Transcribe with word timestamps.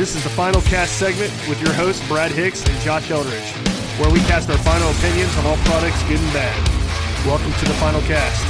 This 0.00 0.16
is 0.16 0.24
the 0.24 0.30
final 0.30 0.62
cast 0.62 0.98
segment 0.98 1.30
with 1.46 1.60
your 1.60 1.74
hosts, 1.74 2.08
Brad 2.08 2.32
Hicks 2.32 2.66
and 2.66 2.80
Josh 2.80 3.10
Eldridge, 3.10 3.52
where 4.00 4.10
we 4.10 4.20
cast 4.20 4.48
our 4.48 4.56
final 4.56 4.88
opinions 4.92 5.36
on 5.36 5.44
all 5.44 5.58
products, 5.58 6.02
good 6.04 6.18
and 6.18 6.32
bad. 6.32 7.26
Welcome 7.26 7.52
to 7.52 7.64
the 7.66 7.74
final 7.74 8.00
cast. 8.00 8.42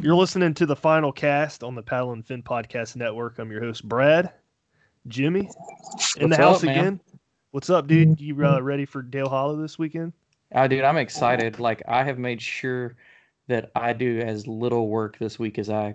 You're 0.00 0.14
listening 0.14 0.54
to 0.54 0.64
the 0.64 0.76
final 0.76 1.10
cast 1.10 1.64
on 1.64 1.74
the 1.74 1.82
Paddle 1.82 2.12
and 2.12 2.24
Fin 2.24 2.44
Podcast 2.44 2.94
Network. 2.94 3.40
I'm 3.40 3.50
your 3.50 3.62
host, 3.62 3.82
Brad. 3.82 4.32
Jimmy, 5.08 5.40
in 5.40 5.48
What's 5.48 6.16
the 6.16 6.36
house 6.36 6.62
up, 6.62 6.70
again. 6.70 7.00
What's 7.50 7.70
up, 7.70 7.86
dude? 7.86 8.20
You 8.20 8.46
uh, 8.46 8.60
ready 8.60 8.84
for 8.84 9.00
Dale 9.00 9.30
Hollow 9.30 9.56
this 9.56 9.78
weekend? 9.78 10.12
Oh, 10.54 10.68
dude, 10.68 10.84
I'm 10.84 10.98
excited. 10.98 11.58
Like, 11.58 11.82
I 11.88 12.04
have 12.04 12.18
made 12.18 12.42
sure 12.42 12.94
that 13.46 13.70
I 13.74 13.94
do 13.94 14.20
as 14.20 14.46
little 14.46 14.88
work 14.88 15.18
this 15.18 15.38
week 15.38 15.58
as 15.58 15.70
I 15.70 15.94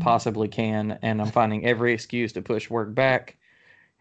possibly 0.00 0.46
can, 0.46 0.98
and 1.00 1.22
I'm 1.22 1.30
finding 1.30 1.64
every 1.64 1.94
excuse 1.94 2.34
to 2.34 2.42
push 2.42 2.68
work 2.68 2.94
back. 2.94 3.38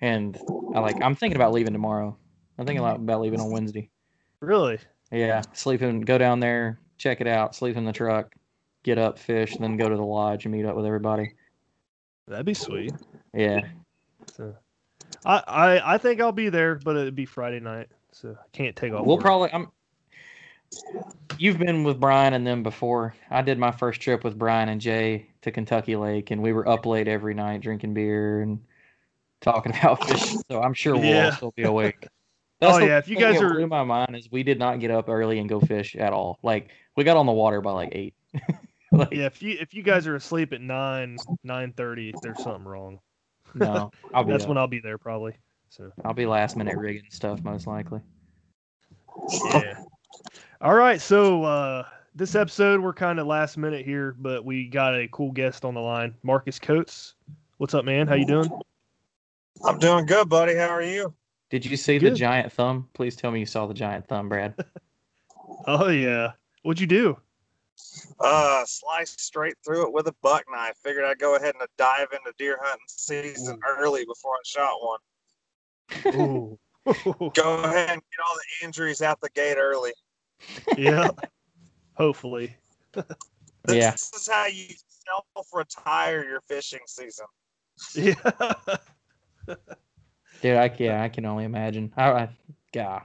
And 0.02 0.38
I 0.76 0.82
like, 0.82 1.02
I'm 1.02 1.16
thinking 1.16 1.38
about 1.38 1.54
leaving 1.54 1.72
tomorrow. 1.72 2.18
I'm 2.58 2.66
thinking 2.66 2.84
about, 2.84 2.98
about 2.98 3.22
leaving 3.22 3.40
on 3.40 3.50
Wednesday. 3.50 3.90
Really? 4.42 4.78
Yeah, 5.10 5.42
sleeping, 5.54 6.02
go 6.02 6.18
down 6.18 6.42
there, 6.42 6.82
check 6.98 7.22
it 7.22 7.28
out, 7.28 7.56
sleep 7.56 7.78
in 7.78 7.86
the 7.86 7.94
truck, 7.94 8.36
get 8.84 8.98
up, 8.98 9.18
fish, 9.18 9.56
then 9.56 9.78
go 9.78 9.88
to 9.88 9.96
the 9.96 10.04
lodge 10.04 10.44
and 10.44 10.54
meet 10.54 10.66
up 10.66 10.76
with 10.76 10.86
everybody. 10.86 11.34
That'd 12.28 12.46
be 12.46 12.54
sweet. 12.54 12.92
Yeah, 13.34 13.62
So, 14.36 14.54
I, 15.26 15.44
I 15.48 15.94
I 15.96 15.98
think 15.98 16.22
I'll 16.22 16.32
be 16.32 16.50
there, 16.50 16.76
but 16.76 16.96
it'd 16.96 17.16
be 17.16 17.26
Friday 17.26 17.60
night, 17.60 17.88
so 18.12 18.32
I 18.40 18.46
can't 18.54 18.76
take 18.76 18.94
off. 18.94 19.06
we'll 19.06 19.18
work. 19.18 19.24
probably. 19.24 19.50
I'm. 19.54 19.68
You've 21.38 21.58
been 21.58 21.84
with 21.84 22.00
Brian 22.00 22.34
and 22.34 22.46
them 22.46 22.64
before. 22.64 23.16
I 23.30 23.42
did 23.42 23.58
my 23.58 23.72
first 23.72 24.02
trip 24.02 24.24
with 24.24 24.38
Brian 24.38 24.70
and 24.70 24.80
Jay 24.80 25.28
to 25.42 25.52
Kentucky 25.52 25.96
Lake, 25.96 26.32
and 26.32 26.42
we 26.42 26.54
were 26.54 26.68
up 26.68 26.86
late 26.86 27.08
every 27.08 27.34
night 27.34 27.62
drinking 27.62 27.94
beer 27.94 28.42
and 28.42 28.60
talking 29.42 29.72
about 29.80 30.06
fishing. 30.08 30.42
So 30.50 30.62
I'm 30.62 30.74
sure 30.74 30.94
we'll 30.96 31.06
Yeah. 31.06 31.32
still 31.36 31.52
be 31.56 31.64
awake. 31.64 32.08
Oh, 32.62 32.78
yeah, 32.80 32.98
if 32.98 33.08
you 33.08 33.16
guys 33.16 33.42
are- 33.42 33.54
blew 33.54 33.68
my 33.68 33.86
mind 33.86 34.18
is 34.18 34.30
we 34.30 34.44
did 34.44 34.60
not 34.60 34.82
get 34.82 34.92
up 34.92 35.08
early 35.08 35.40
and 35.40 35.48
go 35.48 35.62
fish 35.62 35.96
at 35.96 36.12
all. 36.12 36.40
Like 36.44 36.72
we 36.98 37.06
got 37.06 37.16
on 37.16 37.26
the 37.26 37.32
water 37.32 37.62
by 37.62 37.72
like 37.72 37.90
eight. 37.94 38.16
like, 38.92 39.14
Yeah, 39.14 39.28
if 39.28 39.42
you 39.42 39.56
if 39.62 39.74
you 39.74 39.82
guys 39.82 40.06
are 40.08 40.16
asleep 40.16 40.52
at 40.52 40.60
nine 40.60 41.16
nine 41.42 41.72
thirty, 41.72 42.14
there's 42.22 42.44
something 42.44 42.66
wrong. 42.66 43.00
No, 43.56 43.92
I'll 44.14 44.24
be 44.24 44.32
That's 44.32 44.44
up. 44.44 44.50
when 44.50 44.58
I'll 44.58 44.68
be 44.68 44.80
there 44.80 44.98
probably. 44.98 45.34
So 45.70 45.92
I'll 46.04 46.14
be 46.14 46.26
last 46.26 46.56
minute 46.58 46.78
rigging 46.78 47.10
stuff 47.10 47.44
most 47.44 47.68
likely. 47.68 48.02
yeah. 49.54 49.76
All 50.62 50.74
right, 50.74 51.00
so 51.00 51.44
uh, 51.44 51.86
this 52.16 52.36
episode 52.36 52.82
we're 52.82 52.94
kind 52.94 53.20
of 53.20 53.28
last 53.28 53.58
minute 53.58 53.86
here, 53.86 54.16
but 54.18 54.44
we 54.44 54.68
got 54.68 54.96
a 54.96 55.08
cool 55.10 55.32
guest 55.32 55.64
on 55.64 55.74
the 55.74 55.80
line, 55.80 56.16
Marcus 56.24 56.60
Coates. 56.60 57.16
What's 57.58 57.74
up, 57.74 57.86
man? 57.86 58.08
How 58.08 58.16
you 58.16 58.26
doing? 58.26 58.50
I'm 59.66 59.78
doing 59.80 60.06
good, 60.06 60.28
buddy. 60.30 60.56
How 60.56 60.70
are 60.70 60.82
you? 60.82 61.14
Did 61.50 61.66
you 61.66 61.78
see 61.78 61.98
the 61.98 62.12
giant 62.12 62.52
thumb? 62.52 62.88
Please 62.94 63.16
tell 63.16 63.32
me 63.32 63.40
you 63.40 63.46
saw 63.46 63.66
the 63.66 63.74
giant 63.74 64.08
thumb, 64.08 64.30
Brad. 64.30 64.56
Oh 65.68 65.90
yeah. 65.90 66.32
What'd 66.64 66.80
you 66.80 66.88
do? 66.88 67.18
Uh, 68.20 68.64
sliced 68.66 69.20
straight 69.22 69.56
through 69.66 69.86
it 69.88 69.94
with 69.94 70.08
a 70.08 70.16
buck 70.22 70.44
knife. 70.52 70.76
Figured 70.84 71.06
I'd 71.06 71.20
go 71.20 71.36
ahead 71.36 71.56
and 71.60 71.68
dive 71.78 72.08
into 72.12 72.34
deer 72.38 72.58
hunting 72.62 72.86
season 72.88 73.60
early 73.80 74.06
before 74.06 74.34
I 74.34 74.42
shot 74.46 74.74
one. 74.82 75.00
Go 77.36 77.64
ahead 77.64 77.90
and 77.90 78.02
get 78.02 78.20
all 78.28 78.36
the 78.36 78.66
injuries 78.66 79.02
out 79.02 79.22
the 79.22 79.30
gate 79.30 79.58
early. 79.58 79.92
yeah. 80.78 81.10
Hopefully. 81.94 82.56
This 82.94 83.06
Yeah. 83.68 83.94
is 83.94 84.28
how 84.32 84.46
you 84.48 84.66
self-retire 85.36 86.24
your 86.24 86.42
fishing 86.42 86.80
season. 86.88 87.26
Yeah. 87.94 88.14
Dude, 90.42 90.56
I 90.58 90.74
yeah, 90.78 91.04
I 91.04 91.10
can 91.10 91.26
only 91.26 91.44
imagine. 91.44 91.92
I, 91.98 92.12
I 92.12 92.30
God, 92.72 93.02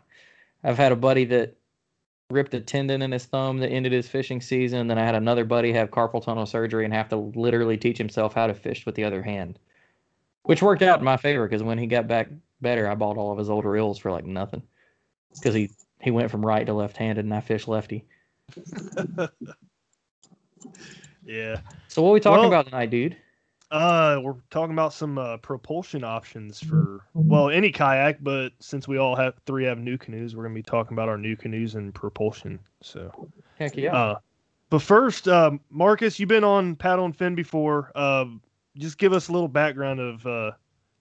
I've 0.62 0.76
had 0.76 0.92
a 0.92 0.96
buddy 0.96 1.24
that 1.26 1.56
ripped 2.34 2.52
a 2.54 2.60
tendon 2.60 3.00
in 3.00 3.12
his 3.12 3.24
thumb 3.24 3.58
that 3.58 3.70
ended 3.70 3.92
his 3.92 4.08
fishing 4.08 4.40
season. 4.40 4.80
And 4.80 4.90
then 4.90 4.98
I 4.98 5.04
had 5.04 5.14
another 5.14 5.44
buddy 5.44 5.72
have 5.72 5.90
carpal 5.90 6.22
tunnel 6.22 6.44
surgery 6.46 6.84
and 6.84 6.92
have 6.92 7.08
to 7.10 7.16
literally 7.16 7.76
teach 7.78 7.96
himself 7.96 8.34
how 8.34 8.46
to 8.46 8.54
fish 8.54 8.84
with 8.84 8.94
the 8.96 9.04
other 9.04 9.22
hand, 9.22 9.58
which 10.42 10.60
worked 10.62 10.82
out 10.82 10.98
in 10.98 11.04
my 11.04 11.16
favor 11.16 11.46
because 11.48 11.62
when 11.62 11.78
he 11.78 11.86
got 11.86 12.06
back 12.08 12.28
better, 12.60 12.88
I 12.88 12.94
bought 12.94 13.16
all 13.16 13.32
of 13.32 13.38
his 13.38 13.48
older 13.48 13.70
reels 13.70 13.98
for 13.98 14.10
like 14.10 14.26
nothing 14.26 14.62
because 15.34 15.54
he 15.54 15.70
he 16.00 16.10
went 16.10 16.30
from 16.30 16.44
right 16.44 16.66
to 16.66 16.74
left 16.74 16.96
handed 16.98 17.24
and 17.24 17.32
I 17.32 17.40
fish 17.40 17.66
lefty. 17.66 18.04
yeah. 21.24 21.56
So 21.88 22.02
what 22.02 22.10
are 22.10 22.14
we 22.14 22.20
talking 22.20 22.40
Well- 22.40 22.48
about 22.48 22.66
tonight, 22.66 22.90
dude? 22.90 23.16
Uh, 23.74 24.20
we're 24.22 24.36
talking 24.50 24.72
about 24.72 24.92
some 24.92 25.18
uh, 25.18 25.36
propulsion 25.38 26.04
options 26.04 26.62
for 26.62 27.00
well 27.12 27.50
any 27.50 27.72
kayak, 27.72 28.22
but 28.22 28.50
since 28.60 28.86
we 28.86 28.98
all 28.98 29.16
have 29.16 29.34
three 29.46 29.64
have 29.64 29.78
NuCanoes, 29.78 30.36
we're 30.36 30.44
gonna 30.44 30.54
be 30.54 30.62
talking 30.62 30.94
about 30.94 31.08
our 31.08 31.16
NuCanoes 31.16 31.74
and 31.74 31.92
propulsion. 31.92 32.60
So, 32.82 33.10
Heck 33.58 33.76
yeah. 33.76 33.92
uh, 33.92 34.18
but 34.70 34.78
first, 34.78 35.26
um, 35.26 35.58
Marcus, 35.70 36.20
you've 36.20 36.28
been 36.28 36.44
on 36.44 36.76
Paddle 36.76 37.06
and 37.06 37.16
Fin 37.16 37.34
before. 37.34 37.90
Um, 37.96 38.40
just 38.76 38.96
give 38.96 39.12
us 39.12 39.26
a 39.26 39.32
little 39.32 39.48
background 39.48 39.98
of 39.98 40.24
uh, 40.24 40.52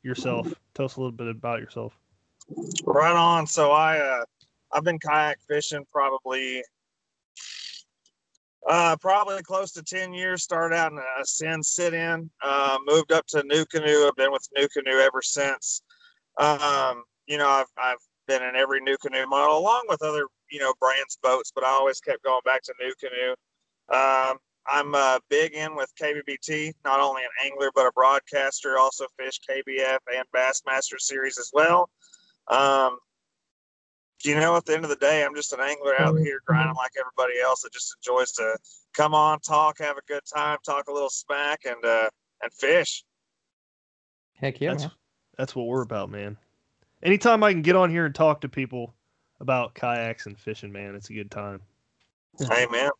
yourself. 0.01 0.51
Tell 0.73 0.85
us 0.85 0.95
a 0.95 0.99
little 0.99 1.11
bit 1.11 1.27
about 1.27 1.59
yourself. 1.59 1.95
Right 2.85 3.15
on. 3.15 3.45
So 3.45 3.69
I 3.69 3.99
uh 3.99 4.25
I've 4.71 4.83
been 4.83 4.97
kayak 4.97 5.37
fishing 5.47 5.85
probably 5.91 6.63
Uh, 8.69 8.95
probably 9.01 9.41
close 9.43 9.71
to 9.73 9.83
10 9.83 10.13
years. 10.13 10.43
Started 10.43 10.75
out 10.75 10.91
in 10.91 10.97
a 10.97 11.25
Sin 11.25 11.61
sit 11.61 11.93
in, 11.93 12.29
uh, 12.41 12.77
moved 12.85 13.11
up 13.11 13.25
to 13.27 13.41
NuCanoe. 13.43 14.07
I've 14.07 14.15
been 14.15 14.31
with 14.31 14.47
NuCanoe 14.57 15.05
ever 15.05 15.21
since. 15.21 15.81
Um, 16.37 17.03
you 17.27 17.37
know, 17.37 17.49
I've, 17.49 17.67
I've 17.77 17.97
been 18.27 18.41
in 18.41 18.55
every 18.55 18.81
NuCanoe 18.81 19.27
model 19.27 19.57
along 19.57 19.83
with 19.89 20.01
other, 20.01 20.27
you 20.49 20.59
know, 20.59 20.73
brands 20.79 21.17
boats, 21.21 21.51
but 21.53 21.63
I 21.63 21.69
always 21.69 21.99
kept 21.99 22.23
going 22.23 22.41
back 22.45 22.61
to 22.63 22.73
NuCanoe. 22.81 24.31
Um, 24.31 24.37
I'm 24.65 24.95
uh, 24.95 25.19
big 25.29 25.53
in 25.53 25.75
with 25.75 25.91
KBBT, 26.01 26.73
not 26.85 27.01
only 27.01 27.23
an 27.23 27.29
angler, 27.45 27.69
but 27.75 27.85
a 27.85 27.91
broadcaster, 27.91 28.77
also 28.77 29.05
fish 29.19 29.39
KBF 29.49 29.97
and 30.15 30.25
Bassmaster 30.33 30.99
series 30.99 31.37
as 31.37 31.51
well. 31.53 31.89
Um, 32.47 32.97
you 34.25 34.35
know, 34.35 34.55
at 34.55 34.65
the 34.65 34.73
end 34.73 34.83
of 34.83 34.89
the 34.89 34.95
day, 34.95 35.23
I'm 35.23 35.35
just 35.35 35.53
an 35.53 35.59
angler 35.59 35.99
out 35.99 36.17
here 36.19 36.41
grinding 36.45 36.75
like 36.75 36.91
everybody 36.99 37.39
else 37.39 37.61
that 37.61 37.73
just 37.73 37.95
enjoys 37.97 38.31
to 38.33 38.57
come 38.93 39.13
on, 39.13 39.39
talk, 39.39 39.79
have 39.79 39.97
a 39.97 40.01
good 40.07 40.23
time, 40.33 40.57
talk 40.65 40.87
a 40.87 40.93
little 40.93 41.09
smack, 41.09 41.61
and 41.65 41.83
uh, 41.83 42.09
and 42.41 42.53
fish. 42.53 43.03
Heck 44.35 44.61
yeah, 44.61 44.71
That's 44.71 44.83
man. 44.83 44.91
that's 45.37 45.55
what 45.55 45.67
we're 45.67 45.81
about, 45.81 46.09
man. 46.09 46.37
Anytime 47.01 47.43
I 47.43 47.51
can 47.51 47.61
get 47.61 47.75
on 47.75 47.89
here 47.89 48.05
and 48.05 48.15
talk 48.15 48.41
to 48.41 48.49
people 48.49 48.93
about 49.39 49.75
kayaks 49.75 50.25
and 50.25 50.39
fishing, 50.39 50.71
man, 50.71 50.95
it's 50.95 51.09
a 51.09 51.13
good 51.13 51.29
time. 51.29 51.59
Hey, 52.39 52.65
man. 52.71 52.91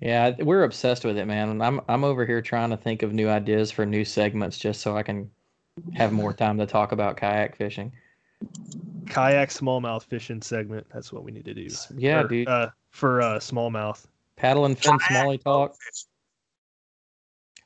Yeah, 0.00 0.32
we're 0.40 0.64
obsessed 0.64 1.04
with 1.04 1.18
it, 1.18 1.26
man. 1.26 1.50
And 1.50 1.62
I'm 1.62 1.80
I'm 1.88 2.04
over 2.04 2.24
here 2.24 2.40
trying 2.40 2.70
to 2.70 2.76
think 2.76 3.02
of 3.02 3.12
new 3.12 3.28
ideas 3.28 3.70
for 3.70 3.84
new 3.84 4.04
segments 4.04 4.56
just 4.58 4.80
so 4.80 4.96
I 4.96 5.02
can 5.02 5.30
have 5.92 6.12
more 6.12 6.32
time 6.32 6.58
to 6.58 6.66
talk 6.66 6.92
about 6.92 7.16
kayak 7.16 7.56
fishing. 7.56 7.92
Kayak 9.06 9.50
smallmouth 9.50 10.04
fishing 10.04 10.42
segment. 10.42 10.86
That's 10.92 11.12
what 11.12 11.24
we 11.24 11.32
need 11.32 11.44
to 11.46 11.54
do. 11.54 11.68
Yeah, 11.96 12.22
For, 12.22 12.28
dude. 12.28 12.48
Uh, 12.48 12.70
for 12.90 13.22
uh, 13.22 13.38
smallmouth. 13.38 14.06
Paddle 14.36 14.66
and 14.66 14.78
fin 14.78 14.98
Kayak 14.98 15.10
smalley 15.10 15.38
talk. 15.38 15.74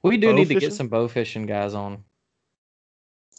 We 0.02 0.16
do 0.16 0.28
Bow 0.28 0.36
need 0.36 0.48
to 0.48 0.54
get 0.54 0.72
some 0.72 0.88
bow 0.88 1.08
fishing 1.08 1.46
guys 1.46 1.74
on. 1.74 2.04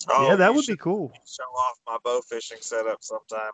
Oh, 0.10 0.30
yeah, 0.30 0.36
that 0.36 0.50
you 0.50 0.56
would 0.56 0.66
be 0.66 0.76
cool. 0.76 1.12
Show 1.26 1.44
off 1.44 1.80
my 1.88 1.98
bow 2.04 2.22
fishing 2.30 2.58
setup 2.62 2.98
sometime. 3.02 3.52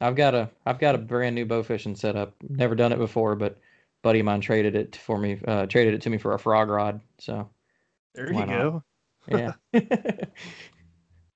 I've 0.00 0.16
got 0.16 0.34
a 0.34 0.50
I've 0.66 0.78
got 0.78 0.94
a 0.94 0.98
brand 0.98 1.34
new 1.34 1.46
bow 1.46 1.62
fishing 1.62 1.94
setup. 1.94 2.34
Never 2.48 2.74
done 2.74 2.92
it 2.92 2.98
before, 2.98 3.36
but 3.36 3.58
buddy 4.02 4.20
of 4.20 4.26
mine 4.26 4.40
traded 4.40 4.76
it 4.76 4.96
for 4.96 5.18
me. 5.18 5.40
Uh, 5.46 5.66
traded 5.66 5.94
it 5.94 6.02
to 6.02 6.10
me 6.10 6.18
for 6.18 6.34
a 6.34 6.38
frog 6.38 6.68
rod. 6.68 7.00
So 7.18 7.48
There 8.14 8.32
you 8.32 8.46
not? 8.46 8.48
go. 8.48 8.82
yeah, 9.28 9.52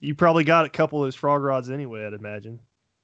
You 0.00 0.14
probably 0.14 0.44
got 0.44 0.64
a 0.64 0.68
couple 0.68 1.02
of 1.02 1.06
those 1.06 1.14
frog 1.14 1.42
rods 1.42 1.70
anyway, 1.70 2.06
I'd 2.06 2.14
imagine. 2.14 2.60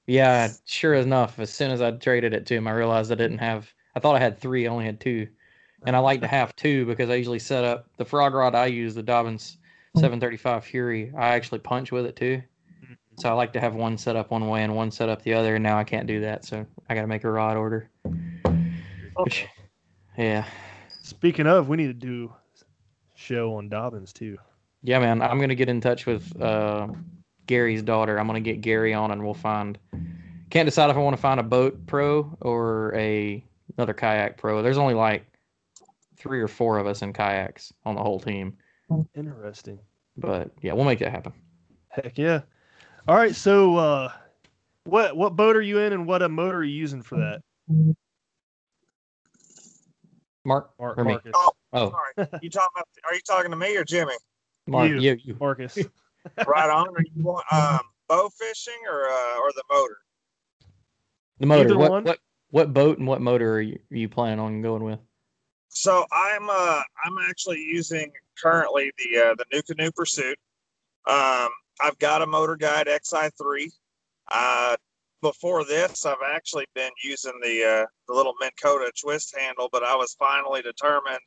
yeah. 0.07 0.49
Sure 0.65 0.95
enough, 0.95 1.39
as 1.39 1.53
soon 1.53 1.71
as 1.71 1.81
I 1.81 1.91
traded 1.93 2.33
it 2.35 2.47
to 2.47 2.55
him, 2.55 2.69
I 2.69 2.73
realized 2.73 3.11
I 3.11 3.17
didn't 3.17 3.39
have. 3.39 3.73
I 3.95 4.01
thought 4.01 4.17
I 4.17 4.21
had 4.21 4.39
three. 4.39 4.67
I 4.67 4.71
only 4.71 4.85
had 4.85 5.01
two, 5.01 5.29
and 5.87 5.95
I 5.95 5.99
like 5.99 6.21
to 6.21 6.27
have 6.27 6.55
two 6.57 6.87
because 6.87 7.11
I 7.11 7.15
usually 7.15 7.39
set 7.39 7.65
up 7.65 7.89
the 7.97 8.05
frog 8.05 8.35
rod 8.35 8.55
I 8.55 8.67
use, 8.67 8.95
the 8.95 9.03
Dobyns 9.03 9.57
hmm. 9.95 10.01
735 10.01 10.65
Fury. 10.65 11.13
I 11.17 11.29
actually 11.29 11.61
punch 11.61 11.93
with 11.93 12.07
it 12.07 12.17
too. 12.17 12.43
Mm-hmm. 12.83 12.95
So 13.19 13.29
I 13.29 13.33
like 13.33 13.53
to 13.55 13.61
have 13.61 13.75
one 13.75 13.97
set 13.97 14.17
up 14.17 14.31
one 14.31 14.49
way 14.49 14.63
and 14.63 14.75
one 14.75 14.91
set 14.91 15.09
up 15.09 15.23
the 15.23 15.35
other. 15.35 15.57
And 15.57 15.63
now 15.63 15.79
I 15.79 15.85
can't 15.85 16.07
do 16.07 16.21
that, 16.21 16.45
so 16.45 16.67
I 16.89 16.95
got 16.95 17.03
to 17.03 17.07
make 17.07 17.25
a 17.25 17.31
rod 17.31 17.57
order. 17.57 17.91
Oh. 19.17 19.23
Which, 19.23 19.47
yeah, 20.19 20.45
Speaking 21.05 21.47
of, 21.47 21.69
we 21.69 21.77
need 21.77 21.89
to 21.89 21.93
do 21.93 22.33
show 23.15 23.57
on 23.57 23.69
Dobyns 23.69 24.11
too. 24.11 24.39
Yeah, 24.85 24.99
man. 24.99 25.23
I'm 25.23 25.41
gonna 25.41 25.55
get 25.55 25.71
in 25.71 25.81
touch 25.81 26.05
with 26.05 26.41
uh, 26.41 26.89
Gary's 27.47 27.83
daughter. 27.83 28.19
I'm 28.21 28.27
gonna 28.27 28.41
get 28.41 28.61
Gary 28.61 28.93
on, 28.95 29.11
and 29.11 29.25
we'll 29.25 29.35
find. 29.35 29.79
Can't 30.51 30.67
decide 30.67 30.91
if 30.91 30.97
I 30.97 31.01
want 31.01 31.17
to 31.17 31.21
find 31.23 31.41
a 31.41 31.43
boat 31.43 31.87
pro 31.87 32.37
or 32.43 32.95
a 32.95 33.43
another 33.77 33.95
kayak 33.95 34.37
pro. 34.37 34.63
There's 34.63 34.79
only 34.79 34.95
like 34.95 35.27
three 36.19 36.41
or 36.41 36.49
four 36.49 36.79
of 36.79 36.87
us 36.87 37.01
in 37.03 37.13
kayaks 37.15 37.73
on 37.85 37.95
the 37.95 38.03
whole 38.03 38.21
team, 38.21 38.57
Interesting. 39.17 39.79
but 40.19 40.51
yeah, 40.61 40.75
we'll 40.75 40.85
make 40.85 40.99
that 41.01 41.11
happen. 41.11 41.33
Heck 41.89 42.19
yeah. 42.19 42.43
All 43.09 43.17
right, 43.17 43.35
so 43.35 43.77
uh, 43.77 44.13
what 44.85 45.17
what 45.17 45.35
boat 45.35 45.57
are 45.57 45.63
you 45.63 45.79
in, 45.79 45.95
and 45.95 46.07
what 46.07 46.21
a 46.23 46.29
motor 46.29 46.59
are 46.59 46.65
you 46.65 46.77
using 46.77 47.03
for 47.03 47.17
that, 47.17 47.41
Mark 50.45 50.71
Mar- 50.79 50.95
or 50.99 51.05
me? 51.05 51.13
Marcus? 51.13 51.33
Oh, 51.35 51.51
Oh, 51.73 51.91
sorry. 51.91 52.29
You 52.43 52.51
talking 52.51 52.69
about? 52.77 52.87
Are 53.09 53.15
you 53.15 53.21
talking 53.27 53.51
to 53.51 53.57
me 53.57 53.77
or 53.77 53.83
Jimmy? 53.85 54.13
Mark, 54.67 54.89
you. 54.91 55.01
you, 55.01 55.17
you. 55.23 55.37
Marcus. 55.41 55.77
Right 56.47 56.71
on. 56.71 56.89
Are 56.89 57.03
you 57.03 57.23
want, 57.23 57.45
um, 57.53 57.81
bow 58.09 58.31
fishing 58.39 58.81
or 58.91 59.09
uh, 59.09 59.39
or 59.41 59.53
the 59.55 59.63
motor? 59.71 59.99
The 61.39 61.47
motor. 61.47 61.65
Either 61.65 61.79
What, 61.79 61.91
one. 61.91 62.05
what 62.05 62.19
what 62.51 62.73
boat 62.73 62.99
and 62.99 63.07
what 63.07 63.21
motor 63.21 63.55
are 63.55 63.61
you, 63.61 63.79
are 63.91 63.97
you 63.97 64.09
planning 64.09 64.41
on 64.41 64.63
going 64.63 64.85
with? 64.85 65.01
So 65.69 66.07
I'm 66.13 66.49
uh 66.49 66.83
I'm 67.05 67.19
actually 67.29 67.59
using 67.59 68.11
currently 68.41 68.93
the 68.99 69.19
uh, 69.19 69.35
the 69.35 69.45
NuCanoe 69.53 69.95
Pursuit. 69.95 70.39
Um, 71.07 71.49
I've 71.81 71.99
got 71.99 72.23
a 72.23 72.27
Motor 72.27 72.57
Guide 72.57 72.87
XI3. 72.87 73.71
Uh, 74.31 74.77
before 75.21 75.65
this, 75.65 76.07
I've 76.07 76.17
actually 76.33 76.67
been 76.75 76.93
using 77.03 77.33
the 77.43 77.65
uh, 77.65 77.87
the 78.09 78.15
little 78.15 78.35
Minn 78.41 78.51
Kota 78.63 78.91
twist 78.99 79.37
handle, 79.37 79.69
but 79.73 79.83
I 79.83 79.97
was 79.97 80.15
finally 80.19 80.63
determined. 80.63 81.21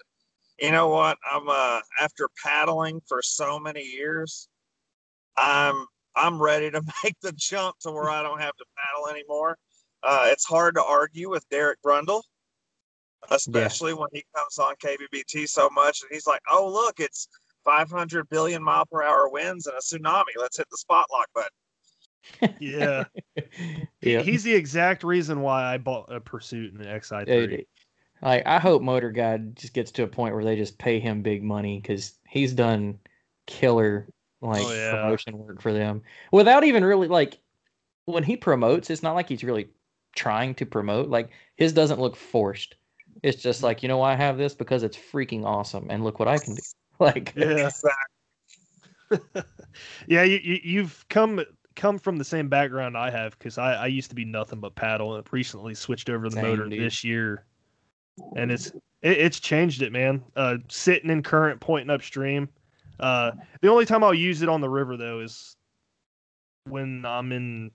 You 0.60 0.72
know 0.72 0.90
what? 0.90 1.18
I'm 1.30 1.48
uh 1.50 1.82
after 2.02 2.30
paddling 2.44 3.02
for 3.08 3.22
so 3.22 3.60
many 3.60 3.84
years, 3.84 4.48
I'm 5.38 5.86
I'm 6.16 6.42
ready 6.42 6.72
to 6.72 6.82
make 7.04 7.16
the 7.22 7.32
jump 7.34 7.78
to 7.82 7.92
where 7.92 8.10
I 8.10 8.24
don't 8.24 8.42
have 8.42 8.56
to 8.56 8.66
paddle 8.78 9.08
anymore. 9.10 9.58
Uh, 10.04 10.28
it's 10.28 10.46
hard 10.46 10.76
to 10.76 10.84
argue 10.84 11.30
with 11.30 11.48
Derek 11.50 11.80
Brundle 11.84 12.22
especially 13.32 13.94
when 13.94 14.10
he 14.14 14.24
comes 14.36 14.58
on 14.58 14.76
KBBT 14.76 15.48
so 15.48 15.70
much 15.70 16.02
and 16.02 16.10
he's 16.12 16.28
like, 16.28 16.42
"Oh, 16.50 16.70
look, 16.72 17.00
it's 17.00 17.28
500 17.64 18.30
billion 18.30 18.64
mile 18.64 18.86
per 18.86 19.04
hour 19.04 19.30
winds 19.30 19.68
and 19.68 19.76
a 19.76 19.80
tsunami. 19.80 20.24
Let's 20.38 20.58
hit 20.58 20.68
the 20.70 20.78
spot 20.78 21.08
lock 21.12 21.28
button." 21.34 22.58
yeah, 22.60 23.06
yeah. 24.02 24.22
he's 24.22 24.44
the 24.44 24.54
exact 24.54 25.04
reason 25.04 25.42
why 25.42 25.64
I 25.64 25.78
bought 25.78 26.12
a 26.12 26.20
Pursuit 26.20 26.74
and 26.74 26.86
an 26.86 27.00
XI3. 27.00 27.66
Dude, 28.20 28.28
like 28.28 28.48
I 28.48 28.60
hope 28.60 28.82
Motor 28.82 29.12
Guide 29.12 29.56
just 29.56 29.74
gets 29.74 29.92
to 29.94 30.04
a 30.04 30.08
point 30.08 30.34
where 30.36 30.44
they 30.44 30.56
just 30.56 30.78
pay 30.78 31.00
him 31.00 31.22
big 31.22 31.44
money 31.44 31.80
because 31.80 32.14
he's 32.28 32.54
done 32.54 33.00
killer 33.46 34.08
like 34.42 34.66
Oh, 34.66 34.72
yeah. 34.74 34.92
promotion 34.92 35.38
work 35.38 35.62
for 35.62 35.74
them 35.74 36.04
without 36.32 36.64
even 36.64 36.84
really 36.84 37.08
like 37.08 37.40
when 38.06 38.24
he 38.24 38.38
promotes. 38.38 38.90
It's 38.90 39.04
not 39.04 39.16
like 39.16 39.30
he's 39.30 39.44
really 39.44 39.70
trying 40.16 40.56
to 40.56 40.66
promote. 40.66 41.10
Like 41.10 41.30
his 41.56 41.74
doesn't 41.74 42.00
look 42.00 42.16
forced. 42.16 42.76
It's 43.24 43.42
just 43.42 43.64
like 43.64 43.82
you 43.82 43.90
know 43.90 43.98
why 43.98 44.14
I 44.14 44.16
have 44.16 44.38
this 44.38 44.54
because 44.54 44.84
it's 44.84 44.98
freaking 44.98 45.46
awesome 45.46 45.88
and 45.90 46.04
look 46.04 46.20
what 46.20 46.28
I 46.28 46.38
can 46.38 46.56
do. 46.56 46.62
Like 47.00 47.34
Yeah, 47.36 47.70
yeah. 50.08 50.24
You, 50.24 50.40
you 50.44 50.60
you've 50.64 51.06
come 51.10 51.42
come 51.76 52.00
from 52.00 52.18
the 52.18 52.24
same 52.26 52.50
background 52.50 52.98
I 52.98 53.12
have 53.12 53.38
because 53.38 53.60
I, 53.60 53.74
I 53.74 53.86
used 53.86 54.10
to 54.10 54.16
be 54.16 54.26
nothing 54.26 54.60
but 54.60 54.74
paddle 54.74 55.16
and 55.16 55.24
recently 55.32 55.76
switched 55.76 56.10
over 56.10 56.24
to 56.24 56.30
the 56.32 56.36
Same, 56.36 56.44
motor 56.44 56.68
dude. 56.68 56.80
this 56.80 57.04
year, 57.04 57.46
and 58.36 58.52
it's 58.52 58.68
it, 59.02 59.18
it's 59.18 59.40
changed 59.40 59.82
it, 59.82 59.92
man. 59.92 60.24
Uh, 60.36 60.58
sitting 60.70 61.10
in 61.10 61.24
current, 61.24 61.60
pointing 61.60 61.90
upstream. 61.90 62.50
Uh, 63.00 63.32
the 63.62 63.70
only 63.70 63.86
time 63.86 64.04
I'll 64.04 64.14
use 64.14 64.42
it 64.42 64.50
on 64.50 64.62
the 64.62 64.70
river 64.70 64.98
though 64.98 65.20
is 65.20 65.56
when 66.66 67.06
I'm 67.06 67.32
in 67.32 67.72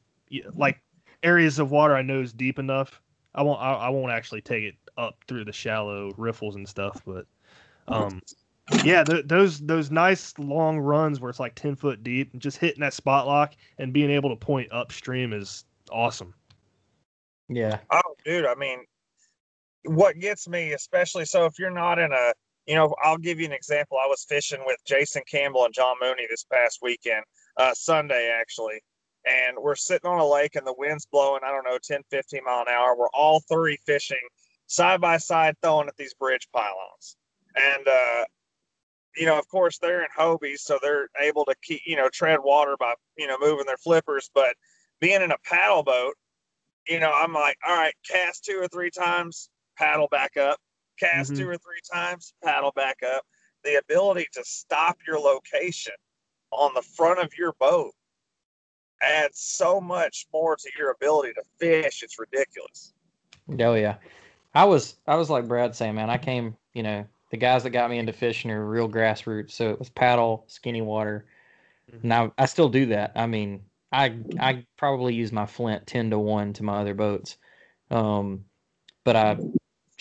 like 0.54 0.82
areas 1.22 1.58
of 1.58 1.70
water 1.70 1.94
I 1.94 2.02
know 2.02 2.20
is 2.20 2.32
deep 2.32 2.58
enough. 2.58 3.00
I 3.34 3.42
won't 3.42 3.60
I, 3.60 3.72
I 3.72 3.88
won't 3.88 4.12
actually 4.12 4.42
take 4.42 4.64
it 4.64 4.74
up 4.96 5.16
through 5.26 5.44
the 5.44 5.52
shallow 5.52 6.12
riffles 6.16 6.56
and 6.56 6.68
stuff, 6.68 7.02
but 7.06 7.26
um, 7.88 8.20
yeah, 8.84 9.04
th- 9.04 9.26
those 9.26 9.60
those 9.60 9.90
nice 9.90 10.38
long 10.38 10.78
runs 10.78 11.20
where 11.20 11.30
it's 11.30 11.40
like 11.40 11.54
ten 11.54 11.74
foot 11.74 12.02
deep, 12.02 12.32
and 12.32 12.42
just 12.42 12.58
hitting 12.58 12.80
that 12.80 12.94
spot 12.94 13.26
lock 13.26 13.54
and 13.78 13.92
being 13.92 14.10
able 14.10 14.30
to 14.30 14.36
point 14.36 14.70
upstream 14.72 15.32
is 15.32 15.64
awesome. 15.90 16.34
yeah, 17.48 17.78
Oh, 17.90 18.00
dude, 18.24 18.44
I 18.44 18.54
mean, 18.54 18.84
what 19.84 20.18
gets 20.18 20.48
me, 20.48 20.72
especially 20.72 21.24
so 21.24 21.46
if 21.46 21.58
you're 21.58 21.70
not 21.70 21.98
in 21.98 22.12
a, 22.12 22.32
you 22.66 22.74
know, 22.74 22.94
I'll 23.02 23.18
give 23.18 23.40
you 23.40 23.46
an 23.46 23.52
example. 23.52 23.98
I 24.02 24.06
was 24.06 24.24
fishing 24.28 24.60
with 24.64 24.78
Jason 24.86 25.22
Campbell 25.30 25.64
and 25.64 25.74
John 25.74 25.96
Mooney 26.00 26.26
this 26.30 26.44
past 26.44 26.78
weekend, 26.80 27.24
uh, 27.56 27.72
Sunday 27.74 28.32
actually, 28.32 28.80
and 29.26 29.56
we're 29.58 29.74
sitting 29.74 30.08
on 30.08 30.18
a 30.18 30.26
lake 30.26 30.56
and 30.56 30.66
the 30.66 30.74
wind's 30.76 31.06
blowing, 31.06 31.40
I 31.44 31.50
don't 31.50 31.64
know, 31.64 31.78
10, 31.82 32.02
15 32.10 32.44
mile 32.44 32.62
an 32.62 32.68
hour. 32.68 32.96
We're 32.96 33.10
all 33.10 33.40
three 33.48 33.78
fishing 33.84 34.18
side 34.66 35.00
by 35.00 35.18
side, 35.18 35.56
throwing 35.62 35.88
at 35.88 35.96
these 35.96 36.14
bridge 36.14 36.48
pylons. 36.52 37.16
And, 37.56 37.86
uh, 37.86 38.24
you 39.16 39.26
know, 39.26 39.38
of 39.38 39.46
course, 39.48 39.78
they're 39.78 40.02
in 40.02 40.08
Hobies, 40.16 40.60
so 40.60 40.78
they're 40.80 41.08
able 41.20 41.44
to 41.44 41.54
keep, 41.62 41.82
you 41.84 41.96
know, 41.96 42.08
tread 42.08 42.38
water 42.42 42.76
by, 42.78 42.94
you 43.18 43.26
know, 43.26 43.36
moving 43.38 43.66
their 43.66 43.76
flippers. 43.76 44.30
But 44.34 44.54
being 45.00 45.20
in 45.20 45.32
a 45.32 45.38
paddle 45.44 45.82
boat, 45.82 46.14
you 46.88 46.98
know, 46.98 47.12
I'm 47.12 47.32
like, 47.32 47.56
all 47.66 47.76
right, 47.76 47.94
cast 48.08 48.44
two 48.44 48.58
or 48.58 48.68
three 48.68 48.90
times, 48.90 49.50
paddle 49.76 50.08
back 50.08 50.36
up, 50.36 50.60
cast 50.98 51.32
Mhm. 51.32 51.38
two 51.38 51.48
or 51.48 51.56
three 51.58 51.80
times, 51.92 52.34
paddle 52.42 52.72
back 52.72 53.02
up. 53.02 53.26
The 53.64 53.76
ability 53.76 54.26
to 54.32 54.44
stop 54.44 54.98
your 55.06 55.18
location 55.18 55.94
on 56.50 56.74
the 56.74 56.82
front 56.82 57.20
of 57.20 57.36
your 57.36 57.52
boat 57.54 57.94
adds 59.00 59.40
so 59.40 59.80
much 59.80 60.26
more 60.32 60.56
to 60.56 60.70
your 60.78 60.90
ability 60.90 61.32
to 61.34 61.42
fish. 61.58 62.02
It's 62.02 62.18
ridiculous. 62.18 62.92
oh 63.60 63.74
yeah. 63.74 63.96
I 64.54 64.64
was 64.64 64.96
I 65.06 65.16
was 65.16 65.30
like 65.30 65.48
Brad 65.48 65.74
saying, 65.74 65.94
man, 65.94 66.10
I 66.10 66.18
came, 66.18 66.56
you 66.74 66.82
know, 66.82 67.06
the 67.30 67.36
guys 67.36 67.62
that 67.62 67.70
got 67.70 67.90
me 67.90 67.98
into 67.98 68.12
fishing 68.12 68.50
are 68.50 68.66
real 68.66 68.88
grassroots. 68.88 69.52
So 69.52 69.70
it 69.70 69.78
was 69.78 69.88
paddle, 69.90 70.44
skinny 70.46 70.82
water. 70.82 71.24
Mhm. 71.90 72.04
Now 72.04 72.32
I 72.38 72.46
still 72.46 72.68
do 72.68 72.86
that. 72.86 73.12
I 73.16 73.26
mean, 73.26 73.64
I 73.90 74.18
I 74.38 74.66
probably 74.76 75.14
use 75.14 75.32
my 75.32 75.46
flint 75.46 75.86
ten 75.86 76.10
to 76.10 76.18
one 76.18 76.52
to 76.54 76.62
my 76.62 76.80
other 76.80 76.94
boats. 76.94 77.38
Um, 77.90 78.44
but 79.04 79.16
I 79.16 79.38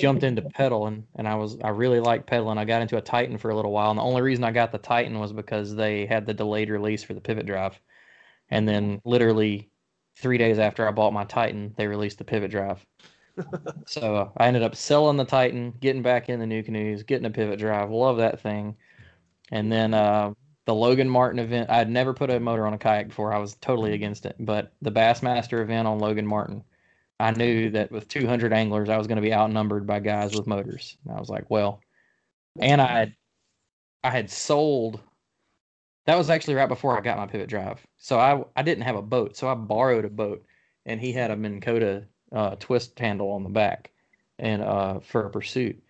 jumped 0.02 0.24
into 0.24 0.42
pedaling 0.42 1.06
and 1.16 1.28
I 1.28 1.36
was 1.36 1.58
I 1.64 1.70
really 1.70 2.00
liked 2.00 2.28
pedaling. 2.28 2.58
I 2.58 2.66
got 2.66 2.82
into 2.82 2.98
a 2.98 3.02
Titan 3.02 3.38
for 3.38 3.52
a 3.52 3.56
little 3.56 3.72
while, 3.72 3.90
and 3.92 4.00
the 4.00 4.04
only 4.04 4.22
reason 4.22 4.44
I 4.44 4.52
got 4.52 4.72
the 4.72 4.78
Titan 4.78 5.20
was 5.20 5.34
because 5.34 5.76
they 5.76 6.06
had 6.06 6.26
the 6.26 6.34
delayed 6.34 6.70
release 6.70 7.04
for 7.04 7.14
the 7.14 7.22
pivot 7.22 7.46
drive. 7.46 7.80
And 8.50 8.68
then 8.68 9.02
literally 9.06 9.70
three 10.18 10.38
days 10.38 10.60
after 10.60 10.88
I 10.88 10.92
bought 10.92 11.14
my 11.14 11.26
Titan, 11.26 11.74
they 11.78 11.88
released 11.88 12.18
the 12.18 12.26
pivot 12.26 12.52
drive. 12.52 12.86
so 13.86 14.32
I 14.38 14.48
ended 14.48 14.64
up 14.64 14.76
selling 14.76 15.18
the 15.18 15.26
Titan, 15.26 15.74
getting 15.80 16.02
back 16.02 16.30
in 16.30 16.40
the 16.40 16.46
NuCanoes, 16.46 17.06
getting 17.06 17.26
a 17.26 17.32
pivot 17.32 17.60
drive. 17.60 17.90
Love 17.90 18.18
that 18.18 18.42
thing. 18.42 18.76
And 19.52 19.72
then 19.72 19.94
uh, 19.94 20.34
the 20.66 20.76
Logan 20.76 21.10
Martin 21.10 21.40
event, 21.40 21.70
I 21.70 21.78
had 21.78 21.90
never 21.90 22.14
put 22.14 22.30
a 22.30 22.40
motor 22.40 22.68
on 22.68 22.74
a 22.74 22.78
kayak 22.78 23.10
before. 23.10 23.34
I 23.34 23.40
was 23.40 23.56
totally 23.56 23.94
against 23.94 24.26
it. 24.26 24.36
But 24.40 24.74
the 24.82 24.92
Bassmaster 24.92 25.62
event 25.62 25.88
on 25.88 26.00
Logan 26.00 26.28
Martin, 26.28 26.64
I 27.22 27.32
knew 27.32 27.70
that 27.72 27.92
with 27.92 28.08
200 28.08 28.52
anglers, 28.52 28.90
I 28.90 28.98
was 28.98 29.08
going 29.08 29.18
to 29.18 29.22
be 29.22 29.34
outnumbered 29.34 29.86
by 29.86 30.00
guys 30.00 30.36
with 30.36 30.48
motors. 30.48 30.98
And 31.06 31.16
I 31.16 31.20
was 31.20 31.30
like, 31.30 31.50
well, 31.50 31.82
and 32.60 32.82
I 32.82 32.88
had, 32.88 33.16
I 34.04 34.10
had 34.10 34.30
sold. 34.30 35.00
That 36.08 36.18
was 36.18 36.30
actually 36.30 36.56
right 36.56 36.68
before 36.68 36.98
I 36.98 37.02
got 37.02 37.18
my 37.18 37.28
pivot 37.28 37.48
drive. 37.50 37.80
So 37.98 38.20
I 38.20 38.44
I 38.56 38.64
didn't 38.64 38.84
have 38.84 38.96
a 38.96 39.02
boat, 39.02 39.38
so 39.38 39.48
I 39.48 39.54
borrowed 39.54 40.06
a 40.06 40.10
boat, 40.10 40.44
and 40.86 41.00
he 41.00 41.12
had 41.12 41.32
a 41.32 41.36
Minn 41.36 41.62
Kota 41.62 42.06
uh, 42.32 42.56
twist 42.60 42.98
handle 42.98 43.32
on 43.32 43.44
the 43.44 43.50
back, 43.50 43.92
and 44.40 44.64
uh, 44.64 45.00
for 45.00 45.26
a 45.26 45.30
pursuit, 45.30 45.82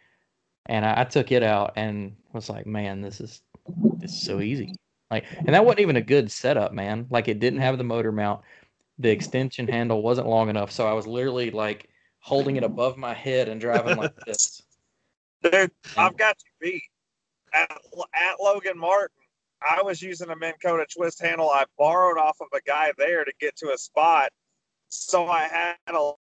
and 0.66 0.86
I, 0.86 1.02
I 1.02 1.04
took 1.06 1.32
it 1.32 1.44
out 1.44 1.74
and 1.78 2.16
was 2.34 2.50
like, 2.50 2.68
man, 2.68 3.02
this 3.02 3.22
is 3.22 3.42
this 4.00 4.12
is 4.12 4.22
so 4.22 4.42
easy. 4.42 4.76
Like, 5.10 5.26
and 5.38 5.50
that 5.50 5.66
wasn't 5.66 5.82
even 5.82 5.98
a 5.98 6.02
good 6.02 6.32
setup, 6.32 6.74
man. 6.74 7.06
Like, 7.10 7.28
it 7.28 7.40
didn't 7.40 7.60
have 7.60 7.78
the 7.78 7.84
motor 7.84 8.14
mount. 8.14 8.42
The 9.02 9.10
extension 9.10 9.68
handle 9.68 10.02
wasn't 10.04 10.28
long 10.28 10.50
enough, 10.50 10.72
so 10.72 10.88
I 10.88 10.94
was 10.94 11.08
literally 11.08 11.50
like 11.50 11.90
holding 12.20 12.56
it 12.56 12.64
above 12.64 12.98
my 12.98 13.14
head 13.14 13.50
and 13.50 13.60
driving 13.60 13.98
like 13.98 14.16
this. 14.28 14.62
Dude, 15.44 15.72
I've 15.98 16.16
got 16.18 16.38
you 16.46 16.72
beat. 16.72 16.84
At, 17.54 17.72
at 18.14 18.40
Logan 18.40 18.78
Martin, 18.78 19.18
I 19.68 19.82
was 19.82 20.02
using 20.02 20.30
a 20.30 20.36
Minn 20.36 20.54
Kota 20.62 20.86
twist 20.86 21.22
handle 21.22 21.50
I 21.50 21.66
borrowed 21.78 22.18
off 22.18 22.38
of 22.42 22.48
a 22.54 22.62
guy 22.62 22.92
there 22.98 23.26
to 23.26 23.32
get 23.40 23.56
to 23.58 23.74
a 23.74 23.78
spot. 23.78 24.30
So 24.90 25.28
I 25.28 25.42
had 25.42 25.76
a 25.88 26.12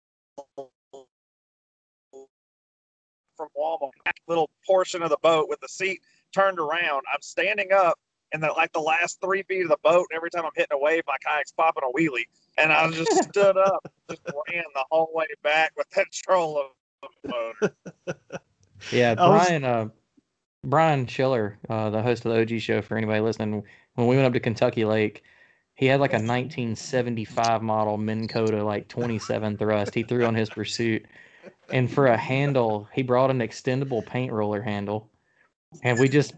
from 3.37 3.47
Walmart 3.57 3.91
little 4.27 4.49
portion 4.65 5.01
of 5.03 5.09
the 5.09 5.17
boat 5.21 5.47
with 5.49 5.59
the 5.61 5.67
seat 5.67 6.01
turned 6.33 6.59
around. 6.59 7.03
I'm 7.13 7.21
standing 7.21 7.71
up 7.71 7.97
in 8.33 8.41
the 8.41 8.47
like 8.49 8.71
the 8.73 8.79
last 8.79 9.19
three 9.21 9.43
feet 9.43 9.63
of 9.63 9.69
the 9.69 9.77
boat. 9.83 10.07
And 10.09 10.17
every 10.17 10.29
time 10.29 10.45
I'm 10.45 10.51
hitting 10.55 10.73
a 10.73 10.77
wave, 10.79 11.03
my 11.07 11.17
kayak's 11.25 11.51
popping 11.51 11.83
a 11.83 11.91
wheelie, 11.97 12.25
and 12.57 12.71
I 12.71 12.89
just 12.91 13.23
stood 13.29 13.57
up, 13.57 13.85
just 14.09 14.21
ran 14.25 14.63
the 14.73 14.85
whole 14.89 15.09
way 15.13 15.27
back 15.43 15.73
with 15.77 15.89
that 15.95 16.11
troll 16.11 16.59
of 17.03 17.09
the 17.23 17.29
motor. 17.29 17.75
Yeah, 18.91 19.13
I 19.17 19.29
was- 19.29 19.45
Brian. 19.47 19.63
Uh, 19.63 19.89
Brian 20.63 21.07
Schiller, 21.07 21.57
uh, 21.69 21.89
the 21.89 22.03
host 22.03 22.23
of 22.25 22.33
the 22.33 22.41
OG 22.41 22.61
show, 22.61 22.81
for 22.83 22.95
anybody 22.95 23.19
listening, 23.19 23.63
when 23.95 24.07
we 24.07 24.15
went 24.15 24.27
up 24.27 24.33
to 24.33 24.39
Kentucky 24.39 24.85
Lake, 24.85 25.23
he 25.73 25.87
had 25.87 25.99
like 25.99 26.11
a 26.13 26.21
1975 26.21 27.63
model 27.63 27.97
Minn 27.97 28.27
Kota, 28.27 28.63
like 28.63 28.87
27 28.87 29.57
thrust. 29.57 29.95
He 29.95 30.03
threw 30.03 30.25
on 30.25 30.35
his 30.35 30.51
pursuit, 30.51 31.05
and 31.71 31.91
for 31.91 32.05
a 32.07 32.17
handle, 32.17 32.87
he 32.93 33.01
brought 33.01 33.31
an 33.31 33.39
extendable 33.39 34.05
paint 34.05 34.31
roller 34.31 34.61
handle, 34.61 35.09
and 35.83 35.99
we 35.99 36.09
just 36.09 36.33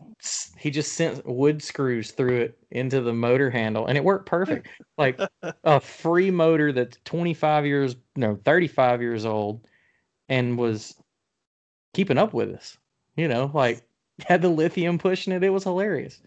he 0.58 0.72
just 0.72 0.94
sent 0.94 1.26
wood 1.28 1.62
screws 1.62 2.12
through 2.12 2.42
it 2.42 2.58
into 2.72 3.02
the 3.02 3.14
motor 3.14 3.50
handle, 3.50 3.88
and 3.88 3.98
it 3.98 4.04
worked 4.04 4.26
perfect. 4.28 4.68
Like 4.98 5.20
a 5.64 5.80
free 5.80 6.30
motor 6.30 6.72
that's 6.72 6.98
25 7.06 7.66
years, 7.66 7.96
no, 8.16 8.36
35 8.46 9.02
years 9.02 9.26
old, 9.26 9.66
and 10.30 10.56
was 10.56 10.96
keeping 11.96 12.20
up 12.20 12.32
with 12.32 12.50
us. 12.52 12.78
You 13.16 13.28
know, 13.28 13.50
like 13.56 13.82
had 14.28 14.44
the 14.44 14.50
lithium 14.50 15.00
pushing 15.00 15.34
it. 15.34 15.44
It 15.44 15.50
was 15.50 15.64
hilarious. 15.64 16.22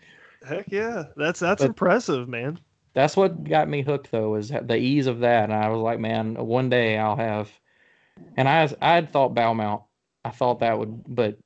Heck 0.46 0.66
yeah, 0.70 1.04
that's 1.16 1.38
that's 1.40 1.62
But- 1.62 1.68
impressive, 1.68 2.28
man. 2.28 2.58
That's 2.94 3.16
what 3.16 3.44
got 3.44 3.68
me 3.68 3.82
hooked 3.82 4.10
though, 4.10 4.34
is 4.36 4.48
the 4.48 4.76
ease 4.76 5.06
of 5.06 5.20
that. 5.20 5.44
And 5.44 5.52
I 5.52 5.68
was 5.68 5.80
like, 5.80 6.00
man, 6.00 6.34
one 6.34 6.68
day 6.70 6.96
I'll 6.98 7.16
have. 7.16 7.50
And 8.36 8.48
I 8.48 8.68
I 8.82 8.94
had 8.94 9.10
thought 9.10 9.34
bow 9.34 9.52
mount. 9.54 9.82
I 10.24 10.30
thought 10.30 10.60
that 10.60 10.78
would, 10.78 11.02
but 11.06 11.38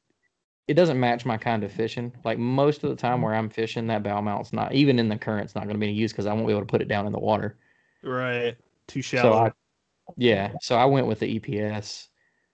it 0.68 0.74
doesn't 0.74 1.00
match 1.00 1.26
my 1.26 1.36
kind 1.36 1.64
of 1.64 1.72
fishing. 1.72 2.12
Like 2.24 2.38
most 2.38 2.84
of 2.84 2.90
the 2.90 2.96
time 2.96 3.22
where 3.22 3.34
I'm 3.34 3.50
fishing, 3.50 3.86
that 3.88 4.02
bow 4.02 4.20
mount's 4.20 4.52
not 4.52 4.72
even 4.74 4.98
in 4.98 5.08
the 5.08 5.18
current. 5.18 5.44
It's 5.44 5.54
not 5.54 5.64
going 5.64 5.74
to 5.74 5.80
be 5.80 5.88
any 5.88 5.96
use 5.96 6.12
because 6.12 6.26
I 6.26 6.32
won't 6.32 6.46
be 6.46 6.52
able 6.52 6.62
to 6.62 6.66
put 6.66 6.82
it 6.82 6.88
down 6.88 7.06
in 7.06 7.12
the 7.12 7.18
water. 7.18 7.58
Right, 8.02 8.56
too 8.86 9.02
So 9.14 9.18
shallow. 9.18 9.46
I, 9.46 9.52
yeah, 10.16 10.52
so 10.60 10.76
I 10.76 10.84
went 10.86 11.06
with 11.06 11.20
the 11.20 11.38
EPS, 11.40 12.08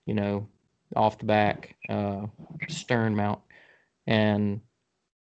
you 0.06 0.14
know, 0.14 0.48
off 0.94 1.18
the 1.18 1.26
back, 1.26 1.76
uh, 1.88 2.26
stern 2.68 3.16
mount, 3.16 3.40
and 4.06 4.60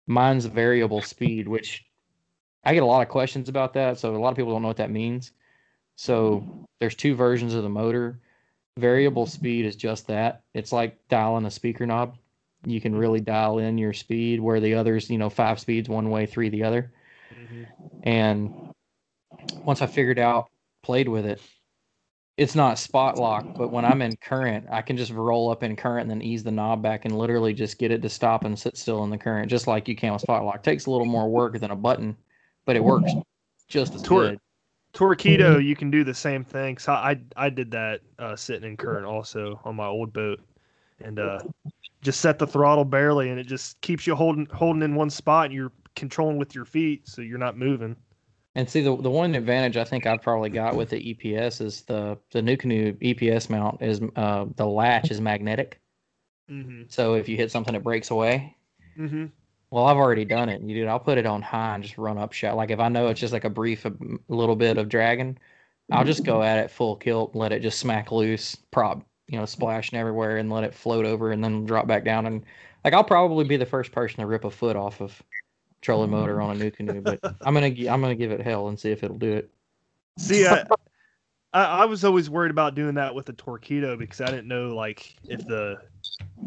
mine's 0.08 0.46
variable 0.46 1.02
speed, 1.02 1.48
which 1.48 1.86
I 2.64 2.74
get 2.74 2.84
a 2.84 2.88
lot 2.88 3.02
of 3.02 3.10
questions 3.10 3.50
about 3.50 3.74
that. 3.74 4.00
So 4.00 4.16
a 4.16 4.18
lot 4.18 4.30
of 4.30 4.36
people 4.38 4.52
don't 4.54 4.62
know 4.62 4.68
what 4.68 4.78
that 4.78 4.92
means. 4.92 5.32
So 5.96 6.68
there's 6.80 6.96
two 6.96 7.16
versions 7.16 7.54
of 7.54 7.64
the 7.64 7.70
motor. 7.70 8.22
Variable 8.78 9.26
speed 9.26 9.66
is 9.66 9.76
just 9.76 10.08
that. 10.08 10.44
It's 10.54 10.72
like 10.72 11.08
dialing 11.08 11.46
a 11.46 11.52
speaker 11.52 11.86
knob. 11.86 12.18
You 12.66 12.82
can 12.82 12.96
really 12.96 13.22
dial 13.22 13.60
in 13.60 13.78
your 13.78 13.94
speed 13.94 14.40
where 14.40 14.60
the 14.60 14.74
others, 14.76 15.10
you 15.10 15.18
know, 15.18 15.30
five 15.30 15.60
speeds 15.60 15.88
one 15.90 16.10
way, 16.10 16.26
three 16.26 16.50
the 16.50 16.64
other. 16.64 16.92
Mhm. 17.34 17.68
And 18.04 18.54
once 19.64 19.82
I 19.82 19.86
figured 19.86 20.20
out, 20.20 20.50
played 20.82 21.08
with 21.08 21.26
it, 21.26 21.42
it's 22.38 22.56
not 22.56 22.78
spot 22.78 23.18
lock, 23.18 23.46
but 23.58 23.72
when 23.72 23.84
I'm 23.84 24.02
in 24.02 24.16
current, 24.18 24.68
I 24.72 24.82
can 24.84 24.96
just 24.96 25.12
roll 25.12 25.50
up 25.50 25.64
in 25.64 25.76
current 25.76 26.04
and 26.04 26.12
then 26.12 26.22
ease 26.22 26.44
the 26.44 26.52
knob 26.52 26.84
back 26.84 27.06
and 27.06 27.18
literally 27.18 27.54
just 27.54 27.80
get 27.80 27.92
it 27.92 28.02
to 28.04 28.10
stop 28.10 28.46
and 28.46 28.58
sit 28.58 28.78
still 28.78 29.04
in 29.04 29.10
the 29.10 29.18
current, 29.18 29.50
just 29.50 29.66
like 29.66 29.88
you 29.88 29.96
can 29.96 30.14
with 30.14 30.22
spot 30.22 30.46
lock. 30.46 30.62
Takes 30.62 30.86
a 30.86 30.92
little 30.92 31.08
more 31.08 31.30
work 31.30 31.60
than 31.60 31.72
a 31.72 31.76
button, 31.76 32.16
but 32.66 32.76
it 32.76 32.84
works 32.84 33.12
just 33.68 33.96
as 33.96 34.04
Tor- 34.04 34.30
good. 34.30 34.40
Torpedo, 34.94 35.58
you 35.58 35.76
can 35.76 35.92
do 35.92 36.04
the 36.04 36.14
same 36.14 36.44
thing. 36.44 36.78
So 36.78 36.92
I 36.94 37.20
I 37.36 37.50
did 37.50 37.72
that 37.72 38.02
uh, 38.20 38.36
sitting 38.36 38.70
in 38.70 38.78
current 38.78 39.06
also 39.06 39.60
on 39.64 39.76
my 39.76 39.86
old 39.86 40.14
boat, 40.14 40.40
and 41.04 41.20
uh, 41.20 41.40
just 42.02 42.22
set 42.22 42.40
the 42.40 42.48
throttle 42.48 42.86
barely, 42.86 43.30
and 43.30 43.40
it 43.40 43.46
just 43.46 43.80
keeps 43.82 44.06
you 44.08 44.16
holding 44.16 44.48
holding 44.48 44.82
in 44.82 44.96
one 44.96 45.10
spot, 45.10 45.46
and 45.46 45.54
you're 45.54 45.72
controlling 45.96 46.38
with 46.38 46.56
your 46.56 46.66
feet, 46.66 47.08
so 47.08 47.22
you're 47.22 47.38
not 47.38 47.58
moving. 47.58 47.96
And 48.56 48.70
see, 48.70 48.82
the 48.82 48.96
the 48.98 49.10
one 49.10 49.36
advantage 49.36 49.78
I 49.78 49.84
think 49.84 50.06
I've 50.06 50.22
probably 50.22 50.50
got 50.50 50.76
with 50.76 50.90
the 50.90 51.14
EPS 51.14 51.62
is 51.62 51.82
the 51.84 52.18
the 52.32 52.42
NuCanoe 52.42 52.98
EPS 53.02 53.50
mount 53.50 53.82
is 53.82 54.02
uh, 54.16 54.46
the 54.56 54.66
latch 54.66 55.12
is 55.12 55.22
magnetic. 55.22 55.80
Mm-hmm. 56.50 56.84
So 56.88 57.16
if 57.16 57.28
you 57.28 57.38
hit 57.38 57.52
something, 57.52 57.76
it 57.76 57.84
breaks 57.84 58.10
away. 58.10 58.56
Mm-hmm. 58.98 59.26
Well, 59.70 59.86
I've 59.86 59.98
already 59.98 60.26
done 60.26 60.50
it. 60.50 60.62
You 60.62 60.76
dude, 60.76 60.88
I'll 60.88 61.00
put 61.00 61.18
it 61.18 61.26
on 61.26 61.42
high 61.42 61.76
and 61.76 61.84
just 61.84 61.98
run 61.98 62.18
up 62.18 62.34
shot. 62.34 62.56
Like 62.56 62.72
if 62.72 62.80
I 62.80 62.88
know 62.88 63.08
it's 63.10 63.20
just 63.20 63.34
like 63.34 63.44
a 63.44 63.50
brief 63.50 63.86
a 63.86 63.94
little 64.28 64.56
bit 64.56 64.78
of 64.78 64.90
dragging, 64.90 65.38
I'll 65.92 66.06
just 66.06 66.26
go 66.26 66.42
at 66.42 66.60
it 66.60 66.72
full 66.72 66.96
kilt, 66.96 67.36
let 67.36 67.52
it 67.52 67.62
just 67.62 67.80
smack 67.80 68.12
loose, 68.12 68.56
prop, 68.72 69.06
you 69.28 69.38
know, 69.38 69.46
splashing 69.46 70.00
everywhere, 70.00 70.38
and 70.38 70.52
let 70.52 70.64
it 70.64 70.74
float 70.74 71.06
over, 71.06 71.32
and 71.32 71.44
then 71.44 71.66
drop 71.66 71.88
back 71.88 72.04
down. 72.04 72.26
And 72.26 72.44
like 72.84 72.94
I'll 72.94 73.04
probably 73.04 73.46
be 73.46 73.58
the 73.58 73.66
first 73.66 73.92
person 73.92 74.22
to 74.22 74.26
rip 74.26 74.46
a 74.46 74.52
foot 74.52 74.76
off 74.76 75.02
of 75.02 75.22
trolling 75.82 76.12
motor 76.12 76.42
on 76.42 76.56
a 76.56 76.60
NuCanoe, 76.60 77.04
but 77.04 77.20
I'm 77.42 77.54
gonna 77.54 77.68
I'm 77.68 78.02
gonna 78.02 78.16
give 78.16 78.32
it 78.32 78.42
hell 78.42 78.68
and 78.68 78.80
see 78.80 78.92
if 78.92 79.04
it'll 79.04 79.18
do 79.18 79.34
it. 79.34 79.50
See, 80.18 80.48
I, 80.48 80.66
I 81.54 81.64
I 81.64 81.86
was 81.86 82.04
always 82.04 82.30
worried 82.30 82.52
about 82.52 82.76
doing 82.76 82.96
that 82.96 83.14
with 83.14 83.30
a 83.30 83.34
Torpedo 83.34 83.96
because 83.96 84.22
I 84.22 84.26
didn't 84.28 84.48
know 84.48 84.76
like 84.76 85.16
if 85.28 85.46
the 85.46 85.78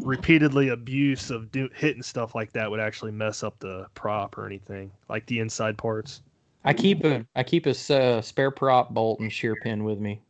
repeatedly 0.01 0.69
abuse 0.69 1.29
of 1.29 1.51
do, 1.51 1.69
hitting 1.73 2.03
stuff 2.03 2.35
like 2.35 2.51
that 2.53 2.69
would 2.69 2.79
actually 2.79 3.11
mess 3.11 3.43
up 3.43 3.59
the 3.59 3.87
prop 3.93 4.37
or 4.37 4.45
anything, 4.45 4.91
like 5.09 5.25
the 5.27 5.39
inside 5.39 5.77
parts. 5.77 6.21
I 6.63 6.73
keep 6.73 7.03
a 7.03 7.25
I 7.35 7.43
keep 7.43 7.65
a 7.65 7.71
uh, 7.71 8.21
spare 8.21 8.51
prop 8.51 8.93
bolt 8.93 9.19
and 9.19 9.31
shear 9.31 9.55
pin 9.55 9.83
with 9.83 9.99
me 9.99 10.21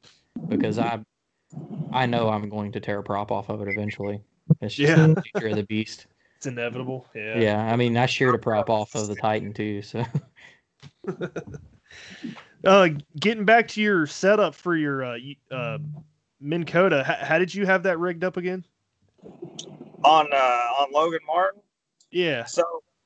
because 0.47 0.79
I 0.79 0.99
I 1.91 2.05
know 2.05 2.29
I'm 2.29 2.49
going 2.49 2.71
to 2.73 2.79
tear 2.79 2.99
a 2.99 3.03
prop 3.03 3.31
off 3.31 3.49
of 3.49 3.61
it 3.61 3.67
eventually. 3.67 4.21
It's 4.61 4.75
just 4.75 4.89
Yeah. 4.89 5.07
the 5.07 5.23
nature 5.35 5.47
of 5.49 5.55
the 5.55 5.63
beast. 5.63 6.07
It's 6.37 6.47
inevitable. 6.47 7.05
Yeah. 7.13 7.39
Yeah, 7.39 7.71
I 7.71 7.75
mean, 7.75 7.95
I 7.95 8.07
sheared 8.07 8.33
a 8.33 8.39
prop 8.39 8.71
off 8.71 8.95
of 8.95 9.07
the 9.07 9.13
Titan 9.13 9.53
too, 9.53 9.83
so 9.83 10.03
Uh, 12.65 12.89
getting 13.19 13.45
back 13.45 13.67
to 13.67 13.81
your 13.81 14.07
setup 14.07 14.55
for 14.55 14.75
your 14.75 15.03
uh, 15.03 15.17
uh 15.51 15.77
Minn 16.39 16.65
Kota, 16.65 17.03
how, 17.03 17.13
how 17.13 17.37
did 17.37 17.53
you 17.53 17.67
have 17.67 17.83
that 17.83 17.99
rigged 17.99 18.23
up 18.23 18.37
again? 18.37 18.65
on 20.03 20.27
uh, 20.33 20.35
on 20.35 20.91
Logan 20.91 21.19
Martin. 21.25 21.61
Yeah. 22.11 22.45
So 22.45 22.63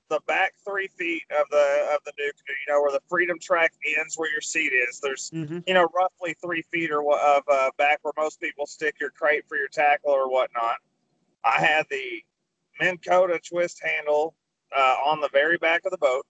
the 0.10 0.20
back 0.28 0.54
three 0.68 0.88
feet 0.98 1.24
of 1.32 1.48
the 1.50 1.90
of 1.94 2.00
the 2.06 2.12
NuCanoe, 2.12 2.56
you 2.68 2.74
know, 2.74 2.82
where 2.82 2.92
the 2.92 3.02
freedom 3.10 3.38
track 3.40 3.74
ends, 3.98 4.16
where 4.18 4.32
your 4.32 4.42
seat 4.42 4.72
is. 4.74 5.00
There's 5.02 5.32
Mm-hmm. 5.34 5.60
you 5.66 5.74
know 5.74 5.88
roughly 5.96 6.36
three 6.42 6.64
feet 6.72 6.92
or 6.92 7.02
of 7.02 7.44
uh, 7.52 7.72
back 7.78 8.00
where 8.04 8.14
most 8.18 8.40
people 8.40 8.66
stick 8.66 8.96
your 9.00 9.10
crate 9.10 9.44
for 9.48 9.58
your 9.58 9.68
tackle 9.68 10.12
or 10.12 10.30
whatnot. 10.32 10.78
I 11.44 11.60
had 11.60 11.86
the 11.90 12.24
Minn 12.80 12.98
Kota 12.98 13.40
twist 13.40 13.82
handle 13.84 14.36
uh, 14.76 14.96
on 15.06 15.22
the 15.22 15.30
very 15.32 15.58
back 15.58 15.82
of 15.86 15.92
the 15.92 15.98
boat, 15.98 16.26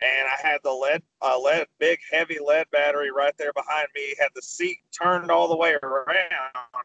and 0.00 0.28
I 0.28 0.46
had 0.46 0.58
the 0.62 0.72
lead 0.72 1.02
uh, 1.22 1.38
lead 1.40 1.66
big 1.78 1.98
heavy 2.12 2.38
lead 2.44 2.66
battery 2.70 3.10
right 3.10 3.34
there 3.38 3.52
behind 3.52 3.88
me. 3.94 4.14
Had 4.18 4.28
the 4.34 4.42
seat 4.42 4.78
turned 5.02 5.30
all 5.30 5.48
the 5.48 5.56
way 5.56 5.76
around, 5.82 6.84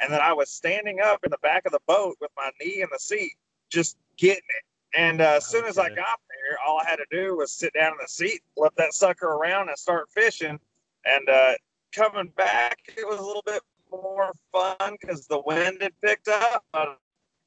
and 0.00 0.12
then 0.12 0.20
I 0.20 0.32
was 0.32 0.50
standing 0.50 1.00
up 1.00 1.20
in 1.24 1.30
the 1.30 1.38
back 1.42 1.66
of 1.66 1.72
the 1.72 1.80
boat 1.86 2.16
with 2.20 2.30
my 2.36 2.50
knee 2.60 2.80
in 2.82 2.88
the 2.92 2.98
seat, 2.98 3.32
just 3.70 3.96
getting 4.16 4.36
it. 4.36 4.64
And 4.96 5.20
uh, 5.20 5.34
as 5.36 5.46
soon 5.46 5.64
as 5.64 5.78
I 5.78 5.88
got 5.88 6.20
there, 6.28 6.58
all 6.66 6.78
I 6.78 6.88
had 6.88 6.96
to 6.96 7.06
do 7.10 7.36
was 7.36 7.52
sit 7.52 7.72
down 7.74 7.92
in 7.92 7.98
the 8.00 8.08
seat, 8.08 8.42
flip 8.56 8.72
that 8.76 8.94
sucker 8.94 9.26
around, 9.26 9.68
and 9.68 9.78
start 9.78 10.08
fishing. 10.10 10.58
And 11.04 11.28
uh, 11.28 11.52
coming 11.92 12.32
back, 12.36 12.78
it 12.96 13.06
was 13.06 13.18
a 13.18 13.22
little 13.22 13.42
bit 13.44 13.62
more 13.90 14.32
fun 14.52 14.96
because 15.00 15.26
the 15.26 15.40
wind 15.40 15.78
had 15.80 15.92
picked 16.02 16.28
up. 16.28 16.64
But 16.72 16.98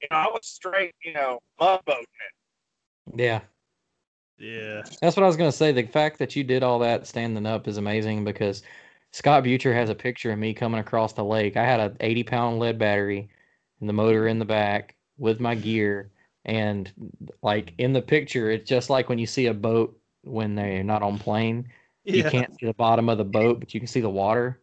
you 0.02 0.08
know, 0.12 0.18
I 0.18 0.28
was 0.28 0.46
straight, 0.46 0.96
you 1.04 1.14
know, 1.14 1.40
mud 1.60 1.82
boating 1.86 2.04
it. 2.04 3.20
Yeah. 3.20 3.42
Yeah. 4.38 4.84
That's 5.02 5.16
what 5.16 5.24
I 5.24 5.28
was 5.28 5.38
gonna 5.38 5.52
say. 5.52 5.72
The 5.72 5.84
fact 5.84 6.20
that 6.20 6.36
you 6.36 6.44
did 6.44 6.64
all 6.64 6.80
that 6.80 7.08
standing 7.08 7.46
up 7.46 7.68
is 7.68 7.78
amazing 7.78 8.24
because 8.24 8.62
Scott 9.12 9.44
Butcher 9.44 9.74
has 9.74 9.90
a 9.90 9.96
picture 9.96 10.32
of 10.32 10.38
me 10.38 10.54
coming 10.54 10.80
across 10.80 11.14
the 11.14 11.24
lake. 11.24 11.58
I 11.58 11.66
had 11.66 11.80
a 11.80 11.96
80 12.00 12.24
pound 12.24 12.60
lead 12.60 12.78
battery 12.78 13.30
and 13.80 13.90
the 13.90 13.94
motor 13.94 14.28
in 14.28 14.38
the 14.38 14.46
back 14.46 14.96
with 15.18 15.40
my 15.40 15.56
gear. 15.56 16.12
And 16.48 16.92
like 17.44 17.74
in 17.78 17.94
the 17.94 18.02
picture, 18.02 18.50
it's 18.50 18.68
just 18.68 18.90
like 18.90 19.10
when 19.10 19.20
you 19.20 19.28
see 19.28 19.48
a 19.48 19.54
boat 19.54 20.00
when 20.24 20.56
they're 20.56 20.84
not 20.84 21.04
on 21.04 21.20
plane. 21.20 21.70
You 22.04 22.24
can't 22.24 22.58
see 22.58 22.66
the 22.66 22.74
bottom 22.74 23.10
of 23.10 23.18
the 23.18 23.26
boat, 23.26 23.60
but 23.60 23.74
you 23.74 23.80
can 23.80 23.88
see 23.88 24.00
the 24.00 24.10
water. 24.10 24.62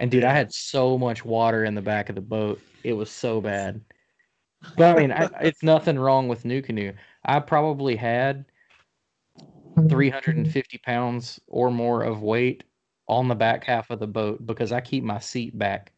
And 0.00 0.10
dude, 0.10 0.24
I 0.24 0.32
had 0.32 0.52
so 0.52 0.96
much 0.96 1.24
water 1.24 1.64
in 1.64 1.74
the 1.74 1.82
back 1.82 2.08
of 2.08 2.14
the 2.14 2.22
boat. 2.22 2.60
It 2.82 2.94
was 2.94 3.10
so 3.10 3.40
bad. 3.40 3.82
But 4.76 4.96
I 4.96 5.00
mean, 5.00 5.12
I, 5.12 5.28
it's 5.42 5.62
nothing 5.62 5.98
wrong 5.98 6.26
with 6.26 6.44
NuCanoe. 6.44 6.94
I 7.24 7.40
probably 7.40 7.96
had 7.96 8.46
350 9.88 10.78
pounds 10.78 11.40
or 11.46 11.70
more 11.70 12.02
of 12.02 12.22
weight 12.22 12.64
on 13.08 13.28
the 13.28 13.34
back 13.34 13.64
half 13.64 13.90
of 13.90 14.00
the 14.00 14.06
boat 14.06 14.46
because 14.46 14.72
I 14.72 14.80
keep 14.80 15.04
my 15.04 15.18
seat 15.18 15.58
back 15.58 15.92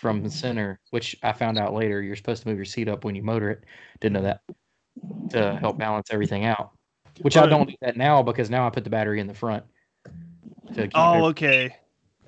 from 0.00 0.22
the 0.22 0.30
center, 0.30 0.78
which 0.90 1.16
I 1.22 1.32
found 1.32 1.58
out 1.58 1.74
later. 1.74 2.00
You're 2.02 2.16
supposed 2.16 2.42
to 2.42 2.48
move 2.48 2.56
your 2.56 2.64
seat 2.64 2.88
up 2.88 3.04
when 3.04 3.14
you 3.16 3.22
motor 3.22 3.50
it. 3.50 3.64
Didn't 4.00 4.14
know 4.14 4.22
that 4.22 4.40
to 5.30 5.56
help 5.56 5.76
balance 5.78 6.08
everything 6.12 6.44
out. 6.44 6.70
Which 7.22 7.36
I 7.36 7.46
don't 7.46 7.68
do 7.68 7.74
that 7.82 7.96
now 7.96 8.22
because 8.22 8.48
now 8.48 8.66
I 8.66 8.70
put 8.70 8.84
the 8.84 8.90
battery 8.90 9.18
in 9.20 9.26
the 9.26 9.34
front. 9.34 9.64
To 10.74 10.82
keep 10.82 10.92
Oh, 10.94 11.14
every- 11.14 11.22
okay. 11.28 11.76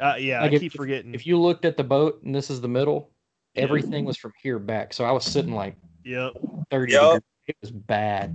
Uh, 0.00 0.16
yeah, 0.18 0.40
Like 0.40 0.52
I 0.52 0.54
if- 0.54 0.60
keep 0.62 0.72
forgetting. 0.72 1.14
if 1.14 1.26
you 1.26 1.38
looked 1.38 1.64
at 1.64 1.76
the 1.76 1.84
boat 1.84 2.22
and 2.24 2.34
this 2.34 2.50
is 2.50 2.60
the 2.60 2.68
middle, 2.68 3.10
Yeah. 3.54 3.62
everything 3.62 4.04
was 4.04 4.16
from 4.16 4.32
here 4.42 4.58
back. 4.58 4.92
So 4.92 5.04
I 5.04 5.12
was 5.12 5.24
sitting 5.24 5.54
like 5.54 5.76
Yep. 6.04 6.32
30 6.70 6.92
Yup. 6.92 7.02
degrees. 7.14 7.22
It 7.46 7.56
was 7.60 7.70
bad. 7.70 8.34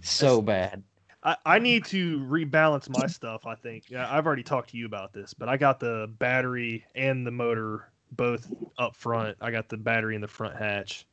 So 0.00 0.40
bad. 0.40 0.82
I, 1.24 1.36
I 1.44 1.58
need 1.58 1.84
to 1.86 2.20
rebalance 2.20 2.88
my 2.88 3.06
stuff. 3.06 3.46
I 3.46 3.54
think. 3.54 3.90
Yeah, 3.90 4.12
I've 4.12 4.26
already 4.26 4.42
talked 4.42 4.70
to 4.70 4.76
you 4.76 4.86
about 4.86 5.12
this, 5.12 5.34
but 5.34 5.48
I 5.48 5.56
got 5.56 5.78
the 5.78 6.10
battery 6.18 6.84
and 6.94 7.26
the 7.26 7.30
motor 7.30 7.91
both 8.16 8.50
up 8.78 8.96
front. 8.96 9.36
I 9.40 9.50
got 9.50 9.68
the 9.68 9.76
battery 9.76 10.14
in 10.14 10.20
the 10.20 10.28
front 10.28 10.56
hatch. 10.56 11.06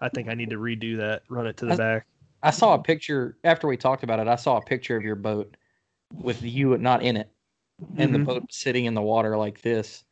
I 0.00 0.08
think 0.08 0.28
I 0.28 0.34
need 0.34 0.50
to 0.50 0.56
redo 0.56 0.96
that. 0.98 1.22
Run 1.28 1.46
it 1.46 1.56
to 1.58 1.66
the 1.66 1.72
I- 1.72 1.76
back. 1.76 2.06
I 2.42 2.50
saw 2.50 2.74
a 2.74 2.78
picture 2.82 3.38
after 3.44 3.66
we 3.66 3.76
talked 3.76 4.02
about 4.04 4.20
it. 4.20 4.28
I 4.28 4.36
saw 4.36 4.58
a 4.58 4.62
picture 4.62 4.96
of 4.96 5.02
your 5.02 5.16
boat 5.16 5.56
with 6.12 6.42
you 6.42 6.76
not 6.78 7.02
in 7.02 7.16
it 7.16 7.30
and 7.96 8.14
the 8.14 8.18
Mhm. 8.18 8.26
boat 8.26 8.52
sitting 8.52 8.84
in 8.84 8.94
the 8.94 9.02
water 9.02 9.36
like 9.36 9.62
this, 9.62 10.04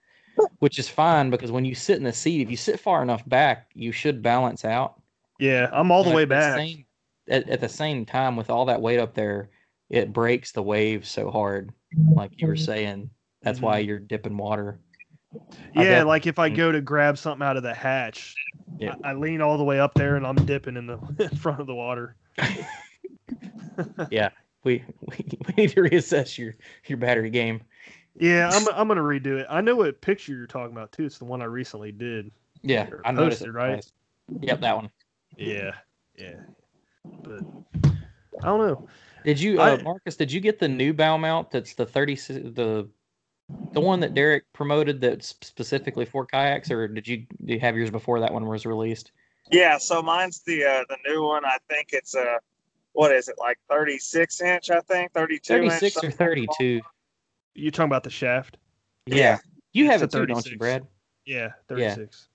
which 0.59 0.79
is 0.79 0.89
fine 0.89 1.31
because 1.31 1.53
when 1.53 1.65
you 1.65 1.75
sit 1.75 1.99
in 1.99 2.03
the 2.03 2.13
seat, 2.13 2.41
if 2.41 2.51
you 2.51 2.57
sit 2.57 2.81
far 2.81 3.03
enough 3.03 3.29
back, 3.29 3.71
you 3.75 3.93
should 3.93 4.23
balance 4.23 4.65
out. 4.65 5.01
Yeah, 5.39 5.69
I'm 5.73 5.93
all 5.93 6.03
the 6.03 6.11
But 6.11 6.17
way 6.17 6.23
at 6.23 6.29
back. 6.31 6.57
same- 6.57 6.87
at, 7.29 7.49
at 7.49 7.61
the 7.61 7.69
same 7.69 8.05
time, 8.05 8.37
with 8.37 8.51
all 8.51 8.65
that 8.67 8.81
weight 8.83 8.99
up 8.99 9.15
there, 9.15 9.51
it 9.91 10.13
breaks 10.13 10.51
the 10.53 10.63
waves 10.63 11.09
so 11.09 11.31
hard. 11.31 11.73
Like 12.15 12.33
you 12.41 12.49
were 12.49 12.57
saying, 12.57 13.11
that's 13.43 13.61
why 13.61 13.79
you're 13.79 13.99
dipping 14.01 14.37
water. 14.37 14.81
Yeah, 15.75 16.03
like 16.05 16.27
if 16.27 16.39
I 16.39 16.51
Mm. 16.51 16.57
go 16.57 16.73
to 16.73 16.81
grab 16.81 17.19
something 17.19 17.45
out 17.47 17.57
of 17.57 17.63
the 17.63 17.75
hatch, 17.75 18.35
Yeah. 18.79 18.95
I, 19.03 19.11
I 19.11 19.15
lean 19.15 19.41
all 19.41 19.59
the 19.59 19.65
way 19.65 19.81
up 19.81 19.95
there 19.95 20.17
and 20.17 20.27
I'm 20.27 20.37
dipping 20.47 20.77
in 20.77 20.87
the 20.87 20.99
in 21.31 21.37
front 21.37 21.61
of 21.61 21.67
the 21.67 21.75
water. 21.75 22.17
Yeah, 24.11 24.31
we, 24.63 24.85
we 25.01 25.17
we 25.49 25.55
need 25.57 25.71
to 25.71 25.81
reassess 25.81 26.39
your 26.39 26.55
your 26.87 26.99
battery 26.99 27.31
game. 27.31 27.63
Yeah, 28.17 28.49
I'm 28.53 28.67
I'm 28.75 28.89
gonna 28.89 29.01
redo 29.03 29.39
it. 29.39 29.47
I 29.51 29.61
know 29.61 29.75
what 29.77 30.01
picture 30.01 30.33
you're 30.33 30.47
talking 30.47 30.73
about 30.77 30.93
too. 30.93 31.05
It's 31.05 31.19
the 31.19 31.25
one 31.25 31.43
I 31.43 31.47
recently 31.47 31.91
did. 31.93 32.31
Yeah, 32.63 32.89
I 33.05 33.11
noticed 33.13 33.41
posted, 33.41 33.49
it. 33.49 33.53
right? 33.59 33.85
Yep, 34.41 34.61
that 34.61 34.77
one. 34.77 34.91
Yeah, 35.37 35.73
yeah. 36.17 36.37
But 37.23 37.41
I 38.43 38.47
don't 38.47 38.61
know. 38.67 38.89
Did 39.25 39.41
you, 39.41 39.61
uh, 39.61 39.77
I- 39.79 39.83
Marcus? 39.83 40.17
Did 40.17 40.31
you 40.31 40.41
get 40.41 40.59
the 40.59 40.69
new 40.69 40.93
bow 40.95 41.19
mount? 41.19 41.51
That's 41.51 41.75
the 41.75 41.85
thirty, 41.87 42.15
the 42.15 42.89
the 43.73 43.81
one 43.81 44.01
that 44.01 44.15
Derek 44.15 44.45
promoted 44.53 45.01
that's 45.01 45.29
specifically 45.43 46.05
for 46.05 46.27
kayaks, 46.27 46.71
or 46.71 46.89
did 46.89 47.07
you 47.07 47.27
do 47.45 47.55
you 47.55 47.61
have 47.61 47.77
yours 47.77 47.91
before 47.91 48.21
that 48.21 48.33
one 48.33 48.47
was 48.47 48.65
released? 48.67 49.13
Yeah, 49.51 49.77
so 49.79 50.03
mine's 50.03 50.43
the 50.43 50.65
uh, 50.65 50.85
the 50.89 50.97
new 51.07 51.23
one. 51.23 51.45
I 51.45 51.59
think 51.69 51.89
it's 51.93 52.15
a 52.15 52.39
what 52.93 53.13
is 53.13 53.29
it 53.29 53.37
like 53.39 53.59
36 53.69 54.41
inch? 54.41 54.71
I 54.71 54.81
think 54.81 55.13
thirty 55.13 55.39
two. 55.39 55.55
Thirty 55.55 55.71
six 55.71 56.03
or 56.03 56.11
thirty 56.11 56.47
two? 56.59 56.81
You 57.55 57.71
talking 57.71 57.89
about 57.91 58.05
the 58.05 58.11
shaft? 58.11 58.57
Yeah. 59.07 59.17
Yeah. 59.17 59.39
you 59.73 59.87
have 59.87 60.03
It's 60.03 60.15
it 60.15 60.19
a 60.19 60.21
too, 60.21 60.27
don't 60.27 60.37
you, 60.47 60.57
36. 60.57 60.59
Brad? 60.59 60.87
Yeah, 61.27 61.51
36. 61.69 62.29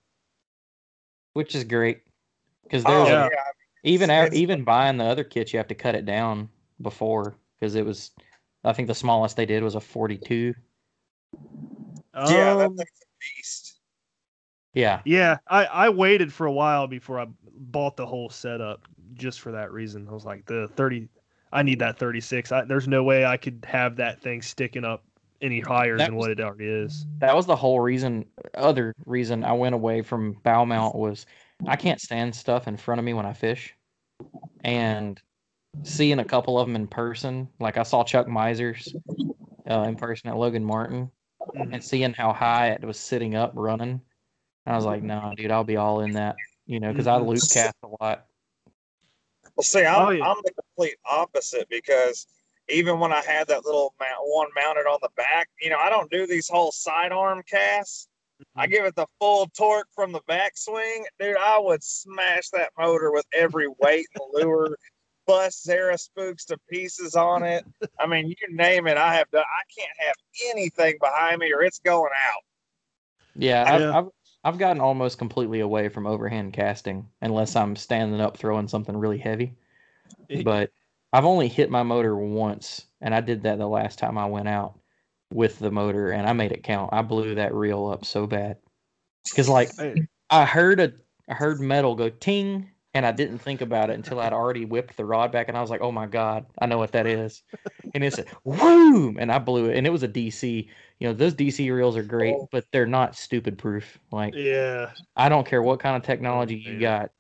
Which 1.33 1.55
is 1.55 1.63
great 1.63 2.01
because 2.63 2.83
Oh, 2.85 2.91
there's 2.91 3.09
yeah. 3.09 3.29
Yeah. 3.31 3.91
even 3.91 4.09
It's- 4.09 4.27
out, 4.27 4.33
even 4.33 4.63
buying 4.63 4.97
the 4.97 5.05
other 5.05 5.23
kits, 5.23 5.53
you 5.53 5.57
have 5.57 5.67
to 5.67 5.75
cut 5.75 5.95
it 5.95 6.05
down 6.05 6.49
before 6.81 7.35
because 7.59 7.75
it 7.75 7.85
was. 7.85 8.11
I 8.63 8.73
think 8.73 8.87
the 8.89 8.95
smallest 8.95 9.37
they 9.37 9.45
did 9.45 9.63
was 9.63 9.75
a 9.75 9.79
forty 9.81 10.17
two. 10.17 10.53
Yeah, 11.33 12.55
that 12.55 12.65
Um, 12.65 12.77
thing's 12.77 12.89
a 13.01 13.05
beast. 13.37 13.79
Yeah, 14.73 15.01
yeah. 15.05 15.37
I 15.47 15.65
I 15.65 15.89
waited 15.89 16.31
for 16.31 16.45
a 16.45 16.51
while 16.51 16.87
before 16.87 17.19
I 17.19 17.27
bought 17.53 17.97
the 17.97 18.05
whole 18.05 18.29
setup 18.29 18.87
just 19.13 19.41
for 19.41 19.51
that 19.51 19.71
reason. 19.71 20.07
I 20.07 20.11
was 20.13 20.25
like 20.25 20.45
the 20.45 20.67
30. 20.75 21.07
I 21.51 21.63
need 21.63 21.79
that 21.79 21.97
36. 21.97 22.51
I, 22.51 22.63
there's 22.65 22.87
no 22.87 23.03
way 23.03 23.25
I 23.25 23.35
could 23.35 23.65
have 23.67 23.95
that 23.95 24.21
thing 24.21 24.41
sticking 24.43 24.85
up 24.85 25.03
any 25.41 25.59
higher 25.59 25.97
That 25.97 26.07
than 26.07 26.15
was- 26.15 26.25
what 26.25 26.31
it 26.31 26.39
already 26.39 26.67
is. 26.67 27.07
that 27.19 27.35
was 27.35 27.47
the 27.47 27.55
whole 27.55 27.79
reason. 27.79 28.25
Other 28.53 28.93
reason 29.05 29.43
I 29.43 29.53
went 29.53 29.73
away 29.73 30.01
from 30.03 30.33
bow 30.43 30.65
mount 30.65 30.95
was 30.95 31.25
I 31.65 31.75
can't 31.75 31.99
stand 31.99 32.35
stuff 32.35 32.67
in 32.67 32.77
front 32.77 32.99
of 32.99 33.05
me 33.05 33.13
when 33.15 33.25
I 33.25 33.33
fish, 33.33 33.75
and 34.63 35.19
seeing 35.83 36.19
a 36.19 36.25
couple 36.25 36.59
of 36.59 36.67
them 36.67 36.75
in 36.75 36.87
person, 36.87 37.47
like 37.59 37.77
I 37.77 37.83
saw 37.83 38.03
Chuck 38.03 38.27
Misers 38.27 38.93
uh, 39.69 39.81
in 39.81 39.95
person 39.95 40.29
at 40.29 40.37
Logan 40.37 40.63
Martin, 40.63 41.09
Mhm. 41.55 41.73
and 41.73 41.83
seeing 41.83 42.13
how 42.13 42.33
high 42.33 42.69
it 42.69 42.83
was 42.83 42.99
sitting 42.99 43.35
up 43.35 43.51
running, 43.55 44.01
I 44.65 44.75
was 44.75 44.85
like, 44.85 45.01
no, 45.01 45.33
dude, 45.35 45.51
I'll 45.51 45.63
be 45.63 45.77
all 45.77 46.01
in 46.01 46.13
that, 46.13 46.37
you 46.65 46.79
know, 46.79 46.91
because 46.91 47.07
I 47.07 47.17
Mhm. 47.17 47.27
loop 47.27 47.49
cast 47.49 47.75
a 47.83 48.03
lot. 48.03 48.27
Well, 49.55 49.63
see, 49.63 49.85
I'm, 49.85 50.07
Oh, 50.07 50.09
yeah. 50.11 50.29
I'm 50.29 50.37
the 50.43 50.53
complete 50.53 50.97
opposite 51.05 51.67
because 51.69 52.27
even 52.69 52.99
when 52.99 53.11
I 53.11 53.21
had 53.21 53.47
that 53.47 53.65
little 53.65 53.93
mount, 53.99 54.19
one 54.21 54.49
mounted 54.55 54.87
on 54.87 54.99
the 55.01 55.09
back, 55.17 55.49
you 55.59 55.69
know, 55.69 55.77
I 55.77 55.89
don't 55.89 56.09
do 56.11 56.27
these 56.27 56.47
whole 56.47 56.71
sidearm 56.71 57.43
casts. 57.43 58.07
I 58.55 58.65
Mm-hmm. 58.65 58.71
give 58.71 58.85
it 58.85 58.95
the 58.95 59.07
full 59.19 59.47
torque 59.47 59.89
from 59.93 60.11
the 60.11 60.21
backswing. 60.21 61.03
Dude, 61.19 61.35
I 61.37 61.59
would 61.59 61.83
smash 61.83 62.49
that 62.49 62.71
motor 62.77 63.11
with 63.11 63.25
every 63.33 63.67
weight 63.67 64.07
and 64.15 64.23
lure, 64.33 64.77
bust 65.29 65.63
Zara 65.63 65.95
spooks 65.95 66.43
to 66.45 66.57
pieces 66.69 67.15
on 67.15 67.43
it. 67.43 67.63
I 67.99 68.07
mean, 68.07 68.27
you 68.27 68.35
name 68.49 68.87
it, 68.87 68.97
I 68.97 69.13
have 69.13 69.29
done. 69.29 69.43
I 69.43 69.79
can't 69.79 69.97
have 69.99 70.15
anything 70.51 70.97
behind 70.99 71.39
me 71.39 71.53
or 71.53 71.61
it's 71.61 71.79
going 71.79 72.11
out. 72.29 72.41
Yeah, 73.35 73.63
I've, 73.67 73.81
Yeah. 73.81 73.97
I've 73.97 74.07
I've 74.43 74.57
gotten 74.57 74.81
almost 74.81 75.17
completely 75.17 75.59
away 75.59 75.89
from 75.89 76.07
overhand 76.07 76.53
casting 76.53 77.07
unless 77.21 77.55
I'm 77.57 77.75
standing 77.75 78.21
up 78.21 78.37
throwing 78.37 78.69
something 78.69 78.95
really 78.95 79.17
heavy. 79.17 79.53
But 80.43 80.71
I've 81.11 81.25
only 81.25 81.49
hit 81.49 81.69
my 81.69 81.83
motor 81.83 82.15
once, 82.15 82.85
and 83.01 83.13
I 83.13 83.19
did 83.19 83.43
that 83.43 83.57
the 83.57 83.67
last 83.67 83.99
time 83.99 84.17
I 84.17 84.25
went 84.27 84.47
out 84.47 84.79
with 85.31 85.59
the 85.59 85.71
motor, 85.71 86.11
and 86.11 86.27
I 86.27 86.33
made 86.33 86.53
it 86.53 86.63
count. 86.63 86.91
I 86.93 87.01
blew 87.01 87.35
that 87.35 87.53
reel 87.53 87.87
up 87.87 88.05
so 88.05 88.25
bad 88.25 88.57
because 89.29 89.49
like 89.49 89.71
I 90.29 90.45
heard 90.45 90.79
a 90.79 90.93
I 91.27 91.33
heard 91.33 91.59
metal 91.59 91.95
go 91.95 92.09
ting, 92.09 92.69
and 92.93 93.05
I 93.05 93.11
didn't 93.11 93.39
think 93.39 93.61
about 93.61 93.89
it 93.89 93.93
until 93.95 94.19
I'd 94.19 94.33
already 94.33 94.65
whipped 94.65 94.97
the 94.97 95.05
rod 95.05 95.31
back, 95.31 95.47
and 95.47 95.57
I 95.57 95.61
was 95.61 95.69
like, 95.69 95.81
"Oh 95.81 95.91
my 95.91 96.07
god, 96.07 96.45
I 96.61 96.65
know 96.67 96.77
what 96.77 96.91
that 96.93 97.07
is!" 97.07 97.43
And 97.93 98.03
it 98.03 98.13
said 98.13 98.27
"Whoom!" 98.45 99.17
and 99.19 99.31
I 99.31 99.39
blew 99.39 99.69
it, 99.69 99.77
and 99.77 99.87
it 99.87 99.91
was 99.91 100.03
a 100.03 100.07
DC. 100.07 100.69
You 100.99 101.07
know, 101.07 101.13
those 101.13 101.33
DC 101.35 101.69
reels 101.71 101.97
are 101.97 102.03
great, 102.03 102.41
oh. 102.41 102.47
but 102.51 102.65
they're 102.71 102.85
not 102.87 103.15
stupid 103.15 103.57
proof. 103.57 103.99
Like 104.11 104.35
yeah. 104.35 104.91
I 105.15 105.29
don't 105.29 105.47
care 105.47 105.61
what 105.61 105.79
kind 105.79 105.95
of 105.97 106.03
technology 106.03 106.55
you 106.57 106.79
got. 106.79 107.11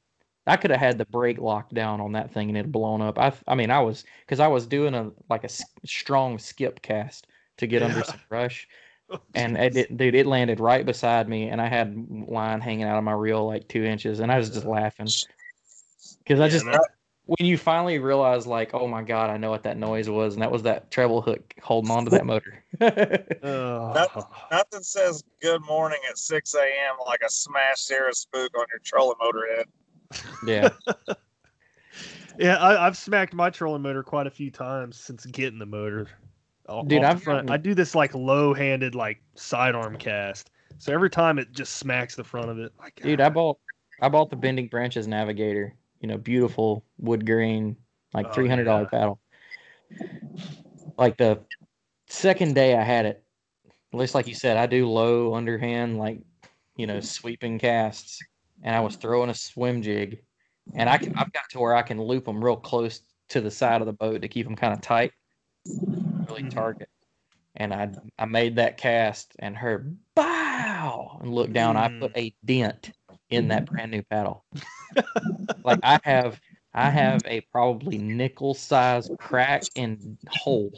I 0.47 0.57
could 0.57 0.71
have 0.71 0.79
had 0.79 0.97
the 0.97 1.05
brake 1.05 1.39
locked 1.39 1.73
down 1.73 2.01
on 2.01 2.13
that 2.13 2.31
thing 2.33 2.49
and 2.49 2.57
it 2.57 2.61
had 2.61 2.71
blown 2.71 3.01
up. 3.01 3.19
I 3.19 3.33
I 3.47 3.55
mean 3.55 3.71
I 3.71 3.79
was 3.81 4.05
because 4.21 4.39
I 4.39 4.47
was 4.47 4.67
doing 4.67 4.95
a 4.95 5.11
like 5.29 5.43
a 5.43 5.49
strong 5.85 6.39
skip 6.39 6.81
cast 6.81 7.27
to 7.57 7.67
get 7.67 7.83
under 7.83 8.01
Yeah. 8.01 8.03
some 8.03 8.21
brush, 8.29 8.67
oh, 9.11 9.19
and 9.35 9.57
it, 9.57 9.77
it 9.77 9.97
dude 9.97 10.15
it 10.15 10.27
landed 10.27 10.59
right 10.59 10.85
beside 10.85 11.29
me 11.29 11.49
and 11.49 11.61
I 11.61 11.67
had 11.67 11.95
line 12.27 12.61
hanging 12.61 12.85
out 12.85 12.97
of 12.97 13.03
my 13.03 13.13
reel 13.13 13.45
like 13.47 13.67
two 13.69 13.83
inches 13.85 14.19
and 14.21 14.31
I 14.31 14.37
was 14.39 14.49
just 14.51 14.65
laughing 14.65 15.13
because 16.29 16.39
I 16.39 16.45
Yeah, 16.45 16.49
just 16.51 16.65
that- 16.65 16.89
when 17.25 17.45
you 17.47 17.57
finally 17.59 17.99
realize 17.99 18.47
like 18.47 18.73
oh 18.73 18.87
my 18.87 19.03
god 19.03 19.29
I 19.29 19.37
know 19.37 19.51
what 19.51 19.61
that 19.63 19.77
noise 19.77 20.09
was 20.09 20.33
and 20.33 20.41
that 20.41 20.51
was 20.51 20.63
that 20.63 20.89
treble 20.89 21.21
hook 21.21 21.53
holding 21.61 21.91
onto 21.91 22.09
that 22.11 22.25
motor. 22.25 22.63
Oh. 23.43 24.25
Nothing 24.51 24.81
says 24.83 25.23
good 25.41 25.61
morning 25.61 25.99
at 26.09 26.17
6 26.17 26.53
a.m. 26.55 26.95
like 27.05 27.21
a 27.25 27.29
smashed 27.29 27.87
Zara 27.87 28.13
spook 28.13 28.51
on 28.57 28.65
your 28.71 28.79
trolling 28.83 29.17
motor 29.21 29.47
head. 29.57 29.65
yeah. 30.45 30.69
Yeah, 32.37 32.55
I, 32.55 32.87
I've 32.87 32.95
smacked 32.95 33.33
my 33.33 33.49
trolling 33.49 33.81
motor 33.81 34.01
quite 34.01 34.25
a 34.25 34.29
few 34.31 34.49
times 34.49 34.97
since 34.97 35.25
getting 35.25 35.59
the 35.59 35.65
motor. 35.65 36.07
o- 36.69 36.85
Dude, 36.85 37.03
I've 37.03 37.21
front. 37.21 37.47
gotten- 37.47 37.49
I 37.51 37.57
do 37.57 37.73
this 37.73 37.93
like 37.95 38.13
low-handed 38.15 38.95
like 38.95 39.21
sidearm 39.35 39.97
cast. 39.97 40.49
So 40.77 40.93
every 40.93 41.09
time 41.09 41.37
it 41.37 41.51
just 41.51 41.75
smacks 41.75 42.15
the 42.15 42.23
front 42.23 42.49
of 42.49 42.57
it. 42.57 42.71
Like, 42.79 42.95
Dude, 42.95 43.19
I 43.19 43.27
bought 43.29 43.57
I 44.01 44.07
bought 44.07 44.29
the 44.29 44.37
Bending 44.37 44.67
Branches 44.69 45.05
Navigator. 45.05 45.73
You 46.01 46.07
know, 46.07 46.17
beautiful 46.17 46.85
wood 46.97 47.25
grain, 47.25 47.75
like 48.13 48.27
Oh, 48.27 48.33
three 48.33 48.47
hundred 48.47 48.65
dollar 48.65 48.83
yeah. 48.83 48.89
paddle. 48.89 49.19
Like 50.97 51.17
the 51.17 51.41
second 52.07 52.55
day 52.55 52.75
I 52.75 52.83
had 52.83 53.05
it, 53.05 53.23
at 53.93 53.99
least 53.99 54.15
like 54.15 54.27
you 54.27 54.33
said, 54.33 54.57
I 54.57 54.65
do 54.65 54.87
low 54.87 55.33
underhand, 55.33 55.97
like 55.97 56.21
you 56.75 56.87
know, 56.87 56.99
sweeping 56.99 57.59
casts, 57.59 58.21
and 58.63 58.75
I 58.75 58.79
was 58.79 58.95
throwing 58.95 59.29
a 59.29 59.33
swim 59.33 59.81
jig, 59.81 60.23
and 60.73 60.89
I 60.89 60.97
can 60.97 61.13
I've 61.17 61.31
got 61.33 61.49
to 61.51 61.59
where 61.59 61.75
I 61.75 61.81
can 61.81 62.01
loop 62.01 62.25
them 62.25 62.43
real 62.43 62.55
close 62.55 63.01
to 63.29 63.41
the 63.41 63.51
side 63.51 63.81
of 63.81 63.87
the 63.87 63.93
boat 63.93 64.21
to 64.21 64.27
keep 64.27 64.45
them 64.45 64.55
kind 64.55 64.73
of 64.73 64.81
tight, 64.81 65.11
really 66.29 66.43
Mhm. 66.43 66.51
target. 66.51 66.89
And 67.55 67.73
I 67.73 67.91
I 68.17 68.25
made 68.25 68.55
that 68.55 68.77
cast 68.77 69.35
and 69.39 69.57
heard 69.57 69.97
bow 70.15 71.17
and 71.21 71.33
looked 71.33 71.53
down. 71.53 71.75
I 71.77 71.89
put 71.99 72.15
a 72.17 72.33
dent 72.45 72.91
in 73.29 73.47
that 73.49 73.65
mm-hmm. 73.65 73.75
brand 73.75 73.91
new 73.91 74.03
paddle. 74.03 74.45
like 75.63 75.79
I 75.83 75.99
have 76.03 76.39
I 76.73 76.87
mm-hmm. 76.87 76.97
have 76.97 77.21
a 77.25 77.41
probably 77.51 77.97
nickel 77.97 78.53
size 78.53 79.09
crack 79.19 79.63
and 79.75 80.17
hole 80.29 80.71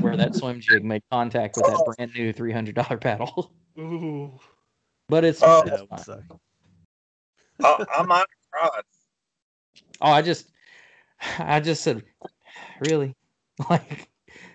where 0.00 0.16
that 0.16 0.34
swim 0.34 0.60
jig 0.60 0.84
made 0.84 1.02
contact 1.10 1.56
with 1.56 1.66
that 1.66 1.94
brand 1.96 2.12
new 2.14 2.32
three 2.32 2.52
hundred 2.52 2.74
dollar 2.74 2.96
paddle. 2.96 3.52
Ooh, 3.78 4.38
but 5.08 5.24
it's, 5.24 5.42
Oh. 5.42 5.60
it's 5.60 5.70
that 5.70 5.80
would 5.80 5.88
fine. 5.88 5.98
suck. 5.98 6.40
I, 7.62 7.84
I 7.98 8.02
might 8.02 8.18
have 8.18 8.26
cried. 8.50 8.82
oh 10.00 10.10
I 10.10 10.22
just 10.22 10.50
I 11.38 11.60
just 11.60 11.82
said 11.82 12.02
really 12.88 13.14
like 13.70 14.08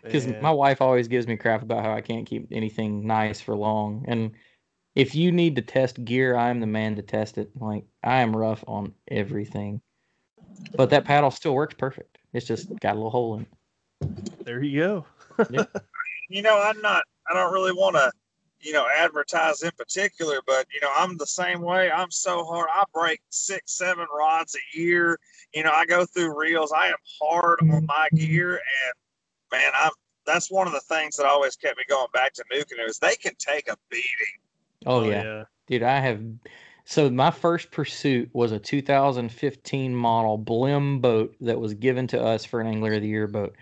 because 0.03 0.27
my 0.41 0.51
wife 0.51 0.81
always 0.81 1.07
gives 1.07 1.27
me 1.27 1.35
crap 1.37 1.61
about 1.61 1.83
how 1.83 1.93
I 1.93 2.01
can't 2.01 2.25
keep 2.25 2.47
anything 2.51 3.05
nice 3.05 3.41
for 3.41 3.55
long. 3.55 4.05
And 4.07 4.31
if 4.97 5.13
you 5.13 5.31
need 5.31 5.55
to 5.57 5.61
test 5.61 6.03
gear, 6.03 6.35
I'm 6.35 6.59
the 6.59 6.65
man 6.65 6.95
to 6.95 7.03
test 7.03 7.37
it. 7.37 7.51
Like 7.55 7.85
I 8.03 8.21
am 8.21 8.35
rough 8.35 8.63
on 8.67 8.95
everything, 9.07 9.79
but 10.75 10.89
that 10.89 11.05
paddle 11.05 11.29
still 11.29 11.53
works 11.53 11.75
perfect. 11.75 12.17
It's 12.33 12.47
just 12.47 12.67
got 12.79 12.93
a 12.93 12.95
little 12.95 13.11
hole 13.11 13.35
in. 13.35 13.41
it. 13.43 14.45
There 14.45 14.63
you 14.63 14.79
go. 14.79 15.05
You 16.29 16.41
know, 16.41 16.61
I'm 16.61 16.81
not, 16.81 17.03
I 17.29 17.33
don't 17.33 17.53
really 17.53 17.71
want 17.71 17.95
to, 17.95 18.11
you 18.59 18.73
know, 18.73 18.85
advertise 18.99 19.63
in 19.63 19.71
particular, 19.77 20.41
but, 20.45 20.65
you 20.73 20.81
know, 20.81 20.91
I'm 20.93 21.15
the 21.15 21.25
same 21.25 21.61
way. 21.61 21.89
I'm 21.89 22.11
so 22.11 22.43
hard. 22.43 22.67
I 22.73 22.83
break 22.93 23.21
six, 23.29 23.77
seven 23.77 24.05
rods 24.13 24.53
a 24.53 24.77
year. 24.77 25.17
You 25.53 25.63
know, 25.63 25.71
I 25.71 25.85
go 25.85 26.05
through 26.05 26.37
reels. 26.37 26.73
I 26.73 26.87
am 26.87 26.97
hard 27.21 27.59
on 27.61 27.85
my 27.85 28.09
gear. 28.13 28.55
And, 28.55 28.93
man, 29.53 29.71
I'm, 29.73 29.91
that's 30.25 30.51
one 30.51 30.67
of 30.67 30.73
the 30.73 30.81
things 30.81 31.15
that 31.15 31.25
always 31.25 31.55
kept 31.55 31.77
me 31.77 31.85
going 31.87 32.07
back 32.13 32.33
to 32.33 32.43
new 32.51 32.65
Is 32.85 32.99
They 32.99 33.15
can 33.15 33.35
take 33.39 33.69
a 33.69 33.77
beating. 33.89 34.03
Oh, 34.87 35.03
yeah. 35.03 35.43
dude, 35.67 35.83
I 35.83 35.99
have. 35.99 36.21
So 36.85 37.09
my 37.09 37.31
first 37.31 37.71
pursuit 37.71 38.29
was 38.33 38.53
a 38.53 38.59
2015 38.59 39.93
model 39.93 40.39
blem 40.39 41.01
boat 41.01 41.35
that 41.41 41.59
was 41.59 41.73
given 41.73 42.07
to 42.07 42.21
us 42.21 42.45
for 42.45 42.61
an 42.61 42.67
Angler 42.67 42.93
of 42.93 43.01
the 43.01 43.07
Year 43.07 43.27
boat. 43.27 43.55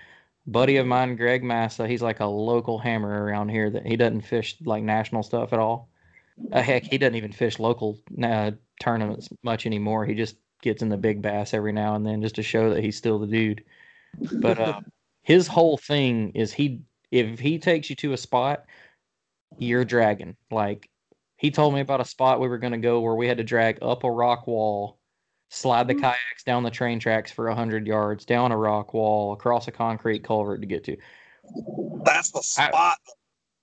Buddy 0.48 0.78
of 0.78 0.86
mine, 0.86 1.16
Greg 1.16 1.44
Massa, 1.44 1.88
he's 1.88 2.04
like 2.04 2.20
a 2.20 2.26
local 2.26 2.78
hammer 2.78 3.24
around 3.24 3.50
here. 3.50 3.72
That 3.72 3.88
he 3.88 3.96
doesn't 3.96 4.22
fish 4.22 4.56
like 4.64 4.84
national 4.84 5.24
stuff 5.24 5.54
at 5.54 5.60
all. 5.60 5.90
Uh, 6.52 6.62
heck, 6.62 6.84
he 6.84 7.00
doesn't 7.00 7.16
even 7.16 7.32
fish 7.32 7.58
local 7.58 8.00
uh, 8.22 8.52
tournaments 8.80 9.30
much 9.42 9.66
anymore. 9.66 10.06
He 10.06 10.14
just 10.14 10.36
gets 10.62 10.84
in 10.84 10.90
the 10.90 10.98
big 10.98 11.22
bass 11.22 11.54
every 11.54 11.72
now 11.72 11.96
and 11.96 12.06
then 12.06 12.22
just 12.22 12.36
to 12.36 12.44
show 12.44 12.72
that 12.74 12.84
he's 12.84 12.98
still 12.98 13.18
the 13.18 13.28
dude. 13.28 13.64
But 14.40 14.60
uh, 14.60 14.82
his 15.24 15.48
whole 15.48 15.78
thing 15.78 16.32
is 16.36 16.54
he 16.54 16.82
if 17.12 17.40
he 17.40 17.58
takes 17.58 17.90
you 17.90 17.96
to 17.98 18.14
a 18.14 18.18
spot, 18.18 18.66
you're 19.58 19.86
dragging. 19.86 20.36
Like 20.52 20.90
he 21.38 21.52
told 21.52 21.74
me 21.74 21.82
about 21.82 22.02
a 22.02 22.06
spot 22.06 22.40
we 22.40 22.48
were 22.48 22.58
going 22.58 22.74
to 22.74 22.80
go 22.80 23.02
where 23.02 23.16
we 23.16 23.28
had 23.28 23.38
to 23.38 23.44
drag 23.44 23.80
up 23.82 24.04
a 24.04 24.12
rock 24.12 24.48
wall, 24.48 25.00
slide 25.50 25.88
the 25.88 25.94
mm-hmm. 25.94 26.04
kayaks 26.04 26.44
down 26.46 26.64
the 26.64 26.72
train 26.72 27.00
tracks 27.00 27.32
for 27.32 27.48
100 27.48 27.86
yards, 27.86 28.26
down 28.26 28.52
a 28.52 28.58
rock 28.58 28.94
wall, 28.94 29.34
across 29.34 29.68
a 29.68 29.72
concrete 29.72 30.24
culvert 30.24 30.62
to 30.62 30.68
get 30.68 30.84
to. 30.86 30.98
That's 32.04 32.32
the 32.32 32.42
spot. 32.42 32.98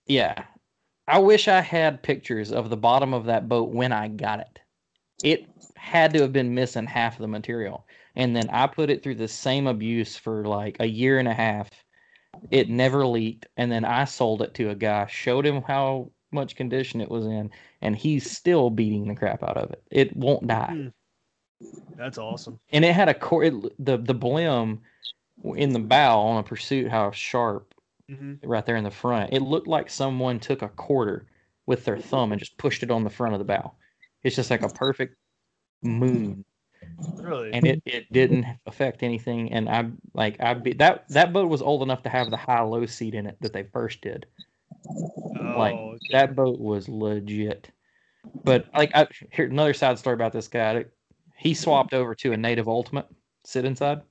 Yeah. 0.06 0.44
I 1.08 1.18
wish 1.18 1.48
I 1.48 1.60
had 1.60 2.02
pictures 2.02 2.52
of 2.52 2.70
the 2.70 2.76
bottom 2.76 3.12
of 3.12 3.24
that 3.26 3.48
boat 3.48 3.70
when 3.70 3.92
I 3.92 4.08
got 4.08 4.40
it. 4.40 4.60
It 5.24 5.46
had 5.76 6.12
to 6.14 6.22
have 6.22 6.32
been 6.32 6.54
missing 6.54 6.86
half 6.86 7.14
of 7.14 7.20
the 7.20 7.28
material. 7.28 7.86
And 8.14 8.36
then 8.36 8.48
I 8.50 8.66
put 8.66 8.90
it 8.90 9.02
through 9.02 9.16
the 9.16 9.28
same 9.28 9.66
abuse 9.66 10.16
for 10.16 10.44
like 10.44 10.76
a 10.80 10.86
year 10.86 11.18
and 11.18 11.28
a 11.28 11.34
half. 11.34 11.70
It 12.50 12.68
never 12.68 13.06
leaked. 13.06 13.46
And 13.56 13.72
then 13.72 13.84
I 13.84 14.04
sold 14.04 14.42
it 14.42 14.54
to 14.54 14.70
a 14.70 14.74
guy, 14.74 15.06
showed 15.06 15.46
him 15.46 15.62
how 15.62 16.10
much 16.32 16.56
condition 16.56 17.00
it 17.00 17.10
was 17.10 17.26
in, 17.26 17.50
and 17.80 17.96
he's 17.96 18.26
still 18.26 18.70
beating 18.70 19.08
the 19.08 19.14
crap 19.14 19.42
out 19.42 19.56
of 19.56 19.70
it. 19.72 19.82
It 19.90 20.16
won't 20.16 20.46
die. 20.46 20.76
That's 21.96 22.18
awesome. 22.18 22.58
And 22.72 22.84
it 22.84 22.94
had 22.94 23.08
a 23.08 23.14
core, 23.14 23.44
it, 23.44 23.52
the, 23.84 23.98
the 23.98 24.14
blem 24.14 24.80
in 25.56 25.72
the 25.72 25.78
bow 25.80 26.20
on 26.20 26.38
a 26.38 26.42
pursuit, 26.42 26.90
how 26.90 27.10
sharp 27.12 27.74
hmm 28.08 28.34
right 28.42 28.66
there 28.66 28.76
in 28.76 28.84
the 28.84 28.90
front. 28.90 29.32
It 29.32 29.42
looked 29.42 29.68
like 29.68 29.90
someone 29.90 30.40
took 30.40 30.62
a 30.62 30.68
quarter 30.68 31.26
with 31.66 31.84
their 31.84 31.98
thumb 31.98 32.32
and 32.32 32.40
just 32.40 32.58
pushed 32.58 32.82
it 32.82 32.90
on 32.90 33.04
the 33.04 33.10
front 33.10 33.34
of 33.34 33.40
the 33.40 33.44
bow. 33.44 33.74
It's 34.22 34.36
just 34.36 34.50
like 34.50 34.62
a 34.62 34.68
perfect 34.68 35.16
moon, 35.82 36.44
Really? 37.18 37.52
and 37.52 37.66
it, 37.66 37.82
it 37.84 38.12
didn't 38.12 38.46
affect 38.66 39.02
anything. 39.02 39.52
And 39.52 39.68
I 39.68 39.90
like 40.14 40.40
I 40.40 40.54
be, 40.54 40.72
that 40.74 41.04
that 41.10 41.32
boat 41.32 41.48
was 41.48 41.62
old 41.62 41.82
enough 41.82 42.02
to 42.04 42.08
have 42.08 42.30
the 42.30 42.36
high 42.36 42.62
low 42.62 42.86
seat 42.86 43.14
in 43.14 43.26
it 43.26 43.36
that 43.40 43.52
they 43.52 43.64
first 43.64 44.00
did. 44.00 44.26
Like 44.86 45.74
oh, 45.74 45.92
okay. 45.94 46.08
that 46.12 46.34
boat 46.34 46.58
was 46.58 46.88
legit. 46.88 47.70
But 48.44 48.66
like 48.74 48.90
I 48.94 49.06
here 49.30 49.46
another 49.46 49.74
side 49.74 49.98
story 49.98 50.14
about 50.14 50.32
this 50.32 50.48
guy. 50.48 50.84
He 51.36 51.54
swapped 51.54 51.92
over 51.92 52.14
to 52.16 52.32
a 52.32 52.36
native 52.36 52.68
ultimate 52.68 53.06
sit 53.44 53.64
inside. 53.64 54.02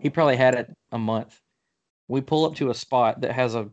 He 0.00 0.10
probably 0.10 0.36
had 0.36 0.54
it 0.54 0.76
a 0.92 0.98
month. 0.98 1.40
We 2.08 2.20
pull 2.20 2.44
up 2.44 2.54
to 2.56 2.70
a 2.70 2.74
spot 2.74 3.20
that 3.22 3.32
has 3.32 3.54
a 3.54 3.68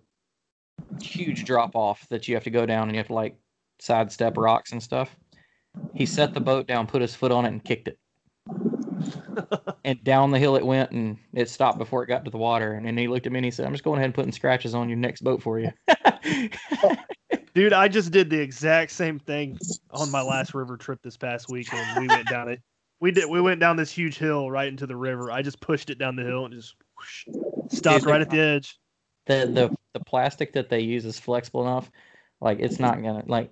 huge 1.01 1.45
drop 1.45 1.75
off 1.75 2.08
that 2.10 2.28
you 2.28 2.36
have 2.36 2.43
to 2.45 2.49
go 2.49 2.65
down 2.65 2.84
and 2.84 2.91
you 2.91 2.97
have 2.97 3.08
to 3.08 3.13
like 3.13 3.38
sidestep 3.80 4.38
rocks 4.38 4.71
and 4.71 4.82
stuff. 4.82 5.15
He 5.93 6.06
set 6.06 6.34
the 6.34 6.39
boat 6.39 6.67
down, 6.67 6.88
put 6.88 7.01
his 7.01 7.15
foot 7.15 7.32
on 7.32 7.45
it, 7.45 7.49
and 7.49 7.63
kicked 7.63 7.89
it. 7.89 7.99
And 9.84 10.04
down 10.04 10.32
the 10.32 10.40
hill 10.40 10.56
it 10.56 10.66
went, 10.66 10.92
and 10.92 11.18
it 11.34 11.50
stopped 11.50 11.78
before 11.78 12.04
it 12.04 12.08
got 12.08 12.26
to 12.26 12.32
the 12.32 12.38
water. 12.38 12.74
And 12.74 12.86
then 12.86 12.98
he 12.98 13.08
looked 13.08 13.26
at 13.26 13.32
me 13.32 13.40
and 13.40 13.46
he 13.46 13.52
said, 13.52 13.66
"I'm 13.66 13.74
just 13.74 13.84
going 13.84 13.98
ahead 13.98 14.06
and 14.06 14.14
putting 14.14 14.32
scratches 14.32 14.76
on 14.76 14.90
your 14.90 14.98
next 14.98 15.22
boat 15.22 15.42
for 15.42 15.60
you." 15.60 15.72
Dude, 17.54 17.74
I 17.74 17.88
just 17.88 18.12
did 18.12 18.30
the 18.30 18.40
exact 18.40 18.92
same 18.92 19.20
thing 19.20 19.58
on 19.92 20.12
my 20.12 20.22
last 20.22 20.54
river 20.54 20.78
trip 20.78 21.02
this 21.02 21.16
past 21.16 21.50
week 21.50 21.72
weekend. 21.72 22.02
We 22.02 22.08
went 22.08 22.28
down 22.28 22.50
it. 22.50 22.62
We 23.00 23.12
did. 23.12 23.30
We 23.30 23.42
went 23.42 23.60
down 23.60 23.78
this 23.78 23.92
huge 23.92 24.18
hill 24.18 24.50
right 24.52 24.68
into 24.68 24.88
the 24.88 24.96
river. 24.96 25.32
I 25.32 25.42
just 25.42 25.60
pushed 25.60 25.90
it 25.90 25.98
down 25.98 26.16
the 26.16 26.24
hill 26.24 26.46
and 26.46 26.54
just 26.54 26.76
whoosh, 26.98 27.26
stopped 27.70 28.04
Dude, 28.04 28.12
right 28.12 28.22
at 28.22 28.30
the 28.30 28.40
edge. 28.40 28.78
the 29.26 29.46
the 29.48 29.76
the 29.94 30.04
plastic 30.04 30.54
that 30.54 30.70
they 30.70 30.82
use 30.82 31.06
is 31.06 31.20
flexible 31.20 31.62
enough. 31.62 31.90
Like 32.42 32.60
it's 32.60 32.80
not 32.80 33.02
gonna 33.02 33.24
like. 33.28 33.52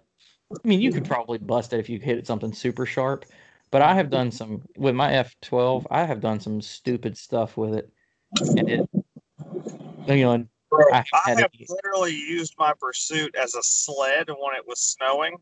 I 0.52 0.68
mean, 0.68 0.82
you 0.82 0.92
could 0.92 1.06
probably 1.06 1.40
bust 1.40 1.74
it 1.74 1.80
if 1.80 1.90
you 1.90 2.00
hit 2.00 2.18
it 2.18 2.28
something 2.28 2.54
super 2.54 2.86
sharp. 2.86 3.26
But 3.74 3.82
I 3.82 3.96
have 3.96 4.12
done 4.12 4.30
some 4.30 4.62
with 4.78 4.94
my 4.94 5.10
F12. 5.14 5.88
I 5.90 6.06
have 6.06 6.22
done 6.22 6.40
some 6.40 6.62
stupid 6.62 7.18
stuff 7.18 7.58
with 7.58 7.74
it, 7.74 7.92
and 8.56 8.70
it. 8.70 8.88
You 10.06 10.16
know, 10.26 10.34
and 10.34 10.48
I 10.92 10.98
have 10.98 11.06
I 11.12 11.30
had 11.30 11.40
have 11.40 11.50
it. 11.58 11.68
literally 11.68 12.12
used 12.12 12.54
my 12.60 12.74
pursuit 12.80 13.34
as 13.36 13.56
a 13.56 13.64
sled 13.64 14.28
when 14.28 14.56
it 14.56 14.68
was 14.68 14.80
snowing. 14.80 15.38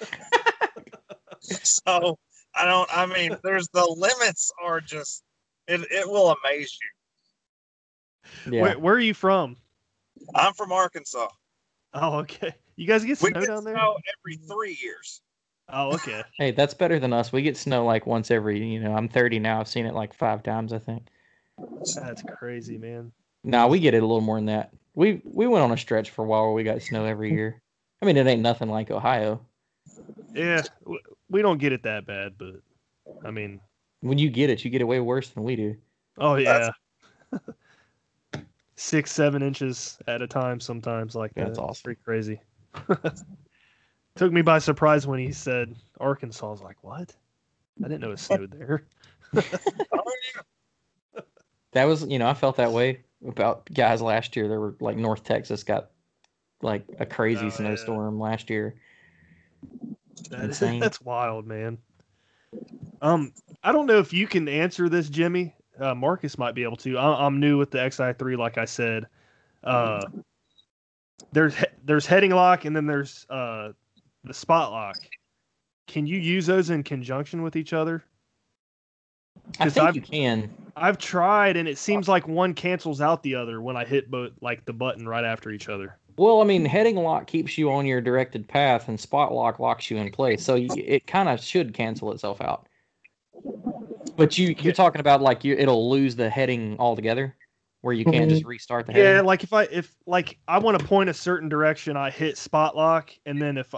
so 1.40 2.18
I 2.56 2.64
don't. 2.64 2.90
I 2.92 3.06
mean, 3.06 3.36
there's 3.44 3.68
the 3.68 3.86
limits 3.96 4.50
are 4.60 4.80
just. 4.80 5.22
It 5.68 5.82
it 5.92 6.08
will 6.08 6.34
amaze 6.44 6.76
you. 8.44 8.54
Yeah. 8.54 8.62
Where, 8.62 8.78
where 8.80 8.94
are 8.96 8.98
you 8.98 9.14
from? 9.14 9.56
I'm 10.34 10.52
from 10.52 10.72
Arkansas. 10.72 11.28
Oh, 11.92 12.18
okay. 12.22 12.56
You 12.74 12.88
guys 12.88 13.04
get 13.04 13.22
We 13.22 13.30
snow 13.30 13.40
get 13.40 13.46
down 13.46 13.62
there? 13.62 13.76
snow 13.76 13.98
every 14.18 14.36
three 14.48 14.76
years. 14.82 15.22
Oh, 15.68 15.92
okay. 15.94 16.22
Hey, 16.38 16.50
that's 16.50 16.74
better 16.74 16.98
than 16.98 17.12
us. 17.12 17.32
We 17.32 17.42
get 17.42 17.56
snow 17.56 17.84
like 17.84 18.06
once 18.06 18.30
every, 18.30 18.58
you 18.64 18.80
know, 18.80 18.94
I'm 18.94 19.08
30 19.08 19.38
now. 19.38 19.60
I've 19.60 19.68
seen 19.68 19.86
it 19.86 19.94
like 19.94 20.12
five 20.12 20.42
times, 20.42 20.72
I 20.72 20.78
think. 20.80 21.06
That's 21.96 22.22
crazy, 22.22 22.78
man. 22.78 23.12
Nah, 23.44 23.68
we 23.68 23.78
get 23.78 23.94
it 23.94 24.02
a 24.02 24.06
little 24.06 24.20
more 24.20 24.36
than 24.36 24.46
that. 24.46 24.70
We 24.94 25.20
we 25.24 25.46
went 25.46 25.64
on 25.64 25.72
a 25.72 25.76
stretch 25.76 26.10
for 26.10 26.24
a 26.24 26.28
while 26.28 26.44
where 26.44 26.52
we 26.52 26.64
got 26.64 26.82
snow 26.82 27.04
every 27.04 27.32
year. 27.32 27.60
I 28.02 28.06
mean, 28.06 28.16
it 28.16 28.26
ain't 28.26 28.42
nothing 28.42 28.68
like 28.68 28.90
Ohio. 28.90 29.44
Yeah, 30.34 30.62
we 31.28 31.42
don't 31.42 31.58
get 31.58 31.72
it 31.72 31.82
that 31.84 32.06
bad, 32.06 32.36
but 32.38 32.56
I 33.24 33.30
mean, 33.30 33.60
When 34.00 34.18
you 34.18 34.30
get 34.30 34.50
it, 34.50 34.64
you 34.64 34.70
get 34.70 34.80
it 34.82 34.84
way 34.84 35.00
worse 35.00 35.30
than 35.30 35.44
we 35.44 35.56
do. 35.56 35.76
oh 36.18 36.36
yeah, 36.36 36.70
six, 38.76 39.12
seven 39.12 39.42
inches 39.42 39.98
at 40.06 40.22
a 40.22 40.26
time 40.26 40.60
sometimes. 40.60 41.14
Like 41.14 41.34
That's 41.34 41.44
that. 41.44 41.48
It's 41.50 41.58
awesome. 41.58 41.82
Pretty 41.84 42.00
crazy. 42.04 42.40
Took 44.16 44.32
me 44.32 44.42
by 44.42 44.58
surprise 44.60 45.06
when 45.06 45.18
he 45.18 45.32
said 45.32 45.74
Arkansas. 45.98 46.46
I 46.46 46.50
was 46.50 46.60
like, 46.62 46.82
what? 46.82 47.14
I 47.84 47.88
didn't 47.88 48.00
know 48.00 48.12
it 48.12 48.18
snowed 48.18 48.52
there. 48.52 48.84
That 51.72 51.86
was, 51.88 52.04
you 52.06 52.20
know, 52.20 52.28
I 52.28 52.34
felt 52.34 52.58
that 52.58 52.70
way 52.70 53.00
about 53.26 53.68
guys 53.74 54.00
last 54.00 54.36
year. 54.36 54.46
There 54.46 54.60
were 54.60 54.76
like 54.78 54.96
North 54.96 55.24
Texas 55.24 55.64
got 55.64 55.90
like 56.62 56.84
a 57.00 57.04
crazy 57.04 57.40
Oh, 57.40 57.44
yeah. 57.46 57.50
snowstorm 57.50 58.20
last 58.20 58.48
year. 58.48 58.76
That- 60.30 60.40
Insane. 60.44 60.78
that's 60.78 61.00
wild, 61.00 61.48
man. 61.48 61.78
Um, 63.02 63.32
I 63.64 63.72
don't 63.72 63.86
know 63.86 63.98
if 63.98 64.12
you 64.12 64.28
can 64.28 64.48
answer 64.48 64.88
this, 64.88 65.08
Jimmy. 65.08 65.56
Uh, 65.76 65.96
Marcus 65.96 66.38
might 66.38 66.54
be 66.54 66.62
able 66.62 66.76
to. 66.76 66.96
I- 66.96 67.26
I'm 67.26 67.40
new 67.40 67.58
with 67.58 67.72
the 67.72 67.78
XI3, 67.78 68.38
like 68.38 68.56
I 68.56 68.66
said. 68.66 69.06
Uh, 69.64 70.04
there's 71.32 71.56
he- 71.56 71.66
there's 71.82 72.06
heading 72.06 72.30
lock 72.30 72.64
and 72.66 72.76
then 72.76 72.86
there's 72.86 73.26
uh 73.28 73.72
the 74.24 74.34
spot 74.34 74.72
lock. 74.72 74.96
Can 75.86 76.06
you 76.06 76.18
use 76.18 76.46
those 76.46 76.70
in 76.70 76.82
conjunction 76.82 77.42
with 77.42 77.56
each 77.56 77.72
other? 77.72 78.04
I 79.58 79.64
'Cause 79.64 79.74
think 79.74 79.86
I've- 79.86 79.98
you 79.98 80.02
can. 80.02 80.50
I've 80.76 80.98
tried 80.98 81.56
and 81.56 81.68
it 81.68 81.78
seems 81.78 82.08
like 82.08 82.26
one 82.26 82.54
cancels 82.54 83.00
out 83.00 83.22
the 83.22 83.34
other 83.34 83.60
when 83.60 83.76
I 83.76 83.84
hit 83.84 84.10
both 84.10 84.32
like 84.40 84.64
the 84.64 84.72
button 84.72 85.06
right 85.06 85.24
after 85.24 85.50
each 85.50 85.68
other. 85.68 85.98
Well, 86.16 86.40
I 86.40 86.44
mean, 86.44 86.64
heading 86.64 86.96
lock 86.96 87.26
keeps 87.26 87.58
you 87.58 87.72
on 87.72 87.86
your 87.86 88.00
directed 88.00 88.46
path, 88.46 88.88
and 88.88 88.98
spot 88.98 89.32
lock 89.32 89.58
locks 89.58 89.90
you 89.90 89.96
in 89.96 90.10
place. 90.10 90.44
So 90.44 90.54
you, 90.54 90.68
it 90.76 91.06
kind 91.08 91.28
of 91.28 91.40
should 91.40 91.74
cancel 91.74 92.12
itself 92.12 92.40
out. 92.40 92.68
But 94.16 94.38
you 94.38 94.54
you're 94.60 94.72
talking 94.72 95.00
about 95.00 95.22
like 95.22 95.44
you 95.44 95.56
it'll 95.56 95.90
lose 95.90 96.14
the 96.14 96.30
heading 96.30 96.76
altogether, 96.78 97.34
where 97.80 97.94
you 97.94 98.04
can't 98.04 98.30
just 98.30 98.42
mm-hmm. 98.42 98.48
restart 98.48 98.86
the 98.86 98.92
heading. 98.92 99.06
Yeah, 99.06 99.20
like 99.22 99.42
if 99.42 99.52
I 99.52 99.64
if 99.64 99.94
like 100.06 100.38
I 100.46 100.58
want 100.58 100.78
to 100.78 100.84
point 100.84 101.10
a 101.10 101.14
certain 101.14 101.48
direction, 101.48 101.96
I 101.96 102.10
hit 102.10 102.38
spot 102.38 102.76
lock, 102.76 103.10
and 103.26 103.42
then 103.42 103.58
if 103.58 103.74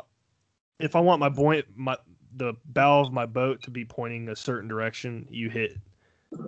if 0.78 0.96
I 0.96 1.00
want 1.00 1.20
my 1.20 1.30
point 1.30 1.66
my 1.74 1.96
the 2.36 2.54
bow 2.66 3.00
of 3.00 3.12
my 3.12 3.24
boat 3.24 3.62
to 3.62 3.70
be 3.70 3.84
pointing 3.84 4.28
a 4.28 4.36
certain 4.36 4.68
direction, 4.68 5.26
you 5.30 5.48
hit 5.48 5.76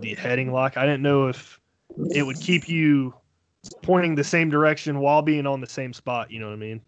the 0.01 0.15
heading 0.15 0.53
lock. 0.53 0.77
I 0.77 0.85
didn't 0.85 1.03
know 1.03 1.29
if 1.29 1.59
it 2.15 2.23
would 2.23 2.41
keep 2.41 2.69
you 2.69 3.15
pointing 3.83 4.15
the 4.15 4.25
same 4.25 4.51
direction 4.51 5.01
while 5.01 5.23
being 5.23 5.47
on 5.47 5.61
the 5.61 5.67
same 5.67 5.93
spot. 5.93 6.31
You 6.31 6.41
know 6.41 6.47
what 6.47 6.53
I 6.53 6.57
mean? 6.57 6.81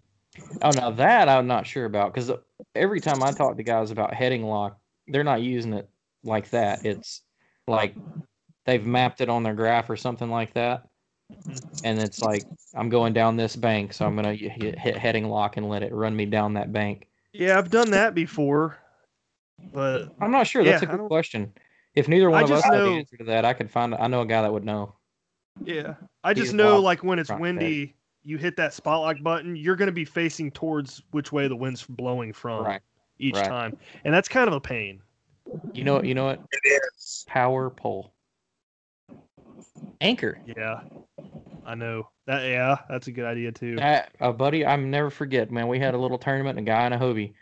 Oh, 0.62 0.70
now 0.72 0.90
that 0.90 1.28
I'm 1.28 1.46
not 1.46 1.66
sure 1.66 1.86
about 1.86 2.12
because 2.14 2.30
every 2.74 3.00
time 3.00 3.22
I 3.22 3.32
talk 3.32 3.56
to 3.56 3.62
guys 3.62 3.90
about 3.90 4.14
heading 4.14 4.44
lock, 4.44 4.78
they're 5.08 5.24
not 5.24 5.42
using 5.42 5.72
it 5.72 5.88
like 6.22 6.50
that. 6.50 6.84
It's 6.84 7.22
like 7.66 7.96
they've 8.66 8.84
mapped 8.84 9.20
it 9.20 9.28
on 9.28 9.42
their 9.42 9.54
graph 9.54 9.90
or 9.90 9.96
something 9.96 10.30
like 10.30 10.54
that, 10.54 10.86
and 11.82 11.98
it's 11.98 12.22
like 12.22 12.46
I'm 12.74 12.88
going 12.88 13.12
down 13.12 13.36
this 13.36 13.56
bank, 13.56 13.92
so 13.92 14.06
I'm 14.06 14.14
gonna 14.14 14.34
hit, 14.34 14.78
hit 14.78 14.96
heading 14.96 15.28
lock 15.28 15.56
and 15.56 15.68
let 15.68 15.82
it 15.82 15.92
run 15.92 16.14
me 16.14 16.26
down 16.26 16.54
that 16.54 16.72
bank. 16.72 17.06
Yeah, 17.32 17.58
I've 17.58 17.70
done 17.70 17.90
that 17.92 18.14
before, 18.14 18.78
but 19.72 20.14
I'm 20.20 20.30
not 20.30 20.46
sure. 20.46 20.64
That's 20.64 20.82
Yeah, 20.82 20.88
a 20.90 20.92
I 20.92 20.96
good 20.96 21.06
question. 21.08 21.52
If 21.94 22.08
neither 22.08 22.30
one 22.30 22.40
I 22.40 22.44
of 22.44 22.50
us 22.50 22.58
just 22.58 22.64
had 22.66 22.72
know- 22.78 22.90
the 22.92 22.98
answer 22.98 23.16
to 23.18 23.24
that, 23.24 23.44
I 23.44 23.52
could 23.52 23.70
find. 23.70 23.94
I 23.94 24.06
know 24.06 24.22
a 24.22 24.26
guy 24.26 24.42
that 24.42 24.52
would 24.52 24.64
know. 24.64 24.94
yeah, 25.64 25.94
I 26.24 26.34
Be 26.34 26.40
just 26.40 26.52
a 26.52 26.56
know 26.56 26.80
like 26.80 27.02
when 27.04 27.18
it's 27.18 27.28
front 27.28 27.42
windy, 27.42 27.94
you 28.22 28.36
hit 28.38 28.56
that 28.56 28.72
spot 28.74 29.00
lock 29.00 29.16
button, 29.22 29.56
you're 29.56 29.76
going 29.76 29.86
to 29.86 29.92
be 29.92 30.04
facing 30.04 30.50
towards 30.50 31.02
which 31.10 31.32
way 31.32 31.48
the 31.48 31.56
wind's 31.56 31.84
blowing 31.84 32.32
from 32.32 32.64
Right. 32.64 32.80
each 33.18 33.34
right. 33.36 33.44
time, 33.46 33.76
and 34.04 34.12
that's 34.14 34.28
kind 34.28 34.48
of 34.48 34.54
a 34.54 34.60
pain. 34.60 35.00
You 35.72 35.84
know. 35.84 35.94
What 35.94 36.04
you 36.04 36.14
know 36.14 36.26
what? 36.26 36.40
It 36.52 36.82
is. 36.96 37.24
Power 37.28 37.70
pole. 37.70 38.12
Anchor. 40.00 40.38
Yeah, 40.46 40.80
I 41.64 41.74
know 41.74 42.10
that. 42.26 42.44
Yeah, 42.44 42.78
that's 42.88 43.06
a 43.06 43.12
good 43.12 43.24
idea 43.24 43.52
too. 43.52 43.78
Uh, 44.20 44.32
buddy, 44.32 44.64
I'm 44.64 44.90
never 44.90 45.10
forget, 45.10 45.50
man. 45.50 45.68
We 45.68 45.78
had 45.78 45.94
a 45.94 45.98
little 45.98 46.18
tournament, 46.18 46.58
and 46.58 46.66
a 46.66 46.70
guy 46.70 46.86
in 46.86 46.92
a 46.92 46.98
Hobie 46.98 47.34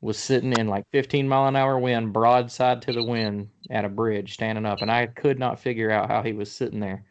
was 0.00 0.18
sitting 0.18 0.52
in 0.52 0.68
like 0.68 0.84
15 0.90 1.28
mile 1.28 1.46
an 1.48 1.56
hour 1.56 1.78
wind, 1.78 2.12
broadside 2.12 2.82
to 2.82 2.92
the 2.92 3.02
wind 3.02 3.48
at 3.70 3.84
a 3.84 3.88
bridge, 3.88 4.34
standing 4.34 4.66
up, 4.66 4.82
and 4.82 4.90
I 4.90 5.06
could 5.06 5.38
not 5.38 5.60
figure 5.60 5.90
out 5.90 6.08
how 6.08 6.22
he 6.22 6.32
was 6.32 6.50
sitting 6.50 6.80
there. 6.80 7.04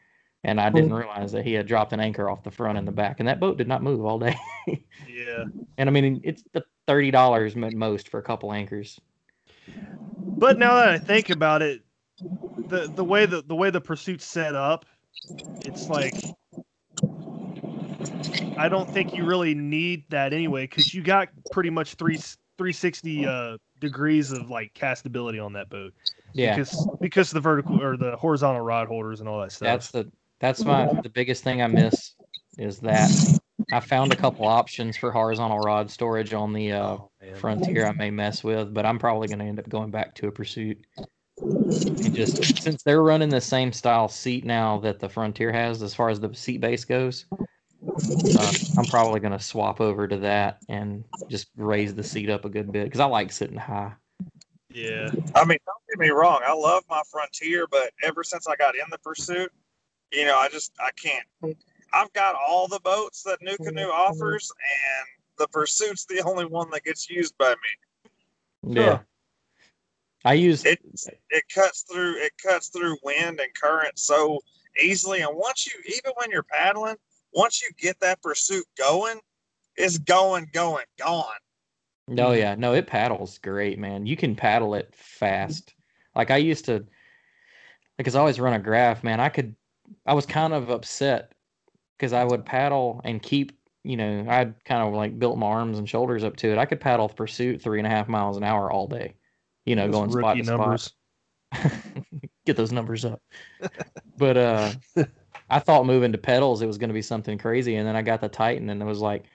And 0.43 0.60
I 0.60 0.69
didn't 0.71 0.93
realize 0.93 1.32
that 1.34 1.45
he 1.45 1.54
had 1.54 1.67
dropped 1.67 1.93
an 1.93 2.00
anchor 2.00 2.30
off 2.30 2.43
the 2.43 2.52
front 2.52 2.78
and 2.78 2.88
the 2.88 2.91
back, 2.91 3.19
and 3.19 3.28
that 3.28 3.39
boat 3.39 3.58
did 3.58 3.67
not 3.67 3.84
move 3.84 4.04
all 4.06 4.19
day. 4.19 4.36
Yeah, 5.08 5.45
and 5.78 5.89
I 5.89 5.91
mean, 5.91 6.21
it's 6.24 6.43
the 6.54 6.63
thirty 6.88 7.12
dollars 7.12 7.56
at 7.56 7.74
most 7.74 8.10
for 8.10 8.19
a 8.19 8.24
couple 8.24 8.54
anchors. 8.54 9.00
but 10.39 10.58
now 10.58 10.76
that 10.76 10.89
I 10.89 10.97
think 10.97 11.30
about 11.30 11.62
it, 11.62 11.82
the 12.69 12.91
the 12.93 13.04
way 13.04 13.26
the 13.26 13.41
the 13.41 13.56
way 13.56 13.69
the 13.69 13.82
pursuit's 13.82 14.26
set 14.26 14.56
up, 14.56 14.86
it's 15.65 15.89
like 15.89 16.15
I 18.58 18.70
don't 18.70 18.90
think 18.90 19.16
you 19.16 19.26
really 19.26 19.54
need 19.54 20.04
that 20.10 20.34
anyway 20.34 20.64
because 20.64 20.94
you 20.94 21.02
got 21.02 21.30
pretty 21.52 21.70
much 21.70 21.96
three 21.96 22.18
360 22.18 23.26
uh, 23.26 23.58
degrees 23.80 24.32
of 24.32 24.50
like 24.50 24.74
castability 24.74 25.44
on 25.44 25.54
that 25.54 25.70
boat. 25.70 25.94
Yeah, 26.34 26.56
because 26.56 26.88
because 27.00 27.30
of 27.30 27.36
the 27.36 27.42
vertical 27.42 27.82
or 27.82 27.98
the 27.98 28.16
horizontal 28.16 28.62
rod 28.62 28.88
holders 28.88 29.20
and 29.20 29.28
all 29.28 29.42
that 29.42 29.52
stuff. 29.52 29.66
that's 29.66 29.92
the 29.92 30.12
that's 30.40 30.64
my 30.64 30.88
the 31.02 31.10
biggest 31.10 31.44
thing 31.44 31.62
I 31.62 31.68
miss 31.68 32.16
is 32.58 32.80
that 32.80 33.10
I 33.72 33.80
found 33.80 34.14
a 34.14 34.16
couple 34.16 34.48
options 34.48 34.98
for 34.98 35.12
horizontal 35.12 35.60
rod 35.60 35.90
storage 35.90 36.34
on 36.34 36.54
the 36.54 36.74
uh, 36.74 36.98
Oh. 37.24 37.36
Frontier 37.36 37.86
I 37.86 37.92
may 37.92 38.10
mess 38.10 38.44
with, 38.44 38.74
but 38.74 38.86
I'm 38.86 39.00
probably 39.00 39.28
going 39.28 39.40
to 39.40 39.46
end 39.46 39.60
up 39.60 39.70
going 39.70 39.92
back 39.92 40.16
to 40.16 40.28
a 40.28 40.32
Pursuit. 40.32 40.86
And 41.38 42.16
just 42.16 42.62
since 42.62 42.84
they're 42.84 43.04
running 43.04 43.30
the 43.30 43.42
same 43.42 43.72
style 43.72 44.08
seat 44.08 44.44
now 44.44 44.80
that 44.80 45.00
the 45.00 45.10
Frontier 45.10 45.52
has, 45.52 45.82
as 45.82 45.94
far 45.94 46.10
as 46.10 46.20
the 46.20 46.34
seat 46.34 46.62
base 46.62 46.84
goes, 46.84 47.26
uh, 48.38 48.54
I'm 48.77 48.86
probably 48.86 49.19
going 49.19 49.32
to 49.34 49.39
swap 49.39 49.82
over 49.82 50.08
to 50.08 50.17
that 50.17 50.60
and 50.69 51.04
just 51.30 51.47
raise 51.56 51.93
the 51.93 52.04
seat 52.04 52.30
up 52.30 52.45
a 52.45 52.49
good 52.49 52.71
bit 52.71 52.86
because 52.86 52.99
I 52.99 53.06
like 53.06 53.32
sitting 53.32 53.58
high. 53.58 53.93
Yeah, 54.73 55.12
I 55.36 55.43
mean, 55.43 55.58
don't 55.65 55.84
get 55.89 55.99
me 55.99 56.10
wrong. 56.10 56.41
I 56.45 56.54
love 56.54 56.84
my 56.89 57.01
Frontier, 57.12 57.67
but 57.69 57.91
ever 58.04 58.23
since 58.23 58.47
I 58.47 58.56
got 58.56 58.75
in 58.75 58.86
the 58.89 58.97
pursuit, 58.99 59.51
you 60.13 60.25
know, 60.25 60.38
I 60.38 60.47
just 60.49 60.71
I 60.80 60.91
can't. 60.91 61.58
I've 61.93 62.12
got 62.13 62.36
all 62.36 62.67
the 62.67 62.80
boats 62.80 63.23
that 63.23 63.41
NuCanoe 63.41 63.89
offers, 63.89 64.49
and 64.49 65.08
the 65.38 65.47
Pursuit's 65.49 66.06
the 66.06 66.21
only 66.21 66.45
one 66.45 66.69
that 66.69 66.84
gets 66.84 67.10
used 67.10 67.38
by 67.38 67.49
me. 67.49 68.75
Yeah. 68.75 68.99
I 70.23 70.34
use 70.34 70.63
It 70.65 70.80
it 71.32 71.43
cuts 71.54 71.84
through 71.91 72.15
it 72.17 72.32
cuts 72.41 72.69
through 72.69 72.95
wind 73.04 73.39
and 73.39 73.54
current 73.60 73.97
so 73.97 74.39
easily, 74.82 75.21
and 75.21 75.36
once 75.36 75.65
you 75.65 75.73
even 75.88 76.12
when 76.15 76.30
you're 76.30 76.43
paddling, 76.43 76.95
once 77.34 77.62
you 77.62 77.70
get 77.78 78.00
that 78.02 78.22
Pursuit 78.22 78.65
going, 78.78 79.20
it's 79.76 79.98
going, 79.98 80.50
going, 80.54 80.86
gone. 80.98 81.26
No, 82.08 82.34
yeah, 82.34 82.56
no, 82.56 82.74
it 82.74 82.88
paddles 82.88 83.38
great, 83.38 83.80
man. 83.80 84.06
You 84.06 84.17
can 84.17 84.36
paddle 84.36 84.76
it 84.76 84.94
fast. 84.96 85.74
Like 86.15 86.30
I 86.30 86.38
used 86.38 86.65
to, 86.65 86.86
because 87.98 88.15
I 88.15 88.20
always 88.20 88.39
run 88.39 88.54
a 88.54 88.60
graph, 88.60 89.04
man. 89.04 89.20
I 89.20 89.30
could, 89.30 89.56
I 90.06 90.13
was 90.13 90.26
kind 90.26 90.54
of 90.54 90.70
upset 90.70 91.34
because 91.98 92.12
I 92.12 92.24
would 92.24 92.46
paddle 92.46 93.00
and 93.06 93.22
keep, 93.22 93.58
you 93.84 93.96
know, 93.96 94.26
I'd 94.28 94.62
kind 94.65 94.82
of 94.82 94.94
like 94.94 95.20
built 95.20 95.38
my 95.38 95.48
arms 95.48 95.78
and 95.78 95.88
shoulders 95.88 96.24
up 96.24 96.36
to 96.38 96.52
it. 96.52 96.58
I 96.58 96.65
could 96.65 96.82
paddle 96.82 97.08
the 97.08 97.13
pursuit 97.13 97.62
three 97.62 97.80
and 97.80 97.88
a 97.88 97.89
half 97.89 98.10
miles 98.10 98.38
an 98.38 98.44
hour 98.44 98.70
all 98.72 98.88
day, 98.88 99.13
you 99.65 99.76
know, 99.76 99.86
Those 99.88 99.96
going 99.96 100.12
spot 100.12 100.38
rookie 100.38 100.41
to 100.41 100.78
spot. 100.78 100.94
Get 102.46 102.58
those 102.58 102.72
numbers 102.72 103.06
up. 103.06 103.22
but 104.17 104.36
uh, 104.36 104.72
I 105.52 105.60
thought 105.60 105.86
moving 105.86 106.14
to 106.14 106.18
pedals 106.18 106.62
it 106.62 106.68
was 106.68 106.78
going 106.78 106.90
to 106.90 106.94
be 106.94 107.02
something 107.02 107.38
crazy, 107.38 107.76
and 107.76 107.86
then 107.86 107.96
I 107.96 108.02
got 108.02 108.22
the 108.22 108.30
Titan, 108.30 108.70
and 108.70 108.82
it 108.82 108.86
was 108.86 109.00
like, 109.00 109.26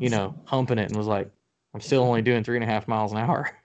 you 0.00 0.10
know, 0.10 0.34
humping 0.44 0.78
it, 0.78 0.88
and 0.88 0.96
was 0.96 1.06
like, 1.06 1.30
I'm 1.72 1.80
still 1.80 2.02
only 2.02 2.20
doing 2.20 2.42
three 2.42 2.56
and 2.56 2.64
a 2.64 2.66
half 2.66 2.88
miles 2.88 3.12
an 3.12 3.18
hour. 3.18 3.50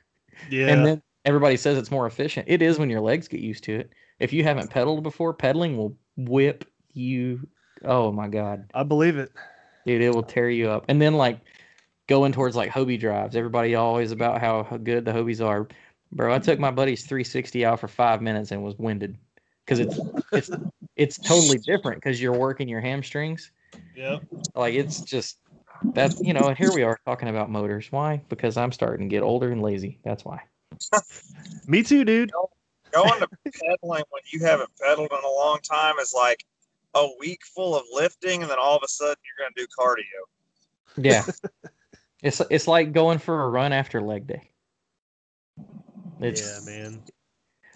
Yeah, 0.49 0.67
And 0.67 0.86
then 0.86 1.01
everybody 1.23 1.56
says 1.56 1.78
it's 1.78 1.89
more 1.89 2.06
efficient. 2.06 2.49
It 2.49 2.62
is 2.62 2.78
when 2.78 2.89
your 2.89 2.99
legs 2.99 3.30
get 3.30 3.39
used 3.39 3.63
to 3.63 3.75
it. 3.75 3.93
If 4.19 4.34
you 4.34 4.43
haven't 4.43 4.69
pedaled 4.69 5.01
before, 5.01 5.34
pedaling 5.34 5.78
will 5.78 5.95
whip 6.17 6.65
you. 6.91 7.47
Oh 7.86 8.12
my 8.12 8.28
god, 8.28 8.69
I 8.73 8.84
believe 8.84 9.17
it. 9.17 9.32
dude, 9.86 10.01
it 10.01 10.13
will 10.13 10.23
tear 10.23 10.49
you 10.49 10.69
up. 10.69 10.84
And 10.89 11.01
then 11.01 11.13
like 11.13 11.39
going 12.08 12.34
towards 12.34 12.58
like 12.58 12.69
Hobie 12.69 12.99
drives. 12.99 13.38
Everybody 13.38 13.75
always 13.75 14.12
about 14.12 14.41
how, 14.41 14.63
how 14.63 14.75
good 14.75 15.06
the 15.06 15.13
Hobies 15.13 15.43
are. 15.43 15.69
Bro, 16.12 16.34
I 16.36 16.39
took 16.39 16.60
my 16.60 16.69
buddy's 16.69 17.06
360 17.06 17.63
out 17.63 17.80
for 17.80 17.88
five 17.88 18.21
minutes 18.21 18.51
and 18.51 18.62
was 18.62 18.78
winded 18.78 19.17
because 19.65 19.80
it's 19.80 19.99
it's 20.32 20.51
it's 20.95 21.17
totally 21.17 21.58
different 21.58 22.01
because 22.01 22.21
you're 22.21 22.38
working 22.38 22.67
your 22.67 22.82
hamstrings. 22.82 23.51
Yep. 23.95 24.23
Like 24.54 24.73
it's 24.73 25.01
just 25.01 25.39
That's 25.93 26.19
you 26.21 26.34
know, 26.34 26.47
and 26.47 26.58
here 26.58 26.71
we 26.73 26.84
are 26.84 26.99
talking 27.06 27.30
about 27.30 27.49
motors. 27.49 27.91
Why? 27.91 28.21
Because 28.30 28.58
I'm 28.58 28.71
starting 28.71 29.10
to 29.10 29.13
get 29.13 29.23
older 29.23 29.51
and 29.51 29.62
lazy. 29.62 29.99
That's 30.04 30.23
why. 30.23 30.41
Me 31.67 31.84
too, 31.84 32.06
dude. 32.06 32.32
Going 32.91 33.19
to 33.19 33.28
pedaling 33.43 34.04
when 34.10 34.21
you 34.32 34.45
haven't 34.45 34.69
pedaled 34.80 35.12
in 35.12 35.23
a 35.23 35.34
long 35.34 35.60
time 35.62 35.95
is 35.99 36.13
like 36.13 36.45
a 36.93 37.08
week 37.19 37.41
full 37.45 37.75
of 37.75 37.84
lifting, 37.91 38.41
and 38.41 38.49
then 38.49 38.58
all 38.60 38.78
of 38.78 38.84
a 38.84 38.88
sudden 38.88 39.17
you're 39.25 39.45
going 39.45 39.54
to 39.56 39.62
do 39.62 39.67
cardio. 39.78 41.04
Yeah. 41.04 41.23
it's 42.23 42.41
it's 42.49 42.67
like 42.67 42.93
going 42.93 43.19
for 43.19 43.43
a 43.43 43.49
run 43.49 43.73
after 43.73 44.01
leg 44.01 44.28
day. 44.28 44.49
It's 46.21 46.65
yeah, 46.65 46.71
man. 46.73 47.04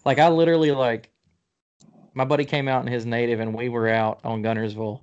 like 0.06 0.20
I 0.20 0.30
literally 0.30 0.72
like 0.72 1.12
my 2.20 2.26
buddy 2.26 2.44
came 2.44 2.68
out 2.68 2.86
in 2.86 2.92
his 2.92 3.06
native 3.06 3.40
and 3.40 3.54
we 3.54 3.70
were 3.70 3.88
out 3.88 4.20
on 4.26 4.44
Guntersville 4.44 5.00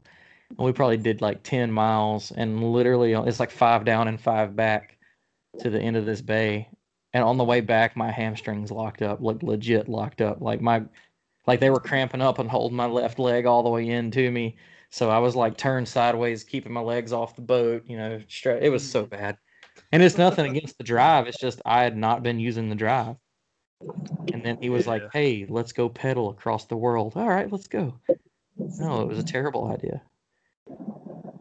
and 0.50 0.58
we 0.58 0.70
probably 0.70 0.98
did 0.98 1.22
like 1.22 1.42
10 1.42 1.72
miles 1.72 2.30
and 2.30 2.62
literally 2.62 3.14
uh, 3.14 3.22
it's 3.22 3.40
like 3.40 3.50
five 3.50 3.86
down 3.86 4.06
and 4.06 4.20
five 4.20 4.54
back 4.54 4.98
to 5.60 5.70
the 5.70 5.80
end 5.80 5.96
of 5.96 6.04
this 6.04 6.20
bay. 6.20 6.68
And 7.14 7.24
on 7.24 7.38
the 7.38 7.44
way 7.44 7.62
back 7.62 7.96
my 7.96 8.10
hamstrings 8.10 8.70
locked 8.70 9.00
up 9.00 9.22
like 9.22 9.42
legit 9.42 9.88
locked 9.88 10.20
up. 10.20 10.42
Like 10.42 10.60
my 10.60 10.82
like 11.46 11.58
they 11.58 11.70
were 11.70 11.80
cramping 11.80 12.20
up 12.20 12.38
and 12.38 12.50
holding 12.50 12.76
my 12.76 12.84
left 12.84 13.18
leg 13.18 13.46
all 13.46 13.62
the 13.62 13.70
way 13.70 13.88
into 13.88 14.30
me. 14.30 14.58
So 14.90 15.08
i 15.08 15.18
was 15.18 15.34
like 15.34 15.56
turned 15.56 15.88
sideways 15.88 16.44
keeping 16.44 16.74
my 16.74 16.82
legs 16.82 17.14
off 17.14 17.34
the 17.34 17.40
boat 17.40 17.84
you 17.86 17.96
know 17.96 18.20
stra- 18.28 18.60
it 18.60 18.68
was 18.68 18.86
so 18.88 19.04
mm-hmm. 19.04 19.16
bad. 19.16 19.38
And 19.90 20.02
it's 20.02 20.18
nothing 20.18 20.54
against 20.54 20.76
the 20.76 20.84
drive 20.84 21.28
it's 21.28 21.40
just 21.40 21.62
i 21.64 21.82
had 21.82 21.96
not 21.96 22.22
been 22.22 22.38
using 22.38 22.68
the 22.68 22.74
drive 22.74 23.16
and 24.32 24.44
then 24.44 24.56
he 24.60 24.70
was 24.70 24.86
like 24.86 25.02
hey 25.12 25.46
let's 25.48 25.72
go 25.72 25.88
pedal 25.88 26.30
across 26.30 26.66
the 26.66 26.76
world 26.76 27.12
all 27.16 27.28
right 27.28 27.50
let's 27.52 27.68
go 27.68 27.94
no 28.78 29.02
it 29.02 29.08
was 29.08 29.18
a 29.18 29.22
terrible 29.22 29.66
idea 29.68 30.02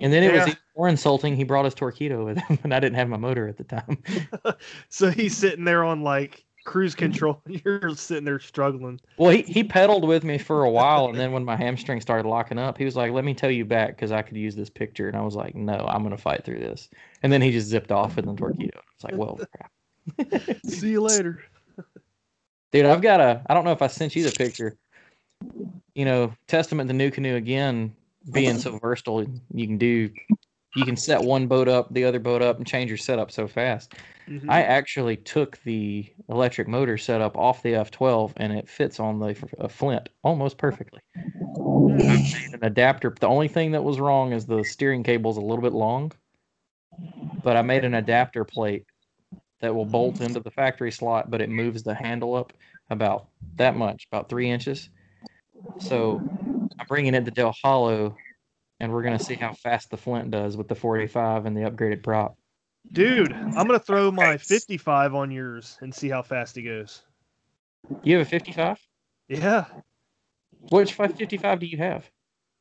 and 0.02 0.12
then 0.12 0.24
it 0.24 0.32
was 0.32 0.42
Yeah. 0.46 0.52
even 0.52 0.60
more 0.76 0.88
insulting. 0.90 1.36
He 1.36 1.46
brought 1.46 1.66
his 1.66 1.74
Torpedo 1.74 2.26
with 2.26 2.38
him, 2.38 2.60
and 2.64 2.74
I 2.74 2.80
didn't 2.80 2.98
have 2.98 3.08
my 3.08 3.18
motor 3.18 3.48
at 3.48 3.58
the 3.58 3.64
time. 3.64 4.04
So 4.90 5.10
he's 5.10 5.36
sitting 5.36 5.66
there 5.66 5.84
on 5.84 6.02
like 6.04 6.44
cruise 6.66 6.96
control. 6.96 7.42
and 7.46 7.62
You're 7.64 7.96
sitting 7.96 8.26
there 8.26 8.40
struggling. 8.40 9.00
Well, 9.18 9.32
he, 9.32 9.42
he 9.44 9.64
pedaled 9.64 10.06
with 10.06 10.24
me 10.24 10.38
for 10.38 10.64
a 10.64 10.70
while, 10.70 11.08
and 11.08 11.18
then 11.18 11.32
when 11.32 11.46
my 11.46 11.56
hamstring 11.56 12.02
started 12.02 12.28
locking 12.28 12.58
up, 12.60 12.78
he 12.78 12.86
was 12.86 12.96
like, 12.96 13.12
"Let 13.12 13.24
me 13.24 13.34
tow 13.34 13.48
you 13.48 13.66
back 13.66 13.96
because 13.96 14.12
I 14.12 14.22
could 14.22 14.38
use 14.38 14.56
this 14.56 14.70
picture." 14.70 15.08
And 15.08 15.16
I 15.18 15.22
was 15.22 15.36
like, 15.36 15.56
"No, 15.56 15.86
I'm 15.88 16.04
gonna 16.04 16.18
fight 16.18 16.44
through 16.44 16.60
this." 16.60 16.90
And 17.24 17.32
then 17.32 17.42
he 17.42 17.52
just 17.52 17.68
zipped 17.68 17.92
off 17.92 18.18
in 18.18 18.26
the 18.26 18.36
Torpedo. 18.36 18.82
It's 18.96 19.04
like, 19.04 19.16
well, 19.18 19.40
crap. 19.58 19.72
See 20.66 20.92
you 20.92 21.02
later. 21.02 21.42
Dude, 22.72 22.86
I've 22.86 23.02
got 23.02 23.20
a. 23.22 23.42
I 23.48 23.54
don't 23.54 23.64
know 23.66 23.72
if 23.72 23.82
I 23.82 23.88
sent 23.88 24.16
you 24.16 24.24
the 24.24 24.32
picture. 24.32 24.76
You 25.94 26.06
know, 26.06 26.34
testament 26.48 26.90
to 26.90 26.96
the 26.96 27.04
NuCanoe 27.12 27.36
again 27.36 27.96
being 28.32 28.58
so 28.58 28.78
versatile. 28.80 29.26
You 29.54 29.68
can 29.68 29.78
do, 29.78 30.10
you 30.76 30.86
can 30.86 30.98
set 30.98 31.24
one 31.24 31.48
boat 31.48 31.70
up, 31.70 31.94
the 31.94 32.04
other 32.04 32.20
boat 32.20 32.42
up, 32.42 32.58
and 32.58 32.68
change 32.68 32.90
your 32.90 32.98
setup 32.98 33.32
so 33.32 33.48
fast. 33.48 33.94
Mhm. 34.28 34.50
I 34.50 34.64
actually 34.64 35.18
took 35.18 35.62
the 35.64 36.12
electric 36.28 36.68
motor 36.68 36.98
setup 36.98 37.38
off 37.38 37.62
the 37.62 37.76
F12 37.76 38.34
and 38.38 38.52
it 38.52 38.68
fits 38.68 39.00
on 39.00 39.20
the 39.20 39.36
uh, 39.60 39.68
Flint 39.68 40.10
almost 40.24 40.58
perfectly. 40.58 41.00
I 41.16 42.18
made 42.18 42.54
an 42.54 42.60
adapter. 42.64 43.14
The 43.18 43.28
only 43.28 43.48
thing 43.48 43.72
that 43.72 43.84
was 43.84 44.00
wrong 44.00 44.34
is 44.34 44.46
the 44.46 44.64
steering 44.64 45.04
cable 45.04 45.32
is 45.32 45.38
a 45.38 45.42
little 45.42 45.62
bit 45.62 45.74
long, 45.74 46.12
but 47.44 47.56
I 47.56 47.62
made 47.62 47.86
an 47.86 47.94
adapter 47.94 48.44
plate 48.44 48.86
that 49.66 49.74
will 49.74 49.84
mm-hmm. 49.84 49.92
bolt 49.92 50.22
into 50.22 50.40
the 50.40 50.52
factory 50.52 50.92
slot, 50.92 51.32
but 51.32 51.42
it 51.42 51.50
moves 51.50 51.82
the 51.82 51.96
handle 51.96 52.36
up 52.36 52.54
about 52.92 53.28
that 53.56 53.76
much, 53.76 54.08
about 54.12 54.30
three 54.30 54.50
inches. 54.50 54.90
So 55.80 56.22
I'm 56.80 56.86
bringing 56.88 57.16
it 57.16 57.26
to 57.26 57.32
Dale 57.32 57.56
Hollow, 57.64 58.16
and 58.80 58.94
we're 58.94 59.02
gonna 59.02 59.20
see 59.20 59.34
how 59.34 59.54
fast 59.54 59.90
the 59.90 59.98
Flint 59.98 60.30
does 60.30 60.56
with 60.56 60.68
the 60.68 60.76
45 60.76 61.48
and 61.48 61.58
the 61.58 61.62
upgraded 61.62 62.04
prop. 62.04 62.38
Dude, 62.92 63.34
I'm 63.34 63.66
gonna 63.66 63.80
throw 63.80 64.12
my 64.12 64.38
55 64.38 65.16
on 65.16 65.32
yours 65.32 65.78
and 65.82 65.94
see 65.94 66.10
how 66.10 66.22
fast 66.22 66.56
he 66.56 66.62
goes. 66.62 67.02
You 68.04 68.18
have 68.18 68.28
a 68.28 68.30
55? 68.30 68.80
Yeah, 69.28 69.66
Which 70.70 70.94
55 70.94 71.60
do 71.60 71.66
you 71.66 71.80
have? 71.80 72.08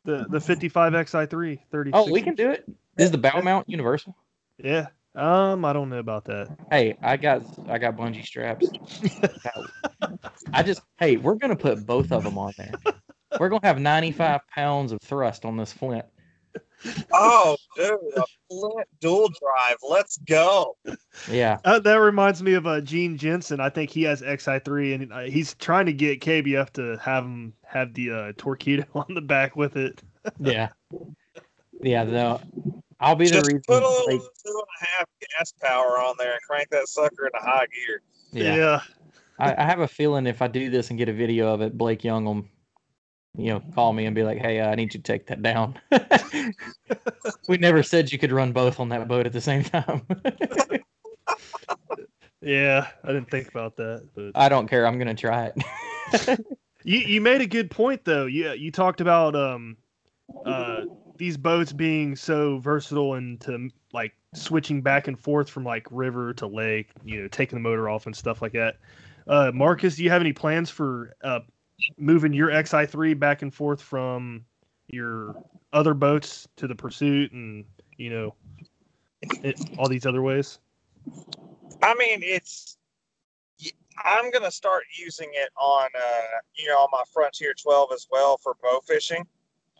the 0.04 0.26
the 0.28 0.40
55 0.40 0.92
XI3 0.92 1.58
30. 1.70 1.90
Oh, 1.92 2.10
we 2.10 2.22
can 2.22 2.34
do 2.34 2.50
it. 2.50 2.64
Is 2.96 3.10
the 3.10 3.18
bow 3.18 3.40
mount 3.42 3.68
universal? 3.68 4.16
Yeah. 4.58 4.88
Um, 5.14 5.64
I 5.64 5.72
don't 5.72 5.90
know 5.90 5.98
about 5.98 6.24
that. 6.24 6.48
Hey, 6.70 6.96
I 7.02 7.16
got 7.16 7.42
I 7.68 7.78
got 7.78 7.96
bungee 7.96 8.24
straps. 8.24 8.68
I 10.52 10.62
just 10.62 10.82
hey, 10.98 11.16
we're 11.16 11.36
gonna 11.36 11.56
put 11.56 11.86
both 11.86 12.10
of 12.12 12.24
them 12.24 12.36
on 12.38 12.52
there. 12.58 12.72
We're 13.38 13.48
gonna 13.48 13.66
have 13.66 13.78
95 13.80 14.40
pounds 14.48 14.92
of 14.92 14.98
thrust 15.02 15.44
on 15.44 15.56
this 15.56 15.72
flint. 15.72 16.04
Oh, 17.12 17.56
dude, 17.76 17.92
a 18.16 18.22
Flint 18.50 18.86
dual 19.00 19.28
drive. 19.28 19.76
Let's 19.88 20.18
go. 20.18 20.76
Yeah, 21.30 21.58
Uh, 21.64 21.78
that 21.78 21.94
reminds 21.94 22.42
me 22.42 22.52
of 22.54 22.66
uh, 22.66 22.80
Gene 22.82 23.16
Jensen. 23.16 23.58
I 23.58 23.70
think 23.70 23.88
he 23.90 24.02
has 24.02 24.20
XI3, 24.20 24.94
and 24.94 25.12
uh, 25.12 25.20
he's 25.20 25.54
trying 25.54 25.86
to 25.86 25.92
get 25.94 26.20
KBF 26.20 26.70
to 26.74 26.98
have 26.98 27.24
him 27.24 27.54
have 27.64 27.94
the 27.94 28.10
uh, 28.10 28.32
Torpedo 28.36 28.84
on 28.94 29.14
the 29.14 29.22
back 29.22 29.56
with 29.56 29.76
it. 29.76 30.02
yeah, 30.38 30.68
yeah. 31.80 32.04
No, 32.04 32.40
I'll 33.04 33.14
be 33.14 33.28
the 33.28 33.34
Just 33.34 33.46
reason. 33.46 33.62
put 33.68 33.82
a 33.82 33.86
little 33.86 34.06
like, 34.06 34.20
two 34.20 34.46
and 34.46 34.64
a 34.80 34.86
half 34.86 35.06
gas 35.36 35.52
power 35.60 35.98
on 35.98 36.14
there 36.18 36.32
and 36.32 36.40
crank 36.48 36.70
that 36.70 36.88
sucker 36.88 37.26
into 37.26 37.38
high 37.38 37.66
gear. 37.66 38.00
yeah, 38.32 38.80
I, 39.38 39.54
I 39.62 39.64
have 39.64 39.80
a 39.80 39.88
feeling 39.88 40.26
if 40.26 40.40
I 40.40 40.48
do 40.48 40.70
this 40.70 40.88
and 40.88 40.98
get 40.98 41.10
a 41.10 41.12
video 41.12 41.52
of 41.52 41.60
it, 41.60 41.76
Blake 41.76 42.02
Young 42.02 42.24
will, 42.24 42.46
you 43.36 43.52
know, 43.52 43.62
call 43.74 43.92
me 43.92 44.06
and 44.06 44.14
be 44.14 44.22
like, 44.22 44.38
"Hey, 44.38 44.58
uh, 44.58 44.70
I 44.70 44.74
need 44.74 44.94
you 44.94 45.00
to 45.00 45.04
take 45.04 45.26
that 45.26 45.42
down." 45.42 45.78
we 47.48 47.58
never 47.58 47.82
said 47.82 48.10
you 48.10 48.18
could 48.18 48.32
run 48.32 48.52
both 48.52 48.80
on 48.80 48.88
that 48.88 49.06
boat 49.06 49.26
at 49.26 49.34
the 49.34 49.40
same 49.40 49.64
time. 49.64 50.00
yeah. 52.40 52.86
I 53.02 53.08
didn't 53.08 53.30
think 53.30 53.48
about 53.48 53.76
that, 53.76 54.08
but 54.14 54.30
I 54.34 54.48
don't 54.48 54.66
care. 54.66 54.86
I'm 54.86 54.96
gonna 54.96 55.14
try 55.14 55.52
it. 55.54 56.40
you 56.84 57.00
you 57.00 57.20
made 57.20 57.42
a 57.42 57.46
good 57.46 57.70
point 57.70 58.02
though. 58.06 58.24
You 58.24 58.52
you 58.52 58.70
talked 58.70 59.02
about 59.02 59.36
um 59.36 59.76
uh 60.46 60.84
these 61.16 61.36
boats 61.36 61.72
being 61.72 62.16
so 62.16 62.58
versatile 62.58 63.14
and 63.14 63.40
to 63.42 63.70
like 63.92 64.12
switching 64.34 64.82
back 64.82 65.08
and 65.08 65.18
forth 65.18 65.48
from 65.48 65.64
like 65.64 65.86
river 65.90 66.32
to 66.34 66.46
lake, 66.46 66.90
you 67.04 67.22
know, 67.22 67.28
taking 67.28 67.56
the 67.56 67.62
motor 67.62 67.88
off 67.88 68.06
and 68.06 68.16
stuff 68.16 68.42
like 68.42 68.52
that. 68.52 68.76
Uh, 69.26 69.50
Marcus, 69.54 69.96
do 69.96 70.04
you 70.04 70.10
have 70.10 70.20
any 70.20 70.32
plans 70.32 70.70
for 70.70 71.14
uh, 71.22 71.40
moving 71.98 72.32
your 72.32 72.50
XI3 72.50 73.18
back 73.18 73.42
and 73.42 73.54
forth 73.54 73.80
from 73.80 74.44
your 74.88 75.36
other 75.72 75.94
boats 75.94 76.46
to 76.56 76.66
the 76.66 76.74
Pursuit 76.74 77.32
and 77.32 77.64
you 77.96 78.10
know 78.10 78.34
it, 79.42 79.58
all 79.78 79.88
these 79.88 80.06
other 80.06 80.22
ways? 80.22 80.58
I 81.82 81.94
mean, 81.94 82.20
it's. 82.22 82.76
I'm 84.04 84.32
gonna 84.32 84.50
start 84.50 84.82
using 84.98 85.30
it 85.34 85.50
on, 85.56 85.88
uh, 85.94 86.38
you 86.54 86.66
know, 86.66 86.78
on 86.78 86.88
my 86.90 87.02
Frontier 87.12 87.54
12 87.54 87.90
as 87.94 88.08
well 88.10 88.36
for 88.38 88.56
bow 88.60 88.80
fishing. 88.84 89.24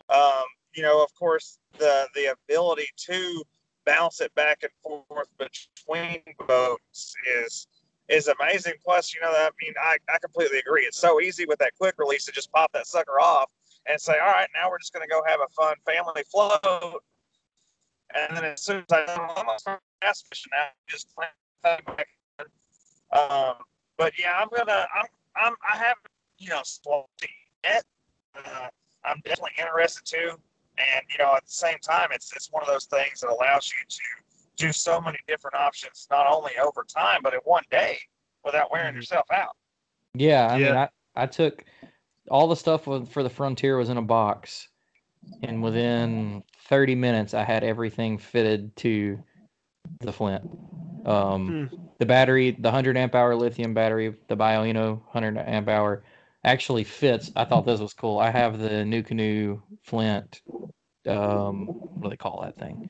Um, 0.09 0.45
you 0.75 0.83
know, 0.83 1.03
of 1.03 1.13
course, 1.15 1.59
the 1.77 2.07
the 2.15 2.33
ability 2.33 2.87
to 2.97 3.43
bounce 3.85 4.19
it 4.21 4.33
back 4.35 4.63
and 4.63 4.71
forth 4.81 5.27
between 5.37 6.21
boats 6.47 7.15
is 7.43 7.67
is 8.09 8.27
amazing. 8.27 8.73
Plus, 8.83 9.13
you 9.13 9.21
know, 9.21 9.29
I 9.29 9.49
mean, 9.61 9.73
I, 9.81 9.97
I 10.13 10.17
completely 10.19 10.59
agree. 10.59 10.83
It's 10.83 10.97
so 10.97 11.19
easy 11.19 11.45
with 11.45 11.59
that 11.59 11.73
quick 11.79 11.95
release 11.97 12.25
to 12.25 12.31
just 12.31 12.51
pop 12.51 12.71
that 12.73 12.87
sucker 12.87 13.19
off 13.19 13.49
and 13.87 13.99
say, 13.99 14.13
all 14.13 14.31
right, 14.31 14.47
now 14.53 14.69
we're 14.69 14.79
just 14.79 14.93
gonna 14.93 15.07
go 15.07 15.21
have 15.25 15.39
a 15.39 15.47
fun 15.53 15.75
family 15.85 16.23
float. 16.29 17.01
And 18.13 18.37
then 18.37 18.45
as 18.45 18.61
soon 18.61 18.77
as 18.77 18.85
I 18.91 19.55
start 19.57 19.81
bass 20.01 20.23
fishing 20.29 20.51
now, 20.55 20.67
just 20.87 21.13
clamp 21.15 21.31
that 21.63 21.85
back. 21.85 22.07
Um, 23.11 23.55
but 23.97 24.13
yeah, 24.19 24.37
I'm 24.37 24.49
gonna 24.55 24.85
I'm 24.93 25.05
I'm 25.35 25.53
I 25.67 25.77
haven't 25.77 25.97
you 26.37 26.49
know 26.49 26.61
swallowed 26.63 27.07
yet. 27.63 27.83
Uh, 28.35 28.67
I'm 29.03 29.21
definitely 29.23 29.51
interested 29.57 30.05
too, 30.05 30.39
and 30.77 31.01
you 31.09 31.17
know 31.23 31.35
at 31.35 31.45
the 31.45 31.51
same 31.51 31.77
time, 31.79 32.09
it's 32.11 32.35
it's 32.35 32.51
one 32.51 32.63
of 32.63 32.67
those 32.67 32.85
things 32.85 33.21
that 33.21 33.29
allows 33.29 33.71
you 33.71 33.85
to 33.87 33.99
do 34.57 34.71
so 34.71 35.01
many 35.01 35.17
different 35.27 35.55
options, 35.55 36.07
not 36.09 36.27
only 36.27 36.51
over 36.57 36.85
time, 36.87 37.19
but 37.23 37.33
in 37.33 37.39
one 37.43 37.63
day 37.69 37.97
without 38.43 38.71
wearing 38.71 38.93
Mhm. 38.93 38.97
yourself 38.97 39.25
out. 39.31 39.55
Yeah, 40.13 40.47
I 40.47 40.57
mean, 40.57 40.75
I, 40.75 40.89
I 41.15 41.25
took 41.25 41.65
all 42.29 42.47
the 42.47 42.55
stuff 42.55 42.83
for 42.85 43.23
the 43.23 43.29
Frontier 43.29 43.77
was 43.77 43.89
in 43.89 43.97
a 43.97 44.01
box, 44.01 44.69
and 45.41 45.61
within 45.61 46.43
30 46.69 46.95
minutes, 46.95 47.33
I 47.33 47.43
had 47.43 47.63
everything 47.63 48.17
fitted 48.17 48.75
to 48.77 49.23
the 49.99 50.13
Flint. 50.13 50.43
Um, 51.05 51.69
The 51.99 52.05
battery, 52.05 52.51
the 52.51 52.69
100 52.69 52.97
amp 52.97 53.15
hour 53.15 53.35
lithium 53.35 53.73
battery, 53.73 54.15
the 54.27 54.35
Bioenno 54.37 55.01
100 55.03 55.37
amp 55.37 55.67
hour, 55.69 56.03
actually 56.45 56.83
fits. 56.83 57.31
I 57.35 57.43
thought 57.43 57.65
this 57.65 57.81
was 57.81 57.93
cool. 57.93 58.19
I 58.19 58.29
have 58.29 58.59
the 58.59 58.69
NuCanoe 58.69 59.61
Flint. 59.83 60.41
Um, 61.07 61.67
what 61.67 62.03
do 62.03 62.09
they 62.09 62.17
call 62.17 62.41
that 62.41 62.57
thing? 62.57 62.89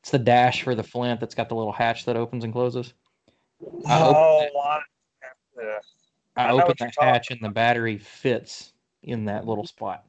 It's 0.00 0.10
the 0.10 0.18
dash 0.18 0.62
for 0.62 0.74
the 0.74 0.82
Flint 0.82 1.20
that's 1.20 1.34
got 1.34 1.48
the 1.48 1.54
little 1.54 1.72
hatch 1.72 2.04
that 2.04 2.16
opens 2.16 2.44
and 2.44 2.52
closes. 2.52 2.92
I 3.86 4.02
oh, 4.02 4.40
it. 4.42 4.52
I, 4.62 4.78
yeah. 5.60 5.78
I 6.36 6.48
I 6.48 6.52
opened 6.52 6.78
the 6.78 6.92
hatch 7.04 7.30
and 7.30 7.40
the 7.40 7.48
battery 7.48 7.98
fits 7.98 8.72
in 9.02 9.24
that 9.26 9.46
little 9.46 9.66
spot. 9.66 10.04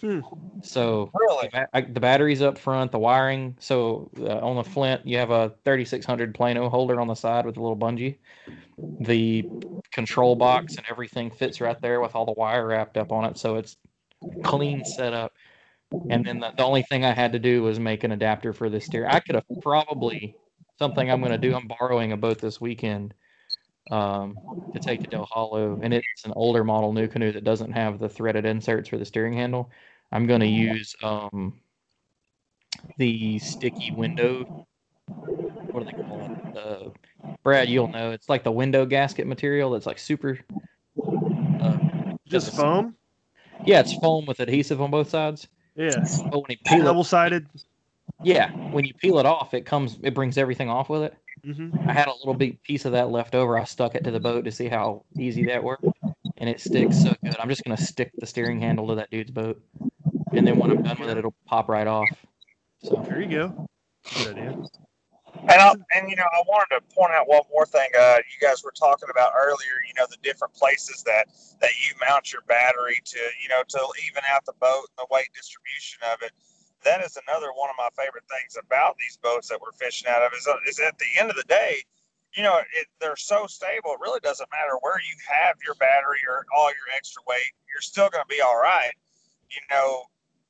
Hmm. 0.00 0.20
So 0.62 1.10
really, 1.14 1.48
the, 1.52 1.68
ba- 1.72 1.92
the, 1.92 2.00
batteries 2.00 2.42
up 2.42 2.58
front, 2.58 2.92
the 2.92 2.98
wiring. 2.98 3.56
So 3.60 4.10
uh, 4.18 4.38
on 4.38 4.56
the 4.56 4.64
Flint, 4.64 5.06
you 5.06 5.18
have 5.18 5.30
a 5.30 5.54
3600 5.64 6.34
Plano 6.34 6.68
holder 6.68 7.00
on 7.00 7.08
the 7.08 7.14
side 7.14 7.46
with 7.46 7.56
a 7.56 7.60
little 7.60 7.76
bungee. 7.76 8.18
The 9.00 9.44
control 9.92 10.36
box 10.36 10.76
and 10.76 10.86
everything 10.90 11.30
fits 11.30 11.60
right 11.60 11.80
there 11.80 12.00
with 12.00 12.14
all 12.14 12.26
the 12.26 12.32
wire 12.32 12.66
wrapped 12.66 12.96
up 12.96 13.12
on 13.12 13.24
it. 13.24 13.38
So 13.38 13.56
it's 13.56 13.76
clean 14.42 14.84
setup. 14.84 15.32
And 16.10 16.24
then 16.24 16.40
the, 16.40 16.52
the 16.56 16.64
only 16.64 16.82
thing 16.82 17.04
I 17.04 17.12
had 17.12 17.32
to 17.32 17.38
do 17.38 17.62
was 17.62 17.78
make 17.78 18.04
an 18.04 18.12
adapter 18.12 18.52
for 18.52 18.68
the 18.68 18.80
steer. 18.80 19.06
I 19.08 19.20
could 19.20 19.34
have 19.34 19.44
probably 19.60 20.36
something 20.78 21.10
I'm 21.10 21.20
going 21.20 21.32
to 21.32 21.38
do. 21.38 21.54
I'm 21.54 21.68
borrowing 21.68 22.12
a 22.12 22.16
boat 22.16 22.38
this 22.38 22.60
weekend 22.60 23.14
um, 23.90 24.38
to 24.74 24.80
take 24.80 25.02
to 25.02 25.08
Dale 25.08 25.28
Hollow, 25.30 25.78
and 25.82 25.92
it's 25.92 26.24
an 26.24 26.32
older 26.36 26.64
model 26.64 26.92
NuCanoe 26.92 27.32
that 27.34 27.44
doesn't 27.44 27.72
have 27.72 27.98
the 27.98 28.08
threaded 28.08 28.44
inserts 28.44 28.88
for 28.88 28.98
the 28.98 29.04
steering 29.04 29.34
handle. 29.34 29.70
I'm 30.10 30.26
going 30.26 30.40
to 30.40 30.46
use 30.46 30.94
um, 31.02 31.60
the 32.98 33.38
sticky 33.38 33.92
window. 33.92 34.44
What 35.06 35.80
do 35.80 35.84
they 35.84 36.02
call 36.02 36.20
it? 36.20 36.56
Uh, 36.56 36.90
Brad, 37.42 37.68
you'll 37.68 37.88
know. 37.88 38.10
It's 38.10 38.28
like 38.28 38.44
the 38.44 38.52
window 38.52 38.84
gasket 38.86 39.26
material 39.26 39.70
that's 39.70 39.86
like 39.86 39.98
super. 39.98 40.38
Uh, 41.60 41.78
Just 42.26 42.54
foam. 42.54 42.94
Yeah, 43.64 43.80
it's 43.80 43.92
foam 43.94 44.26
with 44.26 44.40
adhesive 44.40 44.80
on 44.80 44.90
both 44.90 45.08
sides. 45.08 45.48
Yeah. 45.74 46.04
But 46.30 46.40
when 46.40 46.50
you 46.50 46.56
peel 46.64 46.84
double 46.84 47.04
sided. 47.04 47.46
Yeah, 48.22 48.50
when 48.70 48.84
you 48.84 48.94
peel 48.94 49.18
it 49.18 49.26
off, 49.26 49.54
it 49.54 49.66
comes. 49.66 49.98
It 50.02 50.14
brings 50.14 50.38
everything 50.38 50.68
off 50.68 50.88
with 50.88 51.02
it. 51.02 51.14
Mm-hmm. 51.46 51.88
I 51.88 51.92
had 51.92 52.06
a 52.06 52.14
little 52.14 52.34
big 52.34 52.62
piece 52.62 52.84
of 52.84 52.92
that 52.92 53.10
left 53.10 53.34
over. 53.34 53.58
I 53.58 53.64
stuck 53.64 53.94
it 53.94 54.04
to 54.04 54.10
the 54.10 54.20
boat 54.20 54.44
to 54.44 54.52
see 54.52 54.68
how 54.68 55.04
easy 55.18 55.44
that 55.46 55.62
worked, 55.62 55.84
and 56.36 56.48
it 56.48 56.60
sticks 56.60 57.02
so 57.02 57.14
good. 57.24 57.36
I'm 57.40 57.48
just 57.48 57.64
gonna 57.64 57.76
stick 57.76 58.12
the 58.16 58.26
steering 58.26 58.60
handle 58.60 58.86
to 58.88 58.94
that 58.94 59.10
dude's 59.10 59.32
boat, 59.32 59.60
and 60.32 60.46
then 60.46 60.56
when 60.58 60.70
I'm 60.70 60.82
done 60.82 60.98
with 61.00 61.10
it, 61.10 61.18
it'll 61.18 61.34
pop 61.46 61.68
right 61.68 61.86
off. 61.86 62.08
So 62.84 63.04
there 63.08 63.20
you 63.20 63.28
go. 63.28 63.68
Good 64.16 64.38
idea. 64.38 64.56
And 65.42 65.50
I, 65.60 65.74
and 65.96 66.08
you 66.08 66.14
know, 66.14 66.28
I 66.32 66.42
wanted 66.46 66.78
to 66.78 66.94
point 66.94 67.12
out 67.12 67.26
one 67.26 67.42
more 67.50 67.66
thing. 67.66 67.88
Uh, 67.98 68.18
you 68.18 68.46
guys 68.46 68.62
were 68.62 68.72
talking 68.78 69.08
about 69.10 69.32
earlier. 69.36 69.82
You 69.88 69.94
know, 69.98 70.06
the 70.08 70.18
different 70.22 70.54
places 70.54 71.02
that 71.02 71.26
that 71.60 71.70
you 71.82 71.96
mount 72.08 72.32
your 72.32 72.42
battery 72.42 73.00
to. 73.04 73.18
You 73.42 73.48
know, 73.48 73.62
to 73.66 73.78
even 74.06 74.22
out 74.30 74.44
the 74.46 74.54
boat 74.60 74.86
and 74.94 74.98
the 74.98 75.06
weight 75.10 75.30
distribution 75.34 75.98
of 76.12 76.22
it 76.22 76.30
that 76.84 77.04
is 77.04 77.18
another 77.26 77.48
one 77.54 77.70
of 77.70 77.76
my 77.76 77.88
favorite 77.96 78.24
things 78.28 78.56
about 78.58 78.96
these 78.98 79.18
boats 79.22 79.48
that 79.48 79.60
we're 79.60 79.72
fishing 79.72 80.08
out 80.08 80.22
of 80.22 80.32
is, 80.32 80.46
uh, 80.46 80.56
is 80.68 80.78
at 80.78 80.98
the 80.98 81.06
end 81.18 81.30
of 81.30 81.36
the 81.36 81.44
day, 81.44 81.82
you 82.36 82.42
know, 82.42 82.58
it, 82.58 82.86
they're 83.00 83.16
so 83.16 83.46
stable. 83.46 83.92
It 83.92 84.00
really 84.00 84.20
doesn't 84.20 84.48
matter 84.50 84.76
where 84.80 84.98
you 85.00 85.16
have 85.28 85.56
your 85.64 85.74
battery 85.76 86.20
or 86.26 86.46
all 86.56 86.68
your 86.68 86.88
extra 86.96 87.22
weight. 87.28 87.52
You're 87.68 87.82
still 87.82 88.08
going 88.08 88.24
to 88.24 88.28
be 88.34 88.40
all 88.40 88.56
right. 88.56 88.92
You 89.50 89.60
know, 89.70 90.04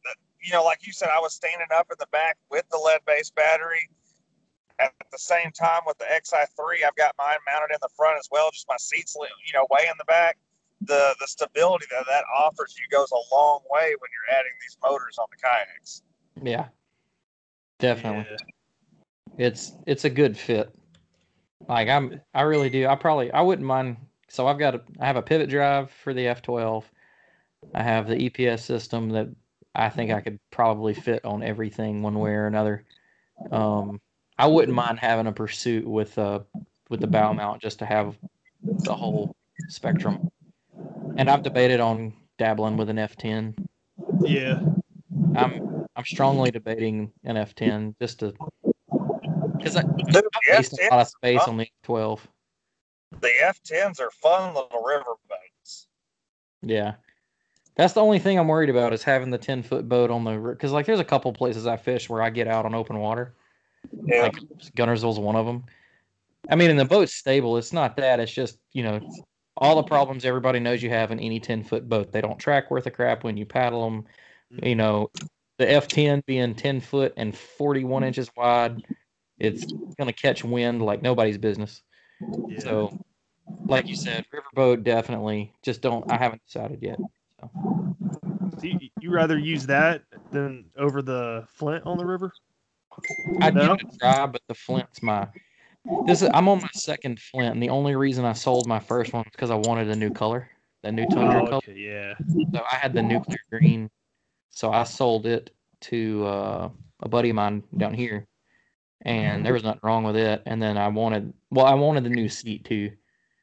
the, 0.04 0.14
you 0.40 0.52
know, 0.52 0.62
like 0.62 0.86
you 0.86 0.92
said, 0.92 1.08
I 1.14 1.18
was 1.18 1.34
standing 1.34 1.66
up 1.74 1.88
in 1.90 1.96
the 1.98 2.06
back 2.12 2.38
with 2.50 2.64
the 2.70 2.78
lead-based 2.78 3.34
battery. 3.34 3.90
At 4.78 4.94
the 5.12 5.18
same 5.18 5.50
time, 5.52 5.82
with 5.86 5.98
the 5.98 6.06
XI3, 6.06 6.82
I've 6.86 6.96
got 6.96 7.14
mine 7.18 7.38
mounted 7.46 7.74
in 7.74 7.78
the 7.82 7.90
front 7.96 8.18
as 8.18 8.28
well. 8.30 8.50
Just 8.50 8.66
my 8.68 8.78
seats, 8.78 9.14
you 9.46 9.52
know, 9.52 9.66
way 9.70 9.86
in 9.86 9.94
the 9.98 10.06
back. 10.06 10.38
The 10.80 11.14
the 11.20 11.28
stability 11.28 11.86
that 11.90 12.06
that 12.08 12.24
offers 12.34 12.74
you 12.74 12.88
goes 12.90 13.08
a 13.12 13.34
long 13.34 13.60
way 13.70 13.94
when 13.94 14.10
you're 14.10 14.34
adding 14.34 14.50
these 14.60 14.76
motors 14.82 15.18
on 15.18 15.26
the 15.30 15.36
kayaks. 15.36 16.02
Yeah, 16.40 16.66
definitely. 17.78 18.26
Yeah. 18.30 19.46
It's 19.46 19.72
it's 19.86 20.04
a 20.04 20.10
good 20.10 20.36
fit. 20.36 20.74
Like 21.68 21.88
I'm, 21.88 22.20
I 22.34 22.42
really 22.42 22.70
do. 22.70 22.86
I 22.86 22.94
probably 22.94 23.30
I 23.30 23.40
wouldn't 23.40 23.66
mind. 23.66 23.96
So 24.28 24.46
I've 24.46 24.58
got 24.58 24.74
a, 24.74 24.82
I 24.98 25.06
have 25.06 25.16
a 25.16 25.22
pivot 25.22 25.50
drive 25.50 25.90
for 25.90 26.14
the 26.14 26.26
F12. 26.26 26.84
I 27.74 27.82
have 27.82 28.08
the 28.08 28.16
EPS 28.16 28.60
system 28.60 29.10
that 29.10 29.28
I 29.74 29.88
think 29.88 30.10
I 30.10 30.20
could 30.20 30.38
probably 30.50 30.94
fit 30.94 31.24
on 31.24 31.42
everything 31.42 32.02
one 32.02 32.18
way 32.18 32.30
or 32.30 32.46
another. 32.46 32.84
Um, 33.50 34.00
I 34.38 34.46
wouldn't 34.46 34.74
mind 34.74 34.98
having 34.98 35.26
a 35.26 35.32
pursuit 35.32 35.86
with 35.86 36.18
uh 36.18 36.40
with 36.88 37.00
the 37.00 37.06
bow 37.06 37.32
mount 37.32 37.62
just 37.62 37.78
to 37.78 37.86
have 37.86 38.16
the 38.62 38.94
whole 38.94 39.34
spectrum. 39.68 40.30
And 41.16 41.30
I've 41.30 41.42
debated 41.42 41.80
on 41.80 42.12
dabbling 42.38 42.76
with 42.76 42.88
an 42.88 42.96
F10. 42.96 43.54
Yeah. 44.22 44.60
I'm 45.36 45.71
I'm 45.96 46.04
strongly 46.04 46.50
debating 46.50 47.12
an 47.24 47.36
F10 47.36 47.94
just 48.00 48.20
to 48.20 48.32
because 49.56 49.76
I, 49.76 49.84
waste 50.48 50.78
a 50.80 50.88
lot 50.90 51.00
of 51.02 51.08
space 51.08 51.40
on 51.46 51.56
the 51.56 51.68
F12. 51.86 52.20
The 53.20 53.30
F10s 53.42 54.00
are 54.00 54.10
fun 54.10 54.54
little 54.54 54.82
river 54.82 55.14
boats. 55.28 55.86
Yeah, 56.62 56.94
that's 57.76 57.92
the 57.92 58.00
only 58.00 58.18
thing 58.18 58.38
I'm 58.38 58.48
worried 58.48 58.70
about 58.70 58.92
is 58.92 59.02
having 59.02 59.30
the 59.30 59.38
10 59.38 59.62
foot 59.62 59.88
boat 59.88 60.10
on 60.10 60.24
the 60.24 60.38
because 60.38 60.72
like 60.72 60.86
there's 60.86 61.00
a 61.00 61.04
couple 61.04 61.32
places 61.32 61.66
I 61.66 61.76
fish 61.76 62.08
where 62.08 62.22
I 62.22 62.30
get 62.30 62.48
out 62.48 62.64
on 62.64 62.74
open 62.74 62.98
water. 62.98 63.34
Yeah. 64.04 64.22
Like 64.22 64.36
Guntersville's 64.76 65.18
one 65.18 65.36
of 65.36 65.46
them. 65.46 65.64
I 66.48 66.56
mean, 66.56 66.70
and 66.70 66.78
the 66.78 66.84
boat's 66.84 67.14
stable. 67.14 67.56
It's 67.56 67.72
not 67.72 67.96
that. 67.96 68.20
It's 68.20 68.32
just 68.32 68.58
you 68.72 68.82
know 68.82 69.00
all 69.56 69.76
the 69.76 69.82
problems 69.82 70.24
everybody 70.24 70.58
knows 70.58 70.82
you 70.82 70.90
have 70.90 71.10
in 71.10 71.20
any 71.20 71.38
10 71.38 71.64
foot 71.64 71.88
boat. 71.88 72.12
They 72.12 72.20
don't 72.20 72.38
track 72.38 72.70
worth 72.70 72.86
a 72.86 72.90
crap 72.90 73.24
when 73.24 73.36
you 73.36 73.46
paddle 73.46 73.84
them. 73.84 74.04
Mm-hmm. 74.52 74.66
You 74.66 74.74
know, 74.74 75.10
the 75.58 75.66
F10 75.66 76.24
being 76.26 76.54
10 76.54 76.80
foot 76.80 77.12
and 77.16 77.36
41 77.36 78.04
inches 78.04 78.30
wide, 78.36 78.82
it's 79.38 79.64
going 79.64 80.06
to 80.06 80.12
catch 80.12 80.44
wind 80.44 80.82
like 80.82 81.02
nobody's 81.02 81.38
business. 81.38 81.82
Yeah. 82.48 82.58
So, 82.60 83.04
like 83.66 83.88
you 83.88 83.96
said, 83.96 84.24
riverboat 84.32 84.84
definitely. 84.84 85.52
Just 85.62 85.80
don't. 85.80 86.10
I 86.10 86.16
haven't 86.16 86.42
decided 86.46 86.82
yet. 86.82 86.98
So. 87.40 87.50
so 88.58 88.64
you, 88.64 88.78
you 89.00 89.10
rather 89.10 89.38
use 89.38 89.66
that 89.66 90.02
than 90.30 90.66
over 90.78 91.02
the 91.02 91.46
Flint 91.48 91.84
on 91.84 91.98
the 91.98 92.06
river? 92.06 92.32
I'd 93.40 93.54
no? 93.54 93.76
give 93.76 93.88
it 93.88 93.94
a 93.94 93.98
try, 93.98 94.26
but 94.26 94.42
the 94.48 94.54
Flint's 94.54 95.02
my. 95.02 95.26
This 96.06 96.22
is, 96.22 96.28
I'm 96.32 96.48
on 96.48 96.60
my 96.60 96.68
second 96.74 97.18
Flint, 97.18 97.54
and 97.54 97.62
the 97.62 97.70
only 97.70 97.96
reason 97.96 98.24
I 98.24 98.34
sold 98.34 98.68
my 98.68 98.78
first 98.78 99.12
one 99.12 99.24
was 99.24 99.32
because 99.32 99.50
I 99.50 99.56
wanted 99.56 99.88
a 99.90 99.96
new 99.96 100.10
color, 100.10 100.48
the 100.82 100.92
new 100.92 101.06
tundra 101.06 101.40
oh, 101.40 101.40
okay, 101.40 101.50
color. 101.50 101.76
Yeah. 101.76 102.14
So 102.54 102.62
I 102.70 102.76
had 102.76 102.92
the 102.92 103.02
nuclear 103.02 103.40
green 103.50 103.90
so 104.52 104.70
I 104.70 104.84
sold 104.84 105.26
it 105.26 105.50
to 105.82 106.24
uh, 106.24 106.68
a 107.00 107.08
buddy 107.08 107.30
of 107.30 107.36
mine 107.36 107.64
down 107.76 107.94
here, 107.94 108.26
and 109.02 109.44
there 109.44 109.52
was 109.52 109.64
nothing 109.64 109.80
wrong 109.82 110.04
with 110.04 110.16
it. 110.16 110.42
And 110.46 110.62
then 110.62 110.78
I 110.78 110.88
wanted, 110.88 111.32
well, 111.50 111.66
I 111.66 111.74
wanted 111.74 112.04
the 112.04 112.10
new 112.10 112.28
seat 112.28 112.64
too, 112.64 112.92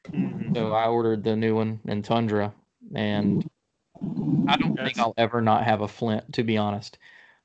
mm-hmm. 0.08 0.54
so 0.54 0.72
I 0.72 0.86
ordered 0.86 1.22
the 1.22 1.36
new 1.36 1.56
one 1.56 1.80
in 1.86 2.02
Tundra, 2.02 2.54
and 2.94 3.48
I 4.48 4.56
don't 4.56 4.76
think 4.76 4.98
I'll 4.98 5.14
ever 5.18 5.40
not 5.40 5.64
have 5.64 5.82
a 5.82 5.88
Flint, 5.88 6.32
to 6.34 6.42
be 6.42 6.56
honest. 6.56 6.96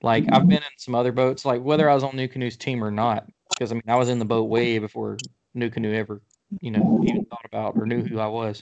Like 0.01 0.25
I've 0.31 0.47
been 0.47 0.57
in 0.57 0.77
some 0.77 0.95
other 0.95 1.11
boats, 1.11 1.45
like 1.45 1.61
whether 1.61 1.89
I 1.89 1.95
was 1.95 2.03
on 2.03 2.11
NuCanoe's 2.13 2.57
team 2.57 2.83
or 2.83 2.91
not, 2.91 3.27
because 3.49 3.71
I 3.71 3.75
mean 3.75 3.83
I 3.87 3.95
was 3.95 4.09
in 4.09 4.19
the 4.19 4.25
boat 4.25 4.43
way 4.43 4.77
before 4.77 5.17
NuCanoe 5.55 5.95
ever, 5.95 6.21
you 6.61 6.71
know, 6.71 7.01
even 7.03 7.25
thought 7.25 7.45
about 7.45 7.75
or 7.75 7.85
knew 7.85 8.03
who 8.03 8.19
I 8.19 8.27
was. 8.27 8.61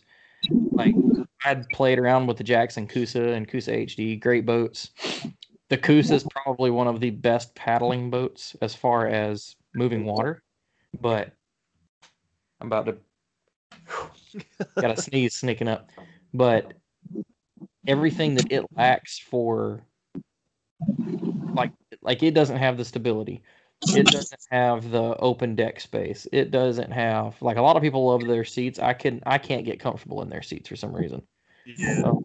Like 0.71 0.95
I'd 1.45 1.69
played 1.69 1.99
around 1.99 2.27
with 2.27 2.37
the 2.37 2.43
Jackson 2.43 2.87
Coosa 2.87 3.29
and 3.29 3.47
Coosa 3.47 3.71
HD, 3.71 4.19
great 4.19 4.45
boats. 4.45 4.91
The 5.69 5.77
Coosa 5.77 6.15
is 6.15 6.25
probably 6.29 6.71
one 6.71 6.87
of 6.87 6.99
the 6.99 7.09
best 7.09 7.55
paddling 7.55 8.09
boats 8.09 8.55
as 8.61 8.75
far 8.75 9.07
as 9.07 9.55
moving 9.73 10.05
water, 10.05 10.43
but 10.99 11.31
I'm 12.59 12.67
about 12.67 12.85
to 12.85 12.97
got 14.79 14.97
a 14.97 15.01
sneeze 15.01 15.35
sneaking 15.35 15.67
up. 15.67 15.89
But 16.33 16.73
everything 17.87 18.35
that 18.35 18.51
it 18.51 18.65
lacks 18.75 19.19
for 19.19 19.83
like 21.53 21.71
like 22.01 22.23
it 22.23 22.33
doesn't 22.33 22.57
have 22.57 22.77
the 22.77 22.85
stability 22.85 23.43
it 23.89 24.05
doesn't 24.05 24.47
have 24.51 24.91
the 24.91 25.15
open 25.17 25.55
deck 25.55 25.79
space. 25.79 26.27
It 26.31 26.51
doesn't 26.51 26.91
have 26.91 27.41
like 27.41 27.57
a 27.57 27.61
lot 27.61 27.75
of 27.75 27.83
people 27.83 28.07
love 28.07 28.27
their 28.27 28.45
seats. 28.45 28.79
I 28.79 28.93
can 28.93 29.21
I 29.25 29.37
can't 29.37 29.65
get 29.65 29.79
comfortable 29.79 30.21
in 30.21 30.29
their 30.29 30.41
seats 30.41 30.69
for 30.69 30.75
some 30.75 30.95
reason. 30.95 31.21
Yeah. 31.65 32.01
So, 32.01 32.23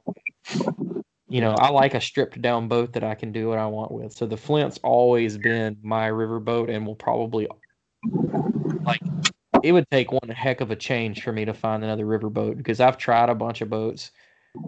you 1.29 1.41
know, 1.41 1.53
I 1.53 1.71
like 1.71 1.95
a 1.95 2.01
stripped 2.01 2.41
down 2.41 2.69
boat 2.69 2.93
that 2.95 3.05
I 3.05 3.15
can 3.15 3.33
do 3.33 3.49
what 3.49 3.59
I 3.59 3.67
want 3.67 3.93
with. 3.93 4.13
So 4.13 4.27
the 4.27 4.37
Flint's 4.37 4.79
always 4.83 5.37
been 5.37 5.77
my 5.83 6.07
river 6.07 6.41
boat 6.41 6.71
and 6.71 6.87
will 6.87 6.97
probably 6.97 7.49
like 8.85 9.01
it 9.63 9.73
would 9.73 9.91
take 9.91 10.13
one 10.13 10.29
heck 10.29 10.61
of 10.61 10.71
a 10.71 10.77
change 10.77 11.23
for 11.23 11.33
me 11.33 11.45
to 11.45 11.55
find 11.55 11.83
another 11.83 12.07
river 12.07 12.31
boat 12.31 12.57
because 12.57 12.81
I've 12.81 12.99
tried 12.99 13.29
a 13.29 13.35
bunch 13.35 13.61
of 13.61 13.71
boats 13.71 14.13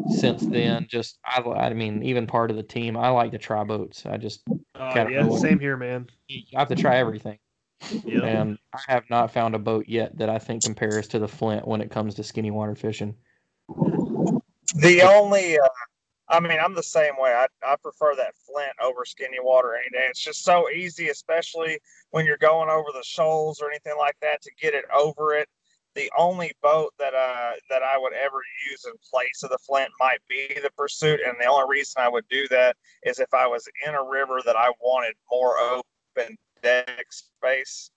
since 0.09 0.43
then. 0.47 0.87
Just 0.89 1.19
I, 1.25 1.41
I 1.41 1.75
mean, 1.75 2.03
even 2.03 2.27
part 2.27 2.51
of 2.51 2.57
the 2.57 2.63
team, 2.63 2.97
I 2.97 3.09
like 3.11 3.33
to 3.33 3.39
try 3.39 3.65
boats. 3.65 4.07
I 4.07 4.17
just 4.17 4.43
uh, 4.75 5.07
yeah, 5.09 5.29
same 5.37 5.59
here, 5.59 5.77
man. 5.77 6.07
You 6.29 6.59
have 6.59 6.69
to 6.69 6.77
try 6.77 6.97
everything. 6.97 7.39
Yep. 8.05 8.23
And 8.23 8.59
I 8.75 8.81
have 8.89 9.05
not 9.11 9.33
found 9.33 9.55
a 9.55 9.59
boat 9.59 9.87
yet 9.89 10.17
that 10.19 10.29
I 10.29 10.39
think 10.39 10.63
compares 10.63 11.09
to 11.09 11.19
the 11.19 11.29
Flint 11.29 11.67
when 11.67 11.81
it 11.81 11.91
comes 11.91 12.15
to 12.17 12.23
skinny 12.23 12.51
water 12.51 12.75
fishing. 12.75 13.15
The 13.69 15.03
only, 15.03 15.59
uh, 15.59 15.69
I 16.29 16.41
mean, 16.41 16.59
I'm 16.63 16.75
the 16.75 16.83
same 16.83 17.15
way. 17.19 17.33
I, 17.33 17.47
I 17.67 17.77
prefer 17.83 18.15
that 18.17 18.35
Flint 18.47 18.73
over 18.83 19.05
skinny 19.05 19.39
water 19.41 19.75
any 19.75 19.91
day. 19.91 20.07
It's 20.09 20.21
just 20.21 20.45
so 20.45 20.69
easy, 20.71 21.09
especially 21.09 21.79
when 22.11 22.27
you're 22.27 22.37
going 22.37 22.69
over 22.69 22.89
the 22.93 23.03
shoals 23.03 23.61
or 23.61 23.71
anything 23.71 23.95
like 23.99 24.17
that, 24.21 24.43
to 24.43 24.51
get 24.61 24.75
it 24.75 24.85
over 24.95 25.35
it 25.35 25.49
the 25.95 26.11
only 26.17 26.53
boat 26.63 26.93
that 26.99 27.15
uh 27.15 27.53
that 27.69 27.83
I 27.83 27.99
would 27.99 28.13
ever 28.13 28.39
use 28.71 28.85
in 28.87 28.93
place 29.11 29.43
of 29.43 29.51
the 29.51 29.59
Flint 29.59 29.91
might 29.99 30.21
be 30.29 30.49
the 30.63 30.71
Pursuit, 30.77 31.21
and 31.27 31.35
the 31.41 31.47
only 31.47 31.67
reason 31.69 32.03
I 32.03 32.09
would 32.09 32.29
do 32.29 32.47
that 32.49 32.77
is 33.05 33.19
if 33.19 33.33
I 33.35 33.47
was 33.47 33.67
in 33.87 33.95
a 33.95 34.03
river 34.03 34.41
that 34.45 34.57
I 34.57 34.71
wanted 34.81 35.15
more 35.31 35.57
open 35.59 36.37
deck 36.63 37.07
space, 37.11 37.91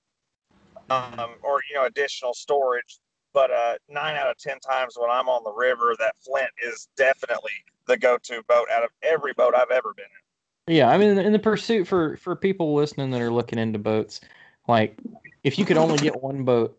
um, 0.89 1.35
or 1.43 1.61
you 1.69 1.75
know 1.75 1.85
additional 1.85 2.33
storage. 2.33 2.99
But 3.33 3.51
uh, 3.51 3.75
nine 3.89 4.15
out 4.15 4.29
of 4.29 4.37
ten 4.37 4.59
times 4.59 4.95
when 4.97 5.09
I'm 5.09 5.27
on 5.27 5.43
the 5.43 5.53
river, 5.53 5.95
that 5.99 6.15
Flint 6.23 6.51
is 6.63 6.87
definitely 6.95 7.51
the 7.87 7.97
go-to 7.97 8.43
boat 8.47 8.67
out 8.71 8.83
of 8.83 8.89
every 9.01 9.33
boat 9.33 9.53
I've 9.55 9.71
ever 9.71 9.93
been 9.95 10.05
in. 10.05 10.75
Yeah, 10.75 10.89
I 10.89 10.97
mean, 10.97 11.17
in 11.17 11.33
the 11.33 11.39
pursuit 11.39 11.87
for 11.87 12.17
for 12.17 12.35
people 12.35 12.73
listening 12.73 13.11
that 13.11 13.21
are 13.21 13.31
looking 13.31 13.59
into 13.59 13.79
boats, 13.79 14.21
like 14.67 14.97
if 15.43 15.59
you 15.59 15.65
could 15.65 15.77
only 15.77 15.97
get 15.97 16.21
one 16.21 16.43
boat 16.43 16.77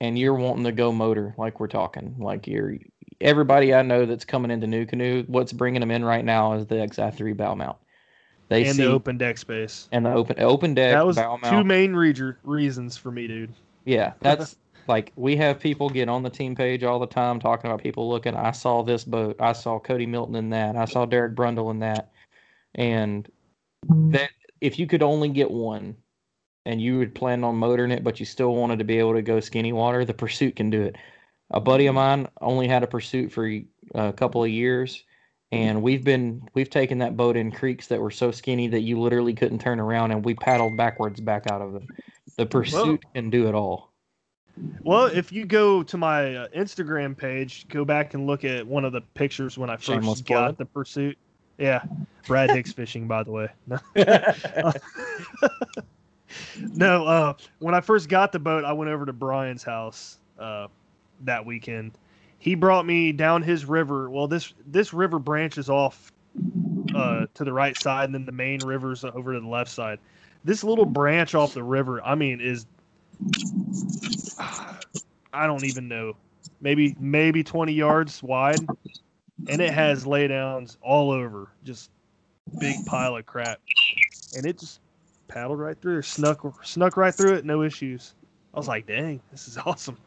and 0.00 0.18
you're 0.18 0.34
wanting 0.34 0.64
to 0.64 0.72
go 0.72 0.92
motor, 0.92 1.34
like 1.38 1.60
we're 1.60 1.68
talking, 1.68 2.16
like 2.18 2.46
you're 2.46 2.76
everybody 3.20 3.74
I 3.74 3.82
know 3.82 4.04
that's 4.04 4.24
coming 4.24 4.50
into 4.50 4.66
NuCanoe 4.66 5.28
what's 5.28 5.52
bringing 5.52 5.80
them 5.80 5.90
in 5.90 6.04
right 6.04 6.24
now 6.24 6.52
is 6.52 6.66
the 6.66 6.76
XI3 6.76 7.36
bow 7.36 7.54
mount. 7.54 7.78
They 8.48 8.64
and 8.66 8.76
see 8.76 8.82
the 8.84 8.90
open 8.90 9.18
deck 9.18 9.38
space. 9.38 9.88
and 9.90 10.06
the 10.06 10.12
open 10.12 10.40
open 10.40 10.74
deck 10.74 10.92
That 10.92 11.06
was 11.06 11.16
bow 11.16 11.38
two 11.42 11.64
main 11.64 11.94
reader 11.94 12.38
reasons 12.44 12.96
for 12.96 13.10
me, 13.10 13.26
dude. 13.26 13.52
Yeah, 13.84 14.12
that's 14.20 14.56
like 14.88 15.12
we 15.16 15.36
have 15.36 15.58
people 15.58 15.88
get 15.90 16.08
on 16.08 16.22
the 16.22 16.30
team 16.30 16.54
page 16.54 16.84
all 16.84 16.98
the 16.98 17.06
time 17.06 17.40
talking 17.40 17.70
about 17.70 17.82
people 17.82 18.08
looking. 18.08 18.36
I 18.36 18.52
saw 18.52 18.82
this 18.82 19.04
boat. 19.04 19.36
I 19.40 19.52
saw 19.52 19.78
Cody 19.78 20.06
Milton 20.06 20.36
in 20.36 20.50
that. 20.50 20.76
I 20.76 20.84
saw 20.84 21.06
Derek 21.06 21.34
Brundle 21.34 21.70
in 21.70 21.80
that. 21.80 22.12
And 22.74 23.28
that 23.88 24.30
if 24.60 24.78
you 24.78 24.86
could 24.86 25.02
only 25.02 25.28
get 25.28 25.50
one, 25.50 25.96
and 26.66 26.82
you 26.82 26.98
would 26.98 27.14
plan 27.14 27.44
on 27.44 27.56
motoring 27.56 27.92
it, 27.92 28.04
but 28.04 28.20
you 28.20 28.26
still 28.26 28.54
wanted 28.54 28.80
to 28.80 28.84
be 28.84 28.98
able 28.98 29.14
to 29.14 29.22
go 29.22 29.40
skinny 29.40 29.72
water, 29.72 30.04
the 30.04 30.12
Pursuit 30.12 30.56
can 30.56 30.68
do 30.68 30.82
it. 30.82 30.96
A 31.50 31.60
buddy 31.60 31.86
of 31.86 31.94
mine 31.94 32.26
only 32.40 32.66
had 32.66 32.82
a 32.82 32.88
Pursuit 32.88 33.32
for 33.32 33.48
a 33.94 34.12
couple 34.12 34.42
of 34.42 34.50
years, 34.50 35.04
and 35.52 35.80
we've 35.80 36.04
been 36.04 36.42
we've 36.54 36.68
taken 36.68 36.98
that 36.98 37.16
boat 37.16 37.36
in 37.36 37.52
creeks 37.52 37.86
that 37.86 38.00
were 38.00 38.10
so 38.10 38.32
skinny 38.32 38.66
that 38.68 38.80
you 38.80 39.00
literally 39.00 39.32
couldn't 39.32 39.60
turn 39.60 39.78
around, 39.78 40.10
and 40.10 40.24
we 40.24 40.34
paddled 40.34 40.76
backwards 40.76 41.20
back 41.20 41.44
out 41.50 41.62
of 41.62 41.72
them. 41.72 41.86
The 42.36 42.46
Pursuit 42.46 43.04
can 43.14 43.30
do 43.30 43.48
it 43.48 43.54
all. 43.54 43.92
Well, 44.82 45.06
if 45.06 45.32
you 45.32 45.44
go 45.44 45.84
to 45.84 45.96
my 45.96 46.34
uh, 46.34 46.48
Instagram 46.48 47.16
page, 47.16 47.68
go 47.68 47.84
back 47.84 48.14
and 48.14 48.26
look 48.26 48.44
at 48.44 48.66
one 48.66 48.84
of 48.84 48.92
the 48.92 49.02
pictures 49.02 49.56
when 49.56 49.70
I 49.70 49.76
first 49.76 49.86
Shameless 49.86 50.20
got 50.22 50.40
plug. 50.40 50.58
the 50.58 50.64
pursuit. 50.64 51.16
Yeah, 51.58 51.84
Brad 52.26 52.50
Hicks 52.50 52.72
fishing, 52.72 53.06
by 53.06 53.22
the 53.22 53.30
way. 53.30 53.48
No, 56.58 57.06
uh, 57.06 57.34
when 57.58 57.74
I 57.74 57.80
first 57.80 58.08
got 58.08 58.32
the 58.32 58.38
boat, 58.38 58.64
I 58.64 58.72
went 58.72 58.90
over 58.90 59.06
to 59.06 59.12
Brian's 59.12 59.62
house 59.62 60.18
uh, 60.38 60.68
that 61.24 61.44
weekend. 61.46 61.92
He 62.38 62.54
brought 62.54 62.86
me 62.86 63.12
down 63.12 63.42
his 63.42 63.64
river. 63.64 64.10
Well, 64.10 64.28
this 64.28 64.52
this 64.66 64.92
river 64.92 65.18
branches 65.18 65.70
off 65.70 66.12
uh, 66.94 67.26
to 67.34 67.44
the 67.44 67.52
right 67.52 67.76
side, 67.76 68.06
and 68.06 68.14
then 68.14 68.26
the 68.26 68.32
main 68.32 68.60
river's 68.62 69.04
over 69.04 69.34
to 69.34 69.40
the 69.40 69.46
left 69.46 69.70
side. 69.70 69.98
This 70.44 70.62
little 70.62 70.84
branch 70.84 71.34
off 71.34 71.54
the 71.54 71.62
river, 71.62 72.02
I 72.04 72.14
mean, 72.14 72.40
is 72.40 72.66
I 74.38 75.46
don't 75.46 75.64
even 75.64 75.88
know, 75.88 76.16
maybe 76.60 76.96
maybe 77.00 77.42
20 77.42 77.72
yards 77.72 78.22
wide, 78.22 78.66
and 79.48 79.60
it 79.60 79.72
has 79.72 80.04
laydowns 80.04 80.76
all 80.82 81.10
over, 81.10 81.48
just 81.64 81.90
big 82.58 82.84
pile 82.84 83.16
of 83.16 83.26
crap, 83.26 83.60
and 84.36 84.46
it 84.46 84.58
just 84.58 84.80
paddled 85.28 85.58
right 85.58 85.80
through, 85.80 86.02
snuck 86.02 86.64
snuck 86.64 86.96
right 86.96 87.14
through 87.14 87.34
it, 87.34 87.44
no 87.44 87.62
issues. 87.62 88.14
I 88.54 88.58
was 88.58 88.68
like, 88.68 88.86
dang, 88.86 89.20
this 89.30 89.48
is 89.48 89.58
awesome. 89.66 89.98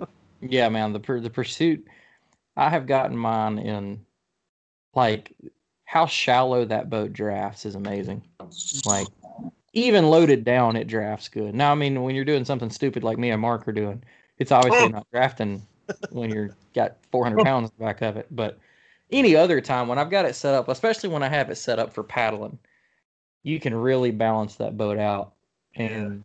Yeah, 0.41 0.69
man, 0.69 0.93
the 0.93 0.99
the 0.99 1.29
pursuit. 1.29 1.85
I 2.55 2.69
have 2.69 2.87
gotten 2.87 3.15
mine 3.15 3.59
in, 3.59 4.05
like, 4.93 5.33
how 5.85 6.05
shallow 6.05 6.65
that 6.65 6.89
boat 6.89 7.13
drafts 7.13 7.65
is 7.65 7.75
amazing. 7.75 8.21
Like, 8.85 9.07
even 9.73 10.09
loaded 10.09 10.43
down, 10.43 10.75
it 10.75 10.87
drafts 10.87 11.29
good. 11.29 11.55
Now, 11.55 11.71
I 11.71 11.75
mean, 11.75 12.03
when 12.03 12.15
you're 12.15 12.25
doing 12.25 12.45
something 12.45 12.69
stupid 12.69 13.03
like 13.03 13.17
me 13.17 13.31
and 13.31 13.41
Mark 13.41 13.67
are 13.67 13.71
doing, 13.71 14.03
it's 14.39 14.51
obviously 14.51 14.85
oh. 14.85 14.87
not 14.87 15.07
drafting 15.11 15.61
when 16.11 16.29
you're 16.29 16.55
got 16.75 16.97
400 17.11 17.43
pounds 17.43 17.69
in 17.69 17.75
the 17.77 17.85
back 17.85 18.01
of 18.01 18.17
it. 18.17 18.27
But 18.31 18.59
any 19.11 19.35
other 19.35 19.61
time 19.61 19.87
when 19.87 19.97
I've 19.97 20.09
got 20.09 20.25
it 20.25 20.35
set 20.35 20.53
up, 20.53 20.67
especially 20.67 21.09
when 21.09 21.23
I 21.23 21.29
have 21.29 21.49
it 21.49 21.55
set 21.55 21.79
up 21.79 21.93
for 21.93 22.03
paddling, 22.03 22.57
you 23.43 23.59
can 23.59 23.73
really 23.75 24.11
balance 24.11 24.55
that 24.55 24.77
boat 24.77 24.97
out, 24.97 25.33
and 25.75 26.23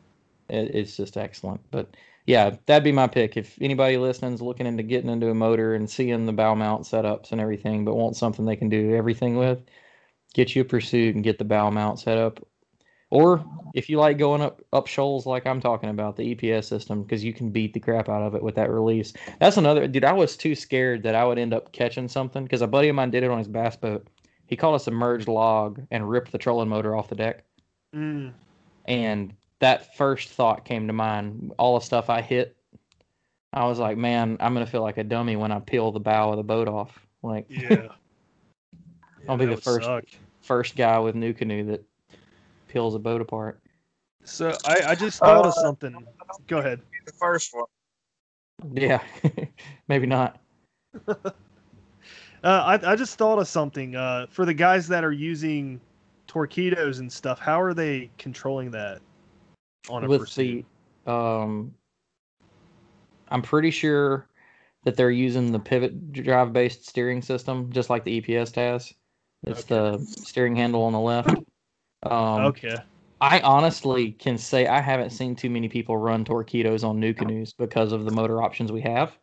it, 0.48 0.74
it's 0.74 0.96
just 0.96 1.16
excellent. 1.16 1.60
But 1.70 1.96
yeah, 2.26 2.56
that'd 2.66 2.84
be 2.84 2.92
my 2.92 3.06
pick. 3.06 3.36
If 3.36 3.58
anybody 3.60 3.96
listening's 3.98 4.42
looking 4.42 4.66
into 4.66 4.82
getting 4.82 5.10
into 5.10 5.30
a 5.30 5.34
motor 5.34 5.74
and 5.74 5.88
seeing 5.90 6.26
the 6.26 6.32
bow 6.32 6.54
mount 6.54 6.84
setups 6.84 7.32
and 7.32 7.40
everything, 7.40 7.84
but 7.84 7.96
want 7.96 8.16
something 8.16 8.44
they 8.44 8.56
can 8.56 8.68
do 8.68 8.94
everything 8.94 9.36
with, 9.36 9.60
get 10.34 10.54
you 10.56 10.62
a 10.62 10.64
pursuit 10.64 11.14
and 11.14 11.24
get 11.24 11.38
the 11.38 11.44
bow 11.44 11.70
mount 11.70 12.00
set 12.00 12.18
up. 12.18 12.40
Or 13.10 13.44
if 13.74 13.88
you 13.88 13.98
like 13.98 14.18
going 14.18 14.42
up 14.42 14.62
up 14.72 14.86
shoals 14.86 15.26
like 15.26 15.46
I'm 15.46 15.60
talking 15.60 15.90
about, 15.90 16.16
the 16.16 16.34
EPS 16.34 16.64
system, 16.64 17.02
because 17.02 17.22
you 17.22 17.32
can 17.34 17.50
beat 17.50 17.74
the 17.74 17.80
crap 17.80 18.08
out 18.08 18.22
of 18.22 18.34
it 18.34 18.42
with 18.42 18.54
that 18.56 18.70
release. 18.70 19.12
That's 19.40 19.56
another 19.56 19.86
dude. 19.86 20.04
I 20.04 20.12
was 20.12 20.36
too 20.36 20.54
scared 20.54 21.02
that 21.04 21.14
I 21.14 21.24
would 21.24 21.38
end 21.38 21.54
up 21.54 21.72
catching 21.72 22.08
something 22.08 22.42
because 22.44 22.62
a 22.62 22.66
buddy 22.66 22.88
of 22.88 22.96
mine 22.96 23.10
did 23.10 23.22
it 23.22 23.30
on 23.30 23.38
his 23.38 23.48
bass 23.48 23.76
boat. 23.76 24.06
He 24.46 24.56
caught 24.56 24.74
a 24.74 24.80
submerged 24.80 25.28
log 25.28 25.82
and 25.90 26.08
ripped 26.08 26.32
the 26.32 26.38
trolling 26.38 26.68
motor 26.68 26.94
off 26.94 27.08
the 27.08 27.14
deck. 27.14 27.44
Mm, 27.94 28.32
And 28.86 29.34
that 29.60 29.96
first 29.96 30.30
thought 30.30 30.64
came 30.64 30.86
to 30.86 30.92
mind. 30.92 31.52
All 31.58 31.78
the 31.78 31.84
stuff 31.84 32.10
I 32.10 32.20
hit, 32.20 32.56
I 33.52 33.64
was 33.66 33.78
like, 33.78 33.96
man, 33.96 34.36
I'm 34.40 34.52
gonna 34.52 34.66
feel 34.66 34.82
like 34.82 34.98
a 34.98 35.04
dummy 35.04 35.36
when 35.36 35.52
I 35.52 35.60
peel 35.60 35.92
the 35.92 36.00
bow 36.00 36.30
of 36.30 36.36
the 36.36 36.42
boat 36.42 36.68
off. 36.68 36.98
Like 37.22 37.46
yeah. 37.48 37.88
I'll 39.28 39.38
be 39.38 39.46
the 39.46 39.56
first. 39.56 39.86
suck. 39.86 40.04
first 40.42 40.76
guy 40.76 40.98
with 40.98 41.14
NuCanoe 41.14 41.66
that 41.68 41.84
peels 42.68 42.94
a 42.94 42.98
boat 42.98 43.20
apart. 43.22 43.60
So 44.24 44.56
I, 44.66 44.80
I 44.88 44.94
just 44.94 45.18
thought 45.18 45.46
of 45.46 45.54
something. 45.54 45.94
Go 46.46 46.58
ahead. 46.58 46.80
The 47.06 47.12
first 47.12 47.54
one. 47.54 47.66
Yeah, 48.72 49.00
maybe 49.88 50.06
not. 50.06 50.40
Uh, 52.44 52.78
I, 52.82 52.92
I 52.92 52.96
just 52.96 53.16
thought 53.16 53.38
of 53.38 53.48
something. 53.48 53.96
Uh, 53.96 54.26
for 54.28 54.44
the 54.44 54.52
guys 54.52 54.86
that 54.88 55.02
are 55.02 55.12
using 55.12 55.80
torpedoes 56.26 56.98
and 56.98 57.10
stuff, 57.10 57.38
how 57.38 57.60
are 57.60 57.72
they 57.72 58.10
controlling 58.18 58.70
that 58.72 59.00
on 59.88 60.04
a 60.04 60.08
with 60.08 60.20
pursuit? 60.20 60.66
the 61.06 61.10
um 61.10 61.74
I'm 63.28 63.40
pretty 63.40 63.70
sure 63.70 64.28
that 64.84 64.96
they're 64.96 65.10
using 65.10 65.52
the 65.52 65.58
pivot 65.58 66.12
drive 66.12 66.52
based 66.52 66.86
steering 66.86 67.22
system 67.22 67.72
just 67.72 67.88
like 67.88 68.04
the 68.04 68.20
EPS 68.20 68.54
has. 68.56 68.92
It's 69.46 69.64
the 69.64 69.98
steering 70.06 70.54
handle 70.54 70.82
on 70.82 70.92
the 70.92 71.00
left. 71.00 71.30
Um 72.02 72.44
okay. 72.46 72.76
I 73.22 73.40
honestly 73.40 74.12
can 74.12 74.36
say 74.36 74.66
I 74.66 74.82
haven't 74.82 75.10
seen 75.10 75.34
too 75.34 75.48
many 75.48 75.68
people 75.68 75.96
run 75.96 76.26
torpedoes 76.26 76.84
on 76.84 77.00
NuCanoes 77.00 77.54
because 77.56 77.92
of 77.92 78.04
the 78.04 78.10
motor 78.10 78.42
options 78.42 78.70
we 78.70 78.82
have. 78.82 79.16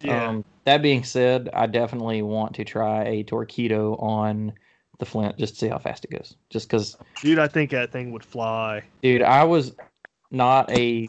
Yeah. 0.00 0.28
Um, 0.28 0.44
that 0.64 0.82
being 0.82 1.04
said, 1.04 1.50
I 1.52 1.66
definitely 1.66 2.22
want 2.22 2.54
to 2.56 2.64
try 2.64 3.04
a 3.04 3.22
torpedo 3.22 3.96
on 3.96 4.52
the 4.98 5.06
Flint 5.06 5.36
just 5.38 5.54
to 5.54 5.60
see 5.60 5.68
how 5.68 5.78
fast 5.78 6.04
it 6.04 6.10
goes. 6.10 6.36
Just 6.50 6.68
because 6.68 6.96
Dude, 7.22 7.38
I 7.38 7.48
think 7.48 7.70
that 7.70 7.90
thing 7.90 8.12
would 8.12 8.24
fly. 8.24 8.82
Dude, 9.02 9.22
I 9.22 9.44
was 9.44 9.74
not 10.30 10.70
a 10.70 11.08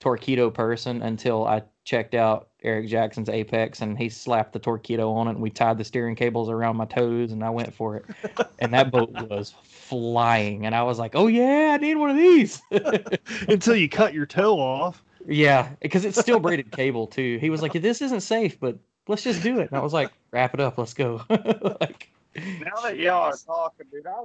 torpedo 0.00 0.50
person 0.50 1.02
until 1.02 1.46
I 1.46 1.62
checked 1.84 2.14
out 2.14 2.48
Eric 2.62 2.88
Jackson's 2.88 3.28
Apex 3.28 3.80
and 3.80 3.96
he 3.96 4.08
slapped 4.08 4.52
the 4.52 4.58
torpedo 4.58 5.12
on 5.12 5.28
it 5.28 5.32
and 5.32 5.40
we 5.40 5.50
tied 5.50 5.78
the 5.78 5.84
steering 5.84 6.14
cables 6.14 6.50
around 6.50 6.76
my 6.76 6.84
toes 6.84 7.32
and 7.32 7.42
I 7.42 7.50
went 7.50 7.72
for 7.72 7.96
it. 7.96 8.04
And 8.62 8.74
that 8.74 8.90
boat 8.90 9.10
was 9.30 9.54
flying 9.62 10.66
and 10.66 10.74
I 10.74 10.82
was 10.82 10.98
like, 10.98 11.12
"Oh 11.14 11.28
yeah, 11.28 11.70
I 11.72 11.78
need 11.78 11.94
one 11.94 12.10
of 12.10 12.16
these." 12.18 12.60
Until 13.48 13.74
you 13.74 13.88
cut 13.88 14.12
your 14.12 14.26
toe 14.26 14.60
off. 14.60 15.02
Yeah, 15.26 15.70
because 15.80 16.04
it's 16.04 16.18
still 16.20 16.40
braided 16.40 16.70
cable 16.72 17.06
too. 17.06 17.38
He 17.40 17.50
was 17.50 17.62
like, 17.62 17.72
"This 17.72 18.02
isn't 18.02 18.20
safe, 18.20 18.58
but 18.60 18.78
let's 19.08 19.22
just 19.22 19.42
do 19.42 19.60
it." 19.60 19.70
And 19.70 19.78
I 19.78 19.82
was 19.82 19.92
like, 19.92 20.10
"Wrap 20.30 20.54
it 20.54 20.60
up, 20.60 20.78
let's 20.78 20.94
go." 20.94 21.22
like, 21.30 22.10
Now 22.36 22.80
that 22.82 22.96
y'all 22.98 23.32
are 23.32 23.36
talking, 23.36 23.86
dude, 23.92 24.06
I, 24.06 24.22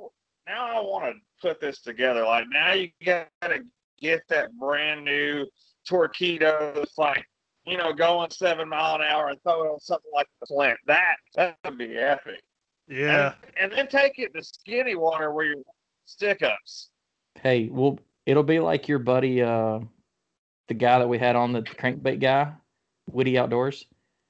now 0.47 0.77
I 0.77 0.79
want 0.81 1.15
to 1.15 1.47
put 1.47 1.59
this 1.59 1.81
together. 1.81 2.23
Like 2.23 2.45
now 2.51 2.73
you 2.73 2.89
got 3.03 3.27
to 3.43 3.63
get 3.99 4.21
that 4.29 4.57
brand 4.57 5.03
new 5.05 5.45
torpedo 5.87 6.73
that's 6.75 6.97
like, 6.97 7.25
you 7.65 7.77
know, 7.77 7.93
going 7.93 8.29
seven 8.29 8.69
mile 8.69 8.95
an 8.95 9.01
hour 9.01 9.29
and 9.29 9.41
throw 9.43 9.63
it 9.63 9.69
on 9.69 9.79
something 9.79 10.11
like 10.13 10.27
the 10.39 10.47
Flint. 10.47 10.77
That 10.87 11.15
that 11.35 11.57
would 11.65 11.77
be 11.77 11.97
epic. 11.97 12.41
Yeah. 12.87 13.33
And, 13.59 13.71
and 13.71 13.71
then 13.71 13.87
take 13.87 14.19
it 14.19 14.33
to 14.35 14.43
skinny 14.43 14.95
water 14.95 15.33
where 15.33 15.45
your 15.45 15.63
stick 16.05 16.43
ups. 16.43 16.89
hey, 17.41 17.69
well, 17.71 17.97
it'll 18.25 18.43
be 18.43 18.59
like 18.59 18.87
your 18.87 18.99
buddy, 18.99 19.41
uh, 19.41 19.79
the 20.67 20.73
guy 20.73 20.99
that 20.99 21.07
we 21.07 21.17
had 21.17 21.35
on 21.35 21.51
the 21.51 21.61
crankbait 21.61 22.19
guy, 22.19 22.51
Witty 23.11 23.37
Outdoors. 23.37 23.85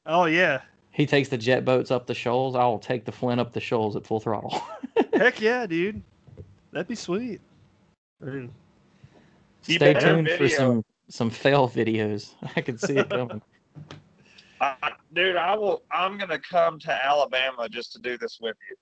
Oh 0.05 0.25
yeah. 0.25 0.61
He 0.91 1.05
takes 1.05 1.27
the 1.27 1.37
jet 1.37 1.65
boats 1.65 1.91
up 1.91 2.07
the 2.07 2.13
shoals. 2.13 2.55
I 2.55 2.63
will 2.65 2.79
take 2.79 3.03
the 3.03 3.11
Flint 3.11 3.41
up 3.41 3.51
the 3.51 3.59
shoals 3.59 3.95
at 3.95 4.05
full 4.05 4.19
throttle. 4.19 4.61
Heck 5.13 5.41
yeah, 5.41 5.65
dude. 5.65 6.01
That'd 6.71 6.87
be 6.87 6.95
sweet. 6.95 7.41
I 8.21 8.25
mean, 8.25 8.53
Stay 9.61 9.93
tuned 9.93 10.29
for 10.37 10.47
some 10.47 10.85
some 11.09 11.29
fail 11.29 11.67
videos. 11.67 12.33
I 12.55 12.61
can 12.61 12.77
see 12.77 12.97
it 12.97 13.09
coming. 13.09 13.41
Uh, 14.61 14.73
dude, 15.13 15.35
I 15.35 15.53
will. 15.53 15.83
I'm 15.91 16.17
gonna 16.17 16.39
come 16.39 16.79
to 16.79 17.05
Alabama 17.05 17.67
just 17.67 17.91
to 17.91 17.99
do 17.99 18.17
this 18.17 18.39
with 18.41 18.55
you. 18.69 18.77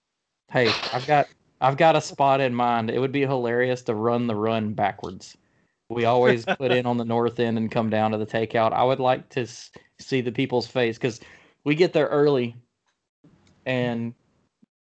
Hey, 0.52 0.72
I've 0.94 1.08
got 1.08 1.28
I've 1.62 1.78
got 1.78 1.96
a 1.96 2.02
spot 2.02 2.42
in 2.42 2.54
mind. 2.54 2.92
It 2.92 3.00
would 3.00 3.12
be 3.12 3.22
hilarious 3.22 3.82
to 3.84 3.96
run 3.96 4.28
the 4.28 4.36
run 4.36 4.74
backwards. 4.74 5.36
We 5.94 6.06
always 6.06 6.46
put 6.46 6.72
in 6.72 6.86
on 6.86 6.98
the 6.98 7.06
north 7.06 7.40
end 7.40 7.58
and 7.58 7.72
come 7.72 7.90
down 7.90 8.12
to 8.12 8.18
the 8.18 8.26
takeout. 8.26 8.74
I 8.74 8.84
would 8.84 9.00
like 9.00 9.30
to 9.30 9.42
s- 9.42 9.72
see 10.00 10.22
the 10.22 10.32
people's 10.32 10.68
face 10.68 10.98
because 10.98 11.20
we 11.64 11.76
get 11.76 11.94
there 11.94 12.08
early, 12.08 12.56
and 13.66 14.14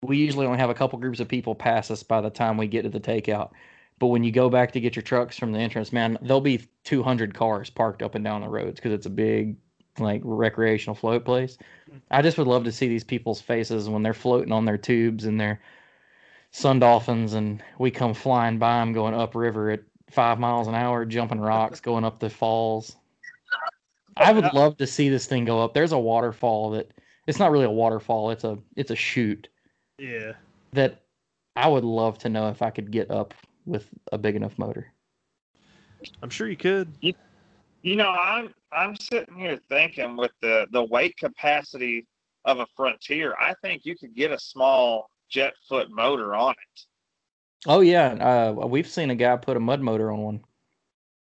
we 0.02 0.18
usually 0.18 0.46
only 0.46 0.60
have 0.60 0.70
a 0.70 0.76
couple 0.76 0.98
groups 1.00 1.20
of 1.20 1.28
people 1.28 1.56
pass 1.56 1.92
us 1.92 2.04
by 2.04 2.22
the 2.22 2.30
time 2.30 2.58
we 2.58 2.68
get 2.68 2.84
to 2.84 2.90
the 2.90 3.00
takeout. 3.00 3.52
But 4.00 4.08
when 4.08 4.24
you 4.24 4.32
go 4.32 4.50
back 4.50 4.72
to 4.72 4.80
get 4.80 4.96
your 4.96 5.04
trucks 5.04 5.38
from 5.38 5.52
the 5.52 5.60
entrance, 5.60 5.92
man, 5.92 6.18
there'll 6.22 6.40
be 6.40 6.66
200 6.86 7.34
cars 7.34 7.70
parked 7.70 8.02
up 8.02 8.16
and 8.16 8.24
down 8.24 8.42
the 8.42 8.48
roads 8.48 8.80
because 8.80 8.94
it's 8.94 9.06
a 9.06 9.10
big, 9.10 9.58
like, 10.00 10.22
recreational 10.24 10.96
float 10.96 11.26
place. 11.26 11.58
Mm-hmm. 11.90 11.98
I 12.10 12.22
just 12.22 12.38
would 12.38 12.48
love 12.48 12.64
to 12.64 12.72
see 12.72 12.88
these 12.88 13.04
people's 13.04 13.42
faces 13.42 13.90
when 13.90 14.02
they're 14.02 14.14
floating 14.14 14.54
on 14.54 14.64
their 14.64 14.78
tubes 14.78 15.26
and 15.26 15.40
their 15.40 15.62
sun 16.52 16.80
dolphins, 16.80 17.34
and 17.34 17.62
we 17.78 17.92
come 17.92 18.14
flying 18.14 18.58
by 18.58 18.80
them 18.80 18.94
going 18.94 19.14
upriver 19.14 19.70
at 19.70 19.82
five 20.12 20.40
miles 20.40 20.68
an 20.68 20.76
hour, 20.76 21.06
jumping 21.06 21.40
rocks, 21.40 21.80
going 21.80 22.04
up 22.04 22.20
the 22.20 22.30
falls. 22.30 22.96
Oh, 24.18 24.24
I 24.24 24.32
would 24.32 24.54
love 24.54 24.78
to 24.78 24.88
see 24.88 25.10
this 25.10 25.28
thing 25.28 25.46
go 25.46 25.64
up. 25.64 25.74
There's 25.74 25.92
a 25.92 26.00
waterfall 26.00 26.72
that 26.72 26.92
it's 27.28 27.40
not 27.40 27.52
really 27.52 27.66
a 27.66 27.72
waterfall; 27.72 28.32
it's 28.32 28.44
a 28.44 28.58
it's 28.76 28.92
a 28.92 28.96
chute 28.96 29.50
Yeah. 29.98 30.34
that 30.74 31.04
I 31.56 31.68
would 31.68 31.86
love 31.86 32.18
to 32.20 32.30
know 32.30 32.50
if 32.50 32.62
I 32.62 32.70
could 32.70 32.92
get 32.92 33.12
up 33.12 33.34
with 33.66 33.88
a 34.12 34.18
big 34.18 34.36
enough 34.36 34.58
motor. 34.58 34.92
I'm 36.22 36.30
sure 36.30 36.50
you 36.50 36.58
could. 36.58 36.98
You 37.82 37.96
know, 37.96 38.10
I'm 38.10 38.54
I'm 38.72 38.96
sitting 38.96 39.36
here 39.36 39.60
thinking 39.70 40.18
with 40.18 40.32
the 40.42 40.68
the 40.72 40.84
weight 40.84 41.16
capacity 41.18 42.06
of 42.46 42.60
a 42.60 42.68
Frontier, 42.76 43.36
I 43.40 43.54
think 43.62 43.86
you 43.86 43.96
could 43.96 44.16
get 44.16 44.32
a 44.32 44.40
small 44.40 45.10
jet 45.30 45.54
foot 45.68 45.90
motor 45.92 46.36
on 46.36 46.52
it. 46.52 46.86
Oh 47.68 47.82
yeah, 47.82 48.54
uh, 48.60 48.68
we've 48.68 48.88
seen 48.88 49.10
a 49.10 49.16
guy 49.16 49.36
put 49.36 49.58
a 49.58 49.60
mud 49.60 49.82
motor 49.82 50.12
on 50.12 50.20
one, 50.20 50.44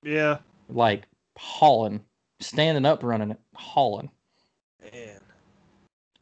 Yeah. 0.03 0.39
like 0.69 1.03
hauling, 1.37 2.03
standing 2.39 2.85
up, 2.85 3.03
running 3.03 3.31
it, 3.31 3.39
hauling. 3.55 4.09
Man. 4.91 5.19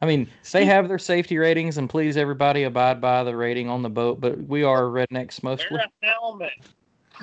I 0.02 0.06
mean, 0.06 0.28
they 0.50 0.64
have 0.64 0.88
their 0.88 0.98
safety 0.98 1.38
ratings, 1.38 1.78
and 1.78 1.88
please 1.88 2.16
everybody 2.16 2.64
abide 2.64 3.00
by 3.00 3.22
the 3.22 3.36
rating 3.36 3.68
on 3.68 3.82
the 3.82 3.88
boat. 3.88 4.20
But 4.20 4.36
we 4.46 4.64
are 4.64 4.82
rednecks 4.82 5.42
mostly. 5.42 5.66
Wear 5.70 5.86
a 6.02 6.06
helmet. 6.06 6.50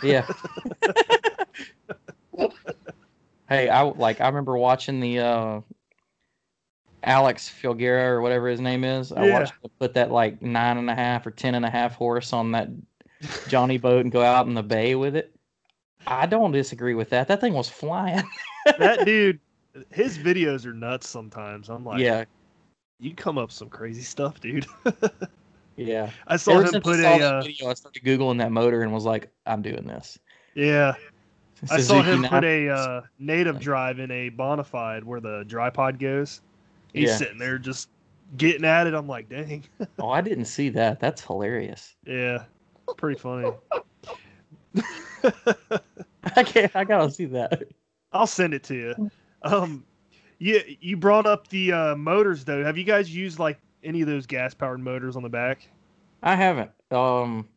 Yeah. 0.01 0.25
hey, 3.49 3.67
I 3.69 3.81
like. 3.81 4.21
I 4.21 4.27
remember 4.27 4.57
watching 4.57 5.01
the 5.01 5.19
uh, 5.19 5.61
Alex 7.03 7.49
Filguera 7.49 8.07
or 8.07 8.21
whatever 8.21 8.47
his 8.47 8.59
name 8.59 8.83
is. 8.83 9.11
I 9.11 9.25
Yeah. 9.25 9.33
watched 9.39 9.53
him 9.63 9.71
put 9.79 9.93
that 9.93 10.11
like 10.11 10.41
nine 10.41 10.77
and 10.77 10.89
a 10.89 10.95
half 10.95 11.25
or 11.25 11.31
ten 11.31 11.55
and 11.55 11.65
a 11.65 11.69
half 11.69 11.95
horse 11.95 12.33
on 12.33 12.51
that 12.51 12.69
Johnny 13.47 13.77
boat 13.77 14.01
and 14.01 14.11
go 14.11 14.21
out 14.21 14.47
in 14.47 14.53
the 14.53 14.63
bay 14.63 14.95
with 14.95 15.15
it. 15.15 15.33
I 16.07 16.25
don't 16.25 16.51
disagree 16.51 16.93
with 16.95 17.09
that. 17.09 17.27
That 17.27 17.41
thing 17.41 17.53
was 17.53 17.69
flying. 17.69 18.23
that 18.77 19.05
dude, 19.05 19.39
his 19.91 20.17
videos 20.17 20.65
are 20.65 20.73
nuts 20.73 21.07
sometimes. 21.09 21.69
I'm 21.69 21.85
like, 21.85 21.99
yeah, 21.99 22.25
you 22.99 23.13
come 23.13 23.37
up 23.37 23.51
some 23.51 23.69
crazy 23.69 24.01
stuff, 24.01 24.39
dude. 24.39 24.65
yeah. 25.75 26.09
I 26.27 26.37
saw 26.37 26.59
Ever 26.59 26.75
him 26.75 26.81
put 26.81 26.99
I 26.99 27.17
a, 27.19 27.21
uh, 27.23 27.41
video, 27.41 27.69
I 27.69 27.73
started 27.73 28.03
googling 28.03 28.39
that 28.39 28.51
motor 28.51 28.81
and 28.81 28.93
was 28.93 29.05
like, 29.05 29.31
I'm 29.45 29.61
doing 29.61 29.85
this. 29.85 30.17
yeah. 30.55 30.95
I 31.69 31.79
saw 31.81 32.01
Suzuki 32.01 32.09
him 32.09 32.23
put 32.23 32.43
a 32.45 32.69
uh, 32.69 33.01
native 33.19 33.59
drive 33.59 33.99
in 33.99 34.09
a 34.11 34.29
bonafide 34.29 35.03
where 35.03 35.19
the 35.19 35.43
dry 35.45 35.69
pod 35.69 35.99
goes. 35.99 36.41
He's 36.93 37.09
Yeah. 37.09 37.17
sitting 37.17 37.37
there 37.37 37.57
just 37.57 37.89
getting 38.37 38.65
at 38.65 38.87
it. 38.87 38.93
I'm 38.93 39.07
like, 39.07 39.29
dang. 39.29 39.63
Oh, 39.99 40.09
I 40.09 40.21
didn't 40.21 40.45
see 40.45 40.69
that. 40.69 40.99
That's 41.01 41.21
hilarious. 41.21 41.95
yeah. 42.05 42.45
Pretty 42.97 43.19
funny. 43.19 43.51
I 46.35 46.43
can't. 46.43 46.73
I 46.75 46.83
gotta 46.85 47.11
see 47.11 47.25
that. 47.25 47.63
I'll 48.13 48.27
send 48.27 48.53
it 48.53 48.63
to 48.63 48.75
you. 48.75 49.09
Um, 49.43 49.85
you 50.39 50.61
you 50.79 50.95
brought 50.97 51.25
up 51.25 51.47
the 51.49 51.71
uh, 51.73 51.95
motors 51.95 52.45
though. 52.45 52.63
Have 52.63 52.77
you 52.77 52.83
guys 52.85 53.13
used 53.13 53.39
like 53.39 53.59
any 53.83 54.01
of 54.01 54.07
those 54.07 54.25
gas 54.25 54.53
powered 54.53 54.79
motors 54.79 55.15
on 55.15 55.23
the 55.23 55.29
back? 55.29 55.67
I 56.23 56.35
haven't. 56.35 56.71
Um, 56.91 57.47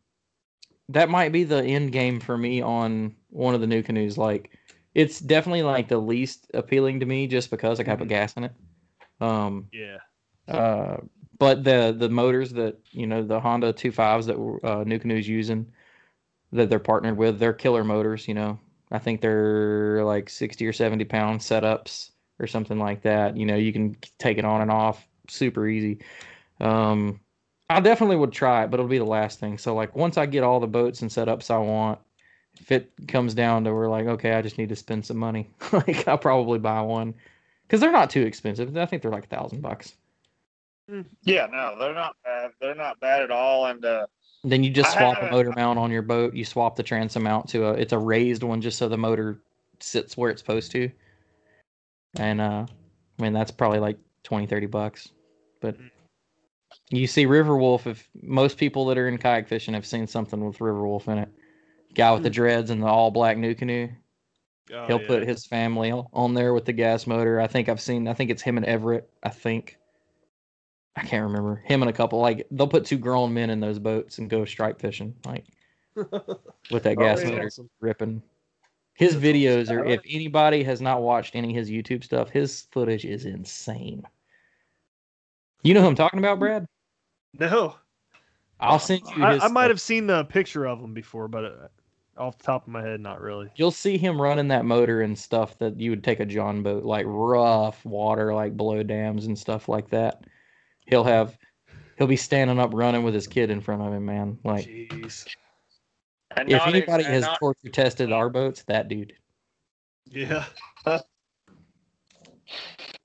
that 0.89 1.09
might 1.09 1.31
be 1.31 1.43
the 1.43 1.63
end 1.63 1.91
game 1.91 2.19
for 2.19 2.37
me 2.37 2.61
on 2.61 3.15
one 3.29 3.55
of 3.55 3.61
the 3.61 3.67
NuCanoes. 3.67 4.17
Like, 4.17 4.51
it's 4.93 5.19
definitely 5.19 5.63
like 5.63 5.87
the 5.87 5.97
least 5.97 6.51
appealing 6.53 6.99
to 6.99 7.05
me, 7.05 7.25
just 7.27 7.49
because 7.49 7.79
I 7.79 7.83
got 7.83 7.99
put 7.99 8.07
Mhm. 8.07 8.09
gas 8.09 8.33
in 8.33 8.43
it. 8.43 8.51
Um, 9.21 9.69
Yeah. 9.71 9.99
uh, 10.47 10.97
but 11.39 11.63
the 11.63 11.95
the 11.97 12.09
motors 12.09 12.51
that 12.53 12.79
you 12.91 13.07
know 13.07 13.23
the 13.23 13.39
Honda 13.39 13.73
two 13.73 13.91
fives 13.91 14.27
that 14.27 14.35
uh, 14.35 14.83
NuCanoe's 14.85 15.27
using 15.27 15.71
that 16.51 16.69
they're 16.69 16.79
partnered 16.79 17.17
with, 17.17 17.39
they're 17.39 17.53
killer 17.53 17.83
motors. 17.83 18.27
You 18.27 18.35
know, 18.35 18.59
I 18.91 18.99
think 18.99 19.21
they're 19.21 20.03
like 20.05 20.29
sixty 20.29 20.65
or 20.67 20.73
seventy 20.73 21.05
pound 21.05 21.41
setups 21.41 22.11
or 22.39 22.47
something 22.47 22.79
like 22.79 23.01
that. 23.03 23.37
You 23.37 23.45
know, 23.45 23.55
you 23.55 23.73
can 23.73 23.95
take 24.19 24.37
it 24.37 24.45
on 24.45 24.61
and 24.61 24.71
off 24.71 25.07
super 25.29 25.67
easy. 25.67 25.99
Um, 26.59 27.21
I 27.69 27.79
definitely 27.79 28.17
would 28.17 28.31
try 28.31 28.63
it, 28.63 28.71
but 28.71 28.79
it'll 28.79 28.89
be 28.89 28.97
the 28.97 29.05
last 29.05 29.39
thing. 29.39 29.57
So 29.57 29.75
like 29.75 29.95
once 29.95 30.17
I 30.17 30.25
get 30.25 30.43
all 30.43 30.59
the 30.59 30.67
boats 30.67 31.01
and 31.01 31.11
setups 31.11 31.49
I 31.51 31.57
want, 31.57 31.99
if 32.59 32.71
it 32.71 32.91
comes 33.07 33.33
down 33.33 33.63
to 33.65 33.73
we're 33.73 33.89
like, 33.89 34.05
okay, 34.07 34.33
I 34.33 34.41
just 34.41 34.57
need 34.57 34.69
to 34.69 34.75
spend 34.75 35.05
some 35.05 35.17
money, 35.17 35.51
like 35.73 36.07
I'll 36.07 36.17
probably 36.17 36.59
buy 36.59 36.81
one 36.81 37.15
because 37.73 37.81
they're 37.81 37.91
not 37.91 38.11
too 38.11 38.21
expensive. 38.21 38.77
I 38.77 38.85
think 38.85 39.01
they're 39.01 39.09
like 39.09 39.23
a 39.23 39.35
thousand 39.35 39.61
bucks. 39.61 39.95
Yeah, 41.23 41.47
no, 41.51 41.75
they're 41.79 41.95
not 41.95 42.15
bad. 42.23 42.51
They're 42.61 42.75
not 42.75 42.99
bad 42.99 43.23
at 43.23 43.31
all. 43.31 43.65
And 43.65 43.83
uh, 43.83 44.05
Then 44.43 44.63
you 44.63 44.69
just 44.69 44.93
swap 44.93 45.19
a 45.19 45.31
motor 45.31 45.51
mount 45.55 45.79
on 45.79 45.89
your 45.89 46.03
boat. 46.03 46.35
You 46.35 46.45
swap 46.45 46.75
the 46.75 46.83
transom 46.83 47.23
mount 47.23 47.49
to 47.49 47.65
a 47.65 47.73
it's 47.73 47.91
a 47.91 47.97
raised 47.97 48.43
one 48.43 48.61
just 48.61 48.77
so 48.77 48.87
the 48.87 48.97
motor 48.97 49.41
sits 49.79 50.15
where 50.15 50.29
it's 50.29 50.39
supposed 50.39 50.71
to. 50.73 50.91
And 52.19 52.39
uh 52.39 52.67
I 53.17 53.23
mean 53.23 53.33
that's 53.33 53.49
probably 53.49 53.79
like 53.79 53.97
20 54.21 54.45
30 54.45 54.67
bucks. 54.67 55.09
But 55.59 55.75
you 56.91 57.07
see 57.07 57.25
Riverwolf 57.25 57.87
if 57.87 58.07
most 58.21 58.59
people 58.59 58.85
that 58.85 58.99
are 58.99 59.07
in 59.07 59.17
kayak 59.17 59.47
fishing 59.47 59.73
have 59.73 59.87
seen 59.87 60.05
something 60.05 60.45
with 60.45 60.59
Riverwolf 60.59 61.07
in 61.07 61.17
it. 61.17 61.29
Guy 61.95 62.11
with 62.11 62.21
the 62.21 62.29
dreads 62.29 62.69
and 62.69 62.83
the 62.83 62.87
all 62.87 63.09
black 63.09 63.37
NuCanoe. 63.37 63.95
Oh, 64.71 64.87
He'll 64.87 65.01
yeah. 65.01 65.07
put 65.07 65.27
his 65.27 65.45
family 65.45 65.91
on- 65.91 66.07
on 66.13 66.33
there 66.33 66.53
with 66.53 66.65
the 66.65 66.73
gas 66.73 67.05
motor. 67.05 67.39
I 67.39 67.47
think 67.47 67.67
I've 67.69 67.81
seen 67.81 68.07
I 68.07 68.13
think 68.13 68.29
it's 68.31 68.41
him 68.41 68.57
and 68.57 68.65
Everett, 68.65 69.09
I 69.21 69.29
think. 69.29 69.77
I 70.95 71.01
can't 71.01 71.23
remember. 71.25 71.57
Him 71.65 71.81
and 71.81 71.89
a 71.89 71.93
couple 71.93 72.19
like 72.19 72.47
they'll 72.51 72.67
put 72.67 72.85
two 72.85 72.97
grown 72.97 73.33
men 73.33 73.49
in 73.49 73.59
those 73.59 73.79
boats 73.79 74.19
and 74.19 74.29
go 74.29 74.45
stripe 74.45 74.79
fishing 74.79 75.15
like 75.25 75.45
with 75.95 76.83
that 76.83 76.97
Oh, 76.97 77.01
gas 77.01 77.23
yeah. 77.23 77.31
motor 77.31 77.47
awesome. 77.47 77.69
ripping. 77.81 78.21
His 78.95 79.13
That's 79.19 79.25
videos 79.25 79.63
awesome. 79.63 79.77
are 79.79 79.85
if 79.85 80.01
anybody 80.07 80.63
has 80.63 80.79
not 80.81 81.01
watched 81.01 81.35
any 81.35 81.49
of 81.49 81.55
his 81.55 81.69
YouTube 81.69 82.03
stuff, 82.03 82.29
his 82.29 82.67
footage 82.71 83.05
is 83.05 83.25
insane. 83.25 84.03
You 85.63 85.73
know 85.73 85.81
who 85.81 85.87
I'm 85.87 85.95
talking 85.95 86.19
about, 86.19 86.39
Brad? 86.39 86.67
No, 87.39 87.75
I'll 88.59 88.77
send 88.79 89.01
you 89.17 89.23
I, 89.23 89.31
I 89.39 89.47
might 89.47 89.63
stuff. 89.63 89.69
have 89.69 89.81
seen 89.81 90.05
the 90.07 90.23
picture 90.25 90.67
of 90.67 90.79
him 90.79 90.93
before, 90.93 91.27
but 91.27 91.45
uh, 91.45 91.67
off 92.17 92.37
the 92.37 92.43
top 92.43 92.67
of 92.67 92.73
my 92.73 92.81
head, 92.81 93.01
not 93.01 93.21
really. 93.21 93.49
You'll 93.55 93.71
see 93.71 93.97
him 93.97 94.21
running 94.21 94.47
that 94.49 94.65
motor 94.65 95.01
and 95.01 95.17
stuff 95.17 95.57
that 95.59 95.79
you 95.79 95.89
would 95.89 96.03
take 96.03 96.19
a 96.19 96.25
John 96.25 96.63
boat, 96.63 96.83
like 96.83 97.05
rough 97.07 97.83
water, 97.85 98.33
like 98.33 98.55
below 98.55 98.83
dams 98.83 99.25
and 99.25 99.37
stuff 99.37 99.67
like 99.67 99.89
that. 99.89 100.23
He'll 100.85 101.03
have, 101.03 101.37
he'll 101.97 102.07
be 102.07 102.15
standing 102.15 102.59
up 102.59 102.71
running 102.73 103.03
with 103.03 103.13
his 103.13 103.27
kid 103.27 103.49
in 103.49 103.61
front 103.61 103.81
of 103.81 103.93
him, 103.93 104.05
man. 104.05 104.37
Like 104.43 104.65
Jeez. 104.65 105.25
and 106.35 106.49
if 106.49 106.57
not 106.57 106.67
ex- 106.67 106.75
anybody 106.75 107.05
and 107.05 107.13
has 107.13 107.23
not- 107.23 107.39
torture 107.39 107.69
tested 107.69 108.11
our 108.11 108.29
boats, 108.29 108.63
that 108.63 108.87
dude. 108.87 109.13
Yeah. 110.05 110.45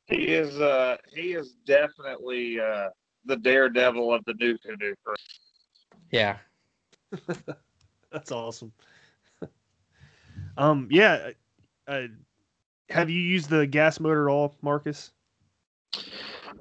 he 0.06 0.34
is 0.34 0.58
uh 0.60 0.96
he 1.14 1.32
is 1.32 1.54
definitely 1.64 2.60
uh 2.60 2.88
the 3.24 3.36
daredevil 3.36 4.12
of 4.12 4.24
the 4.24 4.34
new 4.34 4.58
canoe 4.58 4.94
crew. 5.04 5.14
Yeah. 6.10 6.38
That's 8.12 8.32
awesome. 8.32 8.72
Um, 10.58 10.88
yeah. 10.90 11.30
Uh, 11.86 12.08
have 12.90 13.08
you 13.08 13.20
used 13.20 13.48
the 13.48 13.66
gas 13.66 14.00
motor 14.00 14.28
at 14.28 14.32
all, 14.32 14.54
Marcus? 14.62 15.12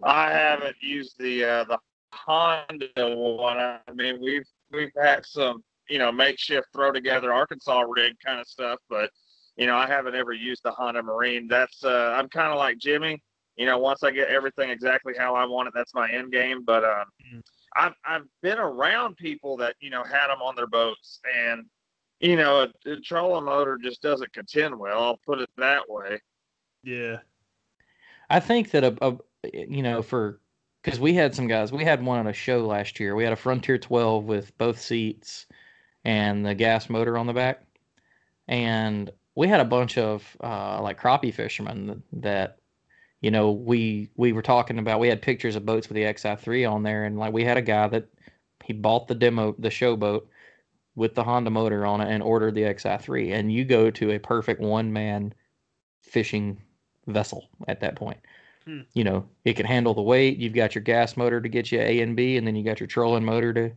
I 0.04 0.32
haven't 0.32 0.76
used 0.82 1.18
the 1.20 1.44
uh, 1.44 1.64
the 1.66 1.78
Honda 2.14 2.88
one. 2.98 3.58
I 3.58 3.80
mean, 3.94 4.22
we've 4.22 4.46
we've 4.72 4.92
had 5.02 5.26
some 5.26 5.64
you 5.90 6.00
know 6.00 6.12
makeshift 6.12 6.68
throw 6.74 6.92
together 6.92 7.34
Arkansas 7.34 7.82
rig 7.82 8.14
kind 8.24 8.40
of 8.40 8.48
stuff, 8.48 8.80
but 8.90 9.12
you 9.58 9.66
know 9.68 9.76
I 9.76 9.88
haven't 9.88 10.16
ever 10.16 10.34
used 10.34 10.64
the 10.64 10.72
Honda 10.72 11.04
Marine. 11.04 11.48
That's 11.48 11.84
uh, 11.84 12.14
I'm 12.18 12.30
kind 12.30 12.52
of 12.52 12.58
like 12.58 12.78
Jimmy. 12.78 13.22
You 13.58 13.66
know, 13.66 13.80
once 13.80 14.04
I 14.04 14.12
get 14.12 14.30
everything 14.30 14.70
exactly 14.70 15.14
how 15.18 15.36
I 15.36 15.46
want 15.46 15.68
it, 15.68 15.74
that's 15.76 15.94
my 15.96 16.10
end 16.12 16.32
game. 16.32 16.64
But 16.64 16.84
um, 16.84 17.06
Mhm. 17.34 17.44
I've 17.76 17.94
I've 18.06 18.28
been 18.42 18.60
around 18.60 19.18
people 19.18 19.58
that 19.58 19.76
you 19.80 19.90
know 19.90 20.04
had 20.04 20.28
them 20.28 20.42
on 20.42 20.56
their 20.56 20.68
boats, 20.68 21.20
and 21.36 21.66
you 22.20 22.36
know 22.36 22.64
a, 22.64 22.92
a 22.92 23.00
trolling 23.00 23.46
motor 23.46 23.78
just 23.78 24.02
doesn't 24.02 24.34
contend 24.34 24.78
well. 24.78 25.02
I'll 25.02 25.18
put 25.18 25.40
it 25.40 25.50
that 25.58 25.90
way. 25.90 26.22
Yeah. 26.84 27.18
I 28.30 28.40
think 28.40 28.72
that 28.72 28.84
a, 28.84 28.96
a 29.02 29.18
you 29.54 29.84
know 29.84 30.02
for 30.02 30.40
because 30.82 31.00
we 31.00 31.14
had 31.14 31.36
some 31.36 31.48
guys 31.48 31.72
we 31.72 31.84
had 31.84 32.04
one 32.04 32.20
at 32.20 32.30
a 32.30 32.34
show 32.34 32.66
last 32.66 33.00
year. 33.00 33.16
We 33.16 33.24
had 33.24 33.34
a 33.34 33.38
Frontier 33.38 33.78
12 33.78 34.26
with 34.26 34.58
both 34.58 34.80
seats 34.80 35.46
and 36.04 36.46
the 36.46 36.56
gas 36.56 36.90
motor 36.90 37.18
on 37.18 37.28
the 37.28 37.34
back, 37.34 37.64
and 38.48 39.12
we 39.36 39.48
had 39.48 39.60
a 39.60 39.66
bunch 39.66 39.98
of 39.98 40.36
uh, 40.42 40.82
like 40.82 41.00
crappie 41.00 41.34
fishermen 41.34 42.02
that 42.14 42.58
you 43.22 43.32
know 43.32 43.52
we 43.52 44.10
we 44.16 44.34
were 44.34 44.42
talking 44.42 44.80
about. 44.80 45.00
We 45.00 45.10
had 45.10 45.22
pictures 45.22 45.56
of 45.56 45.66
boats 45.66 45.90
with 45.90 45.96
the 45.96 46.04
XI3 46.04 46.72
on 46.72 46.84
there, 46.84 47.06
and 47.06 47.18
like 47.18 47.34
we 47.34 47.44
had 47.44 47.58
a 47.58 47.62
guy 47.62 47.88
that 47.90 48.08
he 48.64 48.74
bought 48.74 49.08
the 49.08 49.16
demo 49.16 49.56
the 49.60 49.70
show 49.70 49.96
boat 49.96 50.30
with 50.98 51.14
the 51.14 51.24
Honda 51.24 51.52
motor 51.52 51.86
on 51.86 52.02
it 52.02 52.12
and 52.12 52.24
order 52.24 52.52
the 52.52 52.64
XI3, 52.64 53.32
and 53.32 53.54
you 53.54 53.64
go 53.64 53.92
to 53.92 54.12
a 54.12 54.20
perfect 54.20 54.60
one 54.60 54.92
man 54.92 55.32
fishing 56.02 56.60
vessel 57.06 57.48
at 57.68 57.80
that 57.82 57.96
point. 57.96 58.18
Hmm. 58.66 58.82
You 58.94 59.04
know, 59.04 59.30
it 59.46 59.54
can 59.54 59.68
handle 59.68 59.94
the 59.94 60.02
weight. 60.02 60.40
You've 60.40 60.56
got 60.56 60.74
your 60.74 60.82
gas 60.82 61.16
motor 61.16 61.40
to 61.40 61.48
get 61.48 61.72
you 61.72 61.80
A 61.80 62.02
and 62.02 62.16
B, 62.16 62.36
and 62.36 62.48
then 62.48 62.56
you 62.56 62.64
got 62.64 62.80
your 62.80 62.88
trolling 62.88 63.24
motor 63.24 63.54
to 63.54 63.72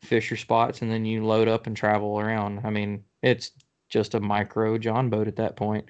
fish 0.00 0.30
your 0.30 0.38
spots, 0.38 0.80
and 0.80 0.90
then 0.90 1.04
you 1.04 1.26
load 1.26 1.46
up 1.46 1.66
and 1.66 1.76
travel 1.76 2.18
around. 2.18 2.62
I 2.64 2.70
mean, 2.70 3.04
it's 3.22 3.50
just 3.90 4.14
a 4.14 4.20
micro 4.20 4.78
John 4.78 5.10
boat 5.10 5.28
at 5.28 5.36
that 5.36 5.56
point. 5.56 5.84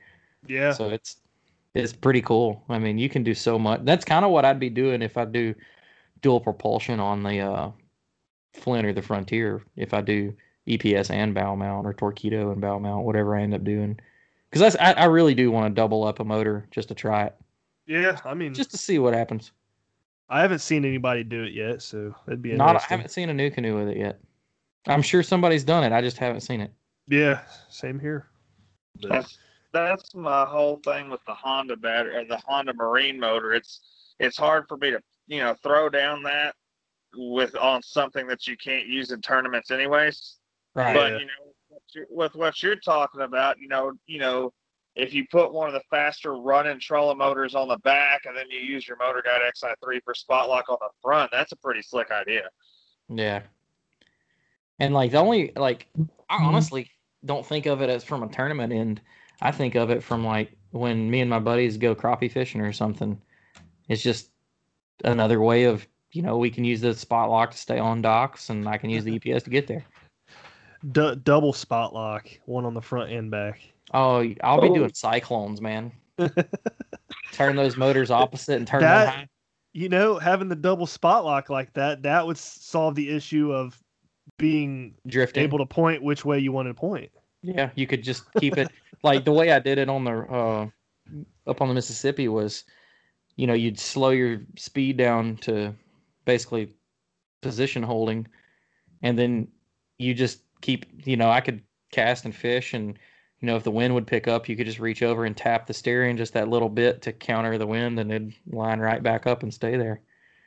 Yeah. 0.49 0.72
So 0.72 0.91
it's 0.91 1.18
it's 1.76 1.93
pretty 1.93 2.22
cool. 2.22 2.64
I 2.68 2.80
mean, 2.80 2.99
you 2.99 3.09
can 3.09 3.22
do 3.22 3.35
so 3.35 3.57
much. 3.57 3.83
That's 3.85 4.05
kind 4.05 4.24
of 4.24 4.33
what 4.33 4.45
I'd 4.45 4.59
be 4.59 4.68
doing 4.68 5.01
if 5.01 5.16
I 5.16 5.26
do 5.26 5.55
dual 6.22 6.41
propulsion 6.41 6.99
on 6.99 7.22
the 7.22 7.39
uh, 7.39 7.70
Flint 8.53 8.85
or 8.85 8.93
the 8.93 9.01
Frontier. 9.01 9.62
If 9.76 9.95
I 9.95 10.01
do 10.01 10.35
EPS 10.67 11.11
and 11.11 11.35
bow 11.35 11.55
mount 11.57 11.87
or 11.87 11.93
torpedo 11.95 12.51
and 12.53 12.61
bow 12.61 12.79
mount, 12.79 13.05
whatever 13.05 13.37
I 13.37 13.43
end 13.43 13.55
up 13.55 13.65
doing, 13.65 13.99
because 14.51 14.77
I, 14.77 14.93
I 14.93 15.05
really 15.07 15.35
do 15.35 15.51
want 15.51 15.67
to 15.75 15.75
double 15.75 16.05
up 16.05 16.21
a 16.21 16.25
motor 16.25 16.67
just 16.71 16.89
to 16.89 16.95
try 16.95 17.25
it, 17.27 17.37
yeah. 17.87 18.19
I 18.25 18.35
mean, 18.35 18.55
just 18.55 18.71
to 18.73 18.79
see 18.79 18.99
what 18.99 19.15
happens. 19.15 19.53
I 20.29 20.41
haven't 20.41 20.61
seen 20.61 20.85
anybody 20.85 21.25
do 21.25 21.43
it 21.43 21.53
yet, 21.53 21.83
so 21.83 22.15
it'd 22.27 22.41
be 22.43 22.53
Not 22.53 22.77
I 22.77 22.81
haven't 22.81 23.11
seen 23.11 23.29
a 23.29 23.35
NuCanoe 23.35 23.79
with 23.79 23.89
it 23.89 23.99
yet. 23.99 24.19
I'm 24.87 25.03
sure 25.03 25.23
somebody's 25.23 25.63
done 25.65 25.85
it. 25.85 25.93
I 25.93 26.01
just 26.01 26.17
haven't 26.17 26.41
seen 26.41 26.61
it. 26.61 26.73
Yeah. 27.09 27.41
Same 27.69 27.99
here. 28.01 28.29
But- 29.01 29.11
That's 29.11 29.39
that's 29.73 30.15
my 30.15 30.45
whole 30.45 30.81
thing 30.85 31.09
with 31.11 31.21
the 31.27 31.35
Honda 31.35 31.77
battery 31.77 32.15
or 32.17 32.25
the 32.27 32.37
Honda 32.47 32.75
Marine 32.75 33.19
motor. 33.19 33.53
It's 33.53 33.81
it's 34.21 34.37
hard 34.37 34.67
for 34.69 34.77
me 34.77 34.91
to 34.91 35.01
you 35.29 35.41
know 35.41 35.55
throw 35.63 35.89
down 35.89 36.23
that 36.25 36.55
with 37.17 37.57
on 37.57 37.83
something 37.83 38.27
that 38.27 38.47
you 38.47 38.57
can't 38.57 38.87
use 38.87 39.13
in 39.13 39.21
tournaments 39.23 39.71
anyways. 39.71 40.37
Right. 40.75 40.95
But 40.95 41.12
Yeah. 41.12 41.18
you 41.18 41.27
know, 41.27 41.53
what 42.01 42.11
with 42.11 42.35
what 42.35 42.62
you're 42.62 42.77
talking 42.77 43.20
about, 43.20 43.59
you 43.59 43.68
know, 43.68 43.93
you 44.07 44.18
know, 44.18 44.53
if 44.95 45.14
you 45.14 45.27
put 45.31 45.53
one 45.53 45.68
of 45.68 45.75
the 45.75 45.83
faster 45.91 46.35
running 46.35 46.79
trolling 46.79 47.18
motors 47.18 47.55
on 47.55 47.68
the 47.68 47.79
back 47.79 48.27
and 48.27 48.37
then 48.37 48.51
you 48.51 48.59
use 48.59 48.87
your 48.87 48.97
Motor 48.99 49.23
Guide 49.23 49.41
XI3 49.57 50.03
for 50.05 50.14
spot 50.14 50.49
lock 50.49 50.68
on 50.68 50.77
the 50.81 50.91
front, 51.01 51.31
that's 51.31 51.53
a 51.53 51.57
pretty 51.57 51.83
slick 51.83 52.11
idea. 52.11 52.49
Yeah. 53.09 53.43
And 54.79 54.95
like 54.95 55.12
the 55.12 55.18
only 55.18 55.53
like 55.57 55.87
I 55.97 56.01
mm-hmm. 56.01 56.45
honestly 56.45 56.91
don't 57.25 57.47
think 57.47 57.66
of 57.66 57.83
it 57.83 57.91
as 57.91 58.05
from 58.05 58.23
a 58.23 58.29
tournament 58.29 58.73
end. 58.73 59.01
I 59.41 59.51
think 59.51 59.75
of 59.75 59.91
it 59.91 60.03
from 60.03 60.25
like 60.25 60.57
when 60.70 61.11
me 61.11 61.20
and 61.20 61.31
my 61.31 61.39
buddies 61.39 61.77
go 61.77 61.95
crappie 61.95 62.31
fishing 62.31 62.61
or 62.61 62.73
something. 62.73 63.20
It's 63.89 64.03
just 64.03 64.31
another 65.05 65.41
way 65.41 65.64
of 65.64 65.87
you 66.12 66.23
know 66.23 66.37
we 66.37 66.51
can 66.51 66.64
use 66.64 66.81
the 66.81 66.95
spot 66.95 67.31
lock 67.31 67.53
to 67.53 67.57
stay 67.57 67.79
on 67.79 68.03
docks, 68.03 68.51
and 68.51 68.68
I 68.68 68.77
can 68.77 68.91
use 68.91 69.05
the 69.05 69.18
EPS 69.18 69.45
to 69.45 69.51
get 69.51 69.66
there. 69.66 69.85
Du- 70.91 71.16
double 71.16 71.53
spot 71.53 71.95
lock, 71.95 72.28
one 72.47 72.64
on 72.64 72.74
the 72.74 72.83
front 72.83 73.12
and 73.12 73.30
back. 73.30 73.61
Oh, 73.95 74.24
I'll 74.43 74.61
be 74.61 74.68
Oh. 74.68 74.74
doing 74.74 74.93
cyclones, 74.95 75.61
man. 75.61 75.93
turn 77.33 77.57
those 77.57 77.76
motors 77.76 78.11
opposite 78.11 78.57
and 78.57 78.66
turn 78.66 78.80
That- 78.80 79.05
them 79.05 79.14
high. 79.14 79.28
You 79.74 79.89
know, 79.89 80.18
having 80.18 80.49
the 80.49 80.57
double 80.57 80.87
spot 80.87 81.24
lock 81.24 81.49
like 81.49 81.72
that, 81.74 82.03
that 82.03 82.26
would 82.26 82.37
solve 82.37 82.95
the 82.95 83.09
issue 83.09 83.53
of 83.53 83.78
being 84.39 84.95
drifting. 85.07 85.43
able 85.45 85.59
to 85.59 85.66
point 85.66 86.03
which 86.03 86.24
way 86.26 86.39
you 86.39 86.53
want 86.53 86.68
to 86.68 86.74
point. 86.74 87.11
Yeah, 87.43 87.70
you 87.74 87.87
could 87.87 88.03
just 88.05 88.24
keep 88.35 88.59
it 88.59 88.68
like 89.03 89.24
the 89.24 89.33
way 89.33 89.51
I 89.51 89.59
did 89.59 89.78
it 89.78 89.89
on 89.89 90.05
the 90.05 90.12
uh, 90.30 90.68
up 91.47 91.61
on 91.62 91.68
the 91.68 91.74
Mississippi 91.74 92.28
was, 92.28 92.64
you 93.37 93.47
know, 93.47 93.55
you'd 93.55 93.78
slow 93.80 94.11
your 94.11 94.43
speed 94.59 94.99
down 94.99 95.37
to 95.39 95.74
basically 96.26 96.74
position 97.41 97.83
holding, 97.83 98.28
and 99.03 99.18
then 99.18 99.49
you 99.99 100.12
just 100.14 100.41
keep, 100.63 100.87
you 101.07 101.17
know, 101.19 101.31
I 101.31 101.41
could 101.43 101.63
cast 101.91 102.25
and 102.25 102.35
fish, 102.35 102.73
and 102.73 102.99
you 103.41 103.47
know, 103.47 103.57
if 103.57 103.65
the 103.65 103.71
wind 103.71 103.93
would 103.95 104.07
pick 104.07 104.29
up, 104.29 104.49
you 104.49 104.57
could 104.57 104.67
just 104.67 104.79
reach 104.79 105.03
over 105.03 105.25
and 105.27 105.37
tap 105.37 105.67
the 105.67 105.75
steering 105.75 106.17
just 106.17 106.33
that 106.33 106.49
little 106.49 106.69
bit 106.71 107.03
to 107.03 107.13
counter 107.13 107.59
the 107.59 107.67
wind, 107.67 107.99
and 107.99 108.11
it'd 108.11 108.33
line 108.47 108.79
right 108.81 109.03
back 109.03 109.27
up 109.27 109.43
and 109.43 109.53
stay 109.53 109.77
there. 109.77 110.01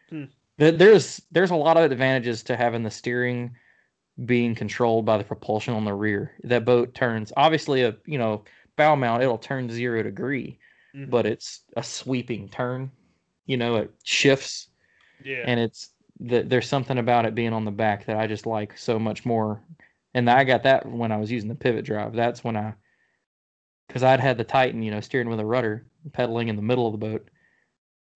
Hmm. 0.09 0.23
There's 0.57 1.21
there's 1.31 1.51
a 1.51 1.55
lot 1.55 1.77
of 1.77 1.91
advantages 1.91 2.41
to 2.43 2.55
having 2.55 2.81
the 2.83 2.89
steering 2.91 3.55
being 4.25 4.55
controlled 4.55 5.05
by 5.05 5.17
the 5.17 5.23
propulsion 5.25 5.73
on 5.73 5.83
the 5.83 5.93
rear. 5.93 6.31
That 6.45 6.63
boat 6.63 6.95
turns 6.95 7.33
obviously 7.35 7.83
a 7.83 7.95
you 8.05 8.17
know 8.17 8.45
bow 8.77 8.95
mount 8.95 9.21
it'll 9.23 9.37
turn 9.37 9.69
zero 9.69 10.01
degree, 10.03 10.57
Mhm. 10.95 11.09
but 11.09 11.25
it's 11.25 11.61
a 11.75 11.83
sweeping 11.83 12.47
turn. 12.47 12.89
You 13.45 13.57
know 13.57 13.75
it 13.75 13.91
shifts 14.03 14.69
Yeah. 15.23 15.43
and 15.45 15.59
it's 15.59 15.89
the, 16.21 16.43
there's 16.43 16.69
something 16.69 16.97
about 16.97 17.25
it 17.25 17.35
being 17.35 17.51
on 17.51 17.65
the 17.65 17.71
back 17.71 18.05
that 18.05 18.15
I 18.17 18.25
just 18.25 18.45
like 18.45 18.77
so 18.77 18.97
much 18.97 19.25
more. 19.25 19.61
And 20.15 20.29
I 20.29 20.45
got 20.45 20.63
that 20.63 20.89
when 20.89 21.11
I 21.11 21.17
was 21.17 21.29
using 21.29 21.49
the 21.49 21.55
pivot 21.55 21.83
drive. 21.83 22.13
That's 22.13 22.41
when 22.41 22.55
I 22.55 22.73
because 23.87 24.01
I'd 24.01 24.21
had 24.21 24.37
the 24.37 24.45
Titan 24.45 24.81
you 24.81 24.89
know 24.89 25.01
steering 25.01 25.29
with 25.29 25.41
a 25.41 25.45
rudder 25.45 25.85
pedaling 26.13 26.47
in 26.47 26.55
the 26.55 26.61
middle 26.61 26.87
of 26.87 26.93
the 26.93 26.97
boat, 26.97 27.29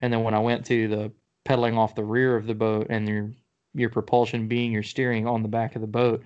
and 0.02 0.12
then 0.12 0.24
when 0.24 0.34
I 0.34 0.40
went 0.40 0.66
to 0.68 0.88
the 0.88 1.12
pedaling 1.44 1.78
off 1.78 1.96
the 1.96 2.04
rear 2.04 2.38
of 2.38 2.48
the 2.48 2.56
boat 2.56 2.88
and 2.90 3.08
your 3.08 3.32
your 3.76 3.90
propulsion 3.90 4.48
being 4.48 4.72
your 4.72 4.82
steering 4.82 5.28
on 5.28 5.44
the 5.44 5.50
back 5.50 5.76
of 5.76 5.82
the 5.82 5.88
boat, 5.88 6.24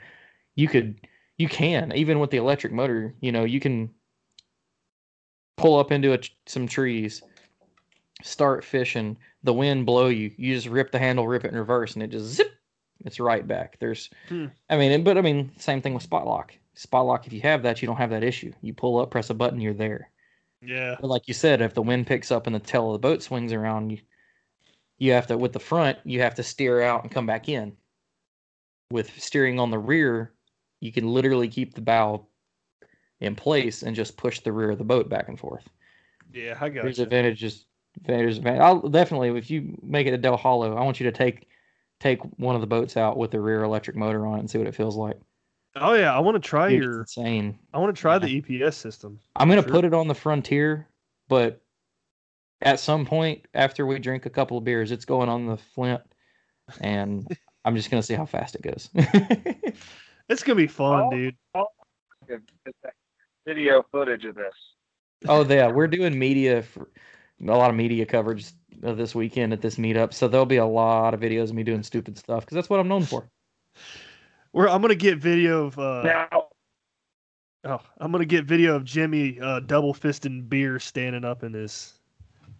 you 0.56 0.68
could 0.68 1.08
you 1.38 1.50
can 1.50 1.92
even 1.96 2.20
with 2.20 2.30
the 2.30 2.38
electric 2.38 2.72
motor, 2.72 3.16
you 3.20 3.32
know, 3.32 3.44
you 3.44 3.60
can 3.60 3.90
pull 5.58 5.80
up 5.80 5.92
into 5.92 6.14
a, 6.14 6.20
some 6.46 6.68
trees, 6.68 7.24
start 8.22 8.64
fishing, 8.64 9.18
the 9.42 9.54
wind 9.54 9.88
blow 9.88 10.08
you, 10.08 10.32
you 10.38 10.54
just 10.54 10.68
rip 10.68 10.92
the 10.92 11.00
handle, 11.00 11.28
rip 11.28 11.46
it 11.46 11.52
in 11.52 11.58
reverse, 11.58 11.96
and 11.96 12.04
it 12.04 12.12
just 12.12 12.26
zip, 12.26 12.52
it's 13.06 13.20
right 13.20 13.48
back. 13.48 13.78
There's, 13.80 14.10
Hmm. 14.30 14.48
I 14.70 14.78
mean, 14.78 15.04
but 15.04 15.18
I 15.18 15.22
mean, 15.22 15.52
same 15.58 15.82
thing 15.82 15.94
with 15.94 16.04
spot 16.04 16.26
lock. 16.26 16.54
Spot 16.76 17.06
lock, 17.06 17.28
if 17.28 17.34
you 17.34 17.42
have 17.42 17.64
that, 17.64 17.82
you 17.82 17.86
don't 17.88 17.98
have 17.98 18.10
that 18.12 18.24
issue. 18.24 18.52
You 18.62 18.74
pull 18.74 19.00
up, 19.00 19.12
press 19.12 19.30
a 19.30 19.34
button, 19.34 19.60
you're 19.62 19.74
there. 19.74 20.10
yeah. 20.62 20.96
But 21.00 21.08
like 21.10 21.28
you 21.28 21.34
said, 21.34 21.62
if 21.62 21.74
the 21.74 21.82
wind 21.82 22.08
picks 22.08 22.32
up 22.32 22.48
and 22.48 22.56
the 22.56 22.60
tail 22.60 22.88
of 22.88 22.94
the 22.94 23.08
boat 23.08 23.22
swings 23.22 23.52
around, 23.54 23.92
you 23.92 24.00
you 24.98 25.12
have 25.12 25.28
to 25.28 25.38
with 25.38 25.52
the 25.54 25.60
front, 25.60 25.98
you 26.06 26.22
have 26.22 26.36
to 26.36 26.44
steer 26.44 26.82
out 26.82 27.04
and 27.04 27.12
come 27.12 27.26
back 27.26 27.50
in. 27.50 27.76
With 28.92 29.20
steering 29.20 29.60
on 29.60 29.72
the 29.72 29.80
rear, 29.80 30.34
you 30.80 30.92
can 30.92 31.08
literally 31.08 31.48
keep 31.48 31.74
the 31.74 31.82
bow 31.82 32.28
in 33.20 33.36
place 33.36 33.84
and 33.84 33.96
just 33.96 34.18
push 34.18 34.40
the 34.40 34.52
rear 34.52 34.72
of 34.72 34.78
the 34.78 34.84
boat 34.84 35.10
back 35.10 35.28
and 35.30 35.40
forth. 35.40 35.68
Yeah, 36.32 36.58
I 36.62 36.70
got 36.70 36.84
There's 36.84 36.98
you. 37.00 37.04
advantages. 37.04 37.66
Advantages. 37.98 38.40
advan- 38.40 38.62
I'll 38.62 38.82
definitely 38.90 39.30
if 39.38 39.50
you 39.50 39.78
make 39.84 40.08
it 40.08 40.14
a 40.14 40.18
Dale 40.18 40.38
Hollow, 40.38 40.76
I 40.78 40.82
want 40.84 41.00
you 41.00 41.06
to 41.06 41.16
take 41.18 41.48
take 42.04 42.20
one 42.38 42.54
of 42.56 42.62
the 42.62 42.68
boats 42.68 42.98
out 42.98 43.18
with 43.18 43.32
the 43.32 43.40
rear 43.40 43.64
electric 43.64 43.96
motor 43.96 44.28
on 44.28 44.36
it 44.38 44.40
and 44.42 44.50
see 44.52 44.58
what 44.58 44.68
it 44.68 44.76
feels 44.76 44.98
like. 44.98 45.18
Oh 45.76 45.94
yeah, 45.94 46.14
I 46.16 46.20
want 46.20 46.36
to 46.36 46.46
try 46.48 46.70
Dude, 46.70 46.84
your. 46.84 47.00
insane. 47.02 47.58
I 47.74 47.80
want 47.80 47.96
to 47.96 48.00
try 48.00 48.20
the 48.20 48.42
EPS 48.42 48.74
system. 48.76 49.20
I'm 49.38 49.48
gonna 49.50 49.64
Sure. 49.64 49.72
put 49.72 49.86
it 49.86 49.94
on 49.94 50.08
the 50.08 50.14
frontier, 50.14 50.88
but 51.30 51.62
at 52.62 52.80
some 52.80 53.06
point 53.06 53.46
after 53.54 53.86
we 53.86 53.98
drink 54.00 54.26
a 54.26 54.30
couple 54.30 54.58
of 54.58 54.64
beers, 54.66 54.92
it's 54.92 55.06
going 55.06 55.30
on 55.30 55.48
the 55.48 55.58
Flint, 55.58 56.02
and 56.82 57.26
I'm 57.66 57.76
just 57.76 57.90
gonna 57.90 58.04
see 58.04 58.14
how 58.16 58.26
fast 58.26 58.56
it 58.56 58.62
goes. 58.62 58.90
It's 60.30 60.42
gonna 60.42 60.56
be 60.56 60.68
fun, 60.68 61.36
Oh. 61.56 61.66
dude. 62.30 62.44
Video 63.46 63.84
footage 63.92 64.24
of 64.26 64.36
this. 64.36 64.54
oh 65.28 65.44
yeah, 65.46 65.68
we're 65.68 65.88
doing 65.88 66.18
media 66.18 66.64
for 66.64 66.90
a 67.42 67.46
lot 67.58 67.70
of 67.70 67.76
media 67.76 68.06
coverage 68.06 68.46
of 68.84 68.98
this 68.98 69.16
weekend 69.16 69.54
at 69.54 69.62
this 69.62 69.76
meetup, 69.78 70.14
so 70.14 70.28
there'll 70.28 70.46
be 70.46 70.58
a 70.58 70.66
lot 70.66 71.14
of 71.14 71.20
videos 71.20 71.46
of 71.46 71.54
me 71.54 71.64
doing 71.64 71.84
stupid 71.84 72.18
stuff 72.18 72.46
because 72.46 72.56
that's 72.56 72.70
what 72.70 72.80
I'm 72.80 72.88
known 72.88 73.04
for. 73.04 73.30
We're, 74.52 74.70
I'm 74.70 74.82
gonna 74.82 74.96
get 74.96 75.18
video 75.18 75.66
of. 75.66 75.80
Uh, 75.80 76.04
Now, 76.04 76.46
oh, 77.66 77.80
I'm 78.00 78.12
gonna 78.12 78.26
get 78.26 78.46
video 78.46 78.76
of 78.76 78.84
Jimmy 78.84 79.40
uh, 79.40 79.62
double 79.62 79.94
fisting 79.94 80.48
beer 80.48 80.80
standing 80.80 81.26
up 81.26 81.44
in 81.44 81.54
his 81.54 81.94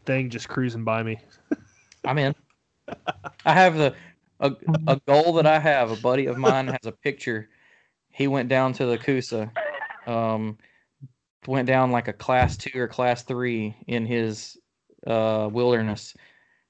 thing, 0.06 0.30
just 0.30 0.50
cruising 0.50 0.84
by 0.84 1.04
me. 1.04 1.20
I'm 2.06 2.18
in. 2.18 2.36
I 3.46 3.54
have 3.54 3.78
the 3.78 3.96
a, 4.40 4.52
a 4.88 5.00
goal 5.08 5.34
that 5.34 5.46
I 5.46 5.60
have. 5.60 5.92
A 5.92 5.96
buddy 5.96 6.26
of 6.26 6.38
mine 6.38 6.68
has 6.68 6.86
a 6.86 6.92
picture. 6.92 7.50
He 8.10 8.28
went 8.28 8.50
down 8.50 8.74
to 8.74 8.86
the 8.86 8.98
Coosa, 8.98 9.52
um, 10.06 10.58
went 11.48 11.68
down 11.68 11.92
like 11.92 12.08
a 12.08 12.14
class 12.14 12.58
two 12.58 12.80
or 12.80 12.88
class 12.88 13.24
three 13.24 13.76
in 13.88 14.06
his 14.06 14.58
uh, 15.08 15.50
wilderness, 15.52 16.16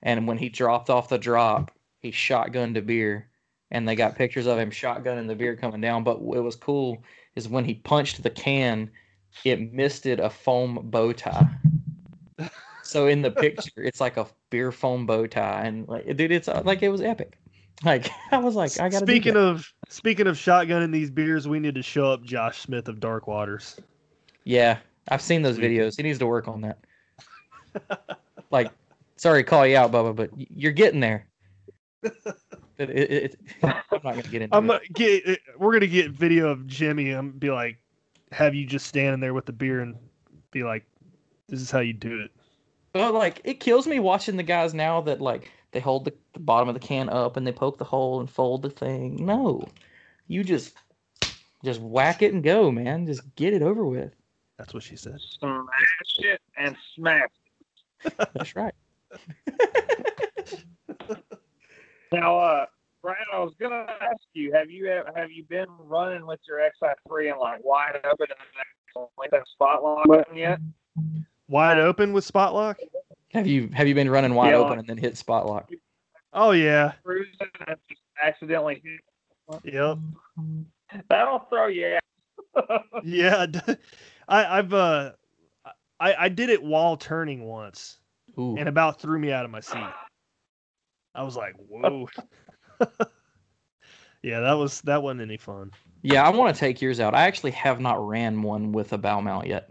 and 0.02 0.28
when 0.28 0.38
he 0.38 0.50
dropped 0.50 0.90
off 0.90 1.10
the 1.10 1.18
drop, 1.18 1.72
he 2.00 2.12
shotgunned 2.12 2.78
a 2.78 2.82
beer, 2.82 3.30
and 3.72 3.88
they 3.88 3.96
got 3.96 4.16
pictures 4.16 4.46
of 4.46 4.60
him 4.60 4.70
shotgunning 4.70 5.28
the 5.28 5.36
beer 5.36 5.56
coming 5.56 5.82
down. 5.82 6.04
But 6.04 6.22
what 6.22 6.44
was 6.44 6.56
cool 6.56 7.04
is 7.36 7.48
when 7.48 7.66
he 7.66 7.76
punched 7.76 8.22
the 8.22 8.30
can, 8.30 8.92
it 9.44 9.74
misted 9.74 10.20
a 10.20 10.30
foam 10.30 10.80
bow 10.84 11.14
tie. 11.14 11.48
so 12.84 13.08
in 13.08 13.22
the 13.22 13.32
picture, 13.32 13.72
it's 13.78 14.02
like 14.02 14.18
a 14.18 14.28
beer 14.50 14.72
foam 14.72 15.06
bow 15.06 15.26
tie, 15.26 15.64
and 15.64 15.88
like, 15.88 16.06
dude, 16.16 16.32
it's 16.32 16.48
uh, 16.48 16.62
like 16.66 16.84
it 16.84 16.90
was 16.90 17.02
epic. 17.02 17.38
Like 17.84 18.10
I 18.32 18.38
was 18.38 18.56
like, 18.56 18.80
I 18.80 18.90
gotta. 18.90 19.06
Speaking 19.06 19.38
of 19.38 19.72
speaking 19.90 20.28
of 20.28 20.36
shotgunning 20.36 20.92
these 20.92 21.10
beers, 21.10 21.48
we 21.48 21.60
need 21.60 21.76
to 21.76 21.84
show 21.84 22.12
up 22.12 22.24
Josh 22.24 22.60
Smith 22.60 22.88
of 22.88 23.00
Dark 23.00 23.28
Waters. 23.28 23.80
yeah, 24.44 24.78
I've 25.08 25.22
seen 25.22 25.42
those 25.42 25.58
videos. 25.58 25.96
He 25.98 26.04
needs 26.04 26.20
to 26.20 26.28
work 26.28 26.48
on 26.48 26.62
that. 26.62 26.80
like, 28.54 28.72
sorry, 29.18 29.44
to 29.44 29.50
call 29.50 29.68
you 29.68 29.76
out, 29.76 29.92
Bubba, 29.92 30.16
but 30.16 30.30
you're 30.38 30.72
getting 30.72 31.02
there. 31.02 31.28
It, 32.80 32.90
it, 32.90 33.12
it, 33.12 33.40
I'm 33.62 33.76
not 33.92 34.02
gonna 34.04 34.24
get 34.24 34.42
into 34.42 34.56
I'm 34.56 34.66
it. 34.66 34.68
gonna 34.68 34.80
get. 34.94 35.40
We're 35.60 35.74
gonna 35.74 35.86
get 35.86 36.10
video 36.10 36.50
of 36.50 36.66
Jimmy. 36.66 37.12
I'm 37.12 37.30
be 37.30 37.52
like, 37.52 37.78
have 38.32 38.56
you 38.56 38.66
just 38.66 38.88
standing 38.88 39.20
there 39.20 39.36
with 39.36 39.46
the 39.46 39.54
beer 39.54 39.82
and 39.82 39.96
be 40.50 40.64
like, 40.64 40.84
this 41.48 41.62
is 41.62 41.70
how 41.70 41.82
you 41.82 41.94
do 41.94 42.20
it. 42.20 42.32
But 42.92 43.14
like, 43.14 43.42
it 43.44 43.60
kills 43.60 43.86
me 43.86 44.00
watching 44.00 44.38
the 44.38 44.44
guys 44.44 44.74
now 44.74 45.02
that 45.02 45.22
like 45.22 45.52
they 45.72 45.80
hold 45.80 46.06
the, 46.06 46.14
the 46.34 46.40
bottom 46.40 46.68
of 46.68 46.74
the 46.74 46.80
can 46.80 47.10
up 47.10 47.38
and 47.38 47.46
they 47.46 47.52
poke 47.52 47.78
the 47.78 47.86
hole 47.86 48.20
and 48.20 48.28
fold 48.28 48.64
the 48.64 48.72
thing. 48.72 49.24
No, 49.24 49.68
you 50.28 50.44
just 50.44 50.74
just 51.64 51.80
whack 51.80 52.24
it 52.24 52.34
and 52.34 52.44
go, 52.44 52.72
man. 52.72 53.06
Just 53.06 53.36
get 53.36 53.54
it 53.54 53.62
over 53.62 53.86
with. 53.86 54.14
That's 54.58 54.74
what 54.74 54.82
she 54.82 54.96
said. 54.96 55.20
Smash 55.20 56.18
it 56.18 56.42
and 56.58 56.76
smash. 56.96 57.30
That's 58.34 58.56
right. 58.56 58.74
Now, 62.12 62.38
uh, 62.38 62.66
Brad, 63.02 63.18
I 63.34 63.40
was 63.40 63.54
gonna 63.60 63.88
ask 64.02 64.22
you, 64.34 64.54
have 64.54 64.70
you 64.70 64.86
have 65.16 65.32
you 65.32 65.44
been 65.46 65.66
running 65.80 66.26
with 66.28 66.40
your 66.48 66.60
XI3 66.60 67.32
and 67.32 67.40
like 67.40 67.64
wide 67.64 67.96
open 68.04 68.28
and 68.30 68.40
actually 68.60 69.28
that 69.32 69.48
spot 69.48 69.84
lock 69.84 70.08
button 70.08 70.38
yet? 70.38 70.60
Wide 71.48 71.80
open 71.80 72.14
with 72.14 72.24
spot 72.24 72.54
lock. 72.54 72.78
Have 73.32 73.48
you 73.48 73.68
have 73.74 73.88
you 73.88 73.96
been 73.96 74.12
running 74.12 74.36
wide 74.36 74.52
Yeah, 74.52 74.58
open 74.58 74.70
like- 74.70 74.80
and 74.80 74.88
then 74.88 74.98
hit 74.98 75.18
spot 75.18 75.48
lock? 75.48 75.72
Oh 76.34 76.52
yeah. 76.52 76.94
Cruising 77.04 77.34
and 77.68 77.78
just 77.90 78.02
accidentally 78.24 78.82
hit. 78.84 79.64
Yep. 79.74 79.98
That'll 81.10 81.40
throw 81.50 81.68
you 81.68 81.98
out. 82.56 82.84
Yeah. 83.04 83.48
I, 84.28 84.60
I've 84.60 84.72
uh, 84.74 85.14
I 86.00 86.14
I 86.16 86.30
did 86.30 86.50
it 86.50 86.62
while 86.64 86.98
turning 86.98 87.44
once, 87.44 87.98
Ooh. 88.40 88.56
and 88.58 88.68
about 88.70 89.00
threw 89.00 89.20
me 89.20 89.32
out 89.32 89.46
of 89.46 89.52
my 89.52 89.60
seat. 89.60 89.90
I 91.16 91.24
was 91.24 91.36
like, 91.36 91.54
whoa. 91.58 92.08
yeah, 94.24 94.40
that 94.40 94.54
was 94.54 94.82
that 94.82 95.04
wasn't 95.04 95.22
any 95.22 95.38
fun. 95.38 95.72
Yeah, 96.02 96.24
I 96.26 96.30
want 96.30 96.56
to 96.56 96.60
take 96.60 96.82
yours 96.82 97.00
out. 97.00 97.14
I 97.16 97.24
actually 97.24 97.52
have 97.52 97.80
not 97.80 98.06
ran 98.06 98.42
one 98.42 98.72
with 98.72 98.94
a 98.94 98.98
bow 98.98 99.22
mount 99.22 99.48
yet. 99.48 99.70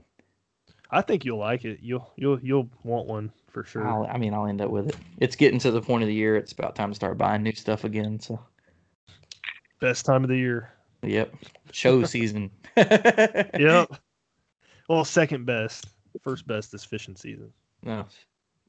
I 0.91 1.01
think 1.03 1.25
you'll 1.25 1.39
like 1.39 1.64
it. 1.64 1.81
You'll 1.83 2.12
you'll 2.16 2.39
you'll 2.41 2.68
want 2.85 3.07
one 3.09 3.33
for 3.51 3.64
sure. 3.64 3.87
I'll, 3.87 4.07
I 4.07 4.18
mean, 4.18 4.35
I'll 4.35 4.47
end 4.47 4.61
up 4.61 4.70
with 4.70 4.89
it. 4.91 4.97
It's 5.18 5.37
getting 5.37 5.59
to 5.61 5.70
the 5.70 5.81
point 5.83 6.03
of 6.03 6.09
the 6.09 6.14
year. 6.14 6.37
It's 6.37 6.53
about 6.53 6.75
time 6.77 6.91
to 6.91 6.95
start 6.95 7.18
buying 7.18 7.43
new 7.43 7.53
stuff 7.53 7.85
again. 7.85 8.20
So, 8.20 8.39
Best 9.81 10.07
time 10.07 10.23
of 10.23 10.29
the 10.29 10.37
year. 10.37 10.73
yep, 11.03 11.35
show 11.73 12.05
season. 12.05 12.51
Yep. 12.77 13.91
well, 14.89 15.05
second 15.05 15.45
best. 15.45 15.87
First 16.20 16.46
best 16.46 16.74
is 16.74 16.84
fishing 16.84 17.16
season. 17.16 17.52
No, 17.82 18.06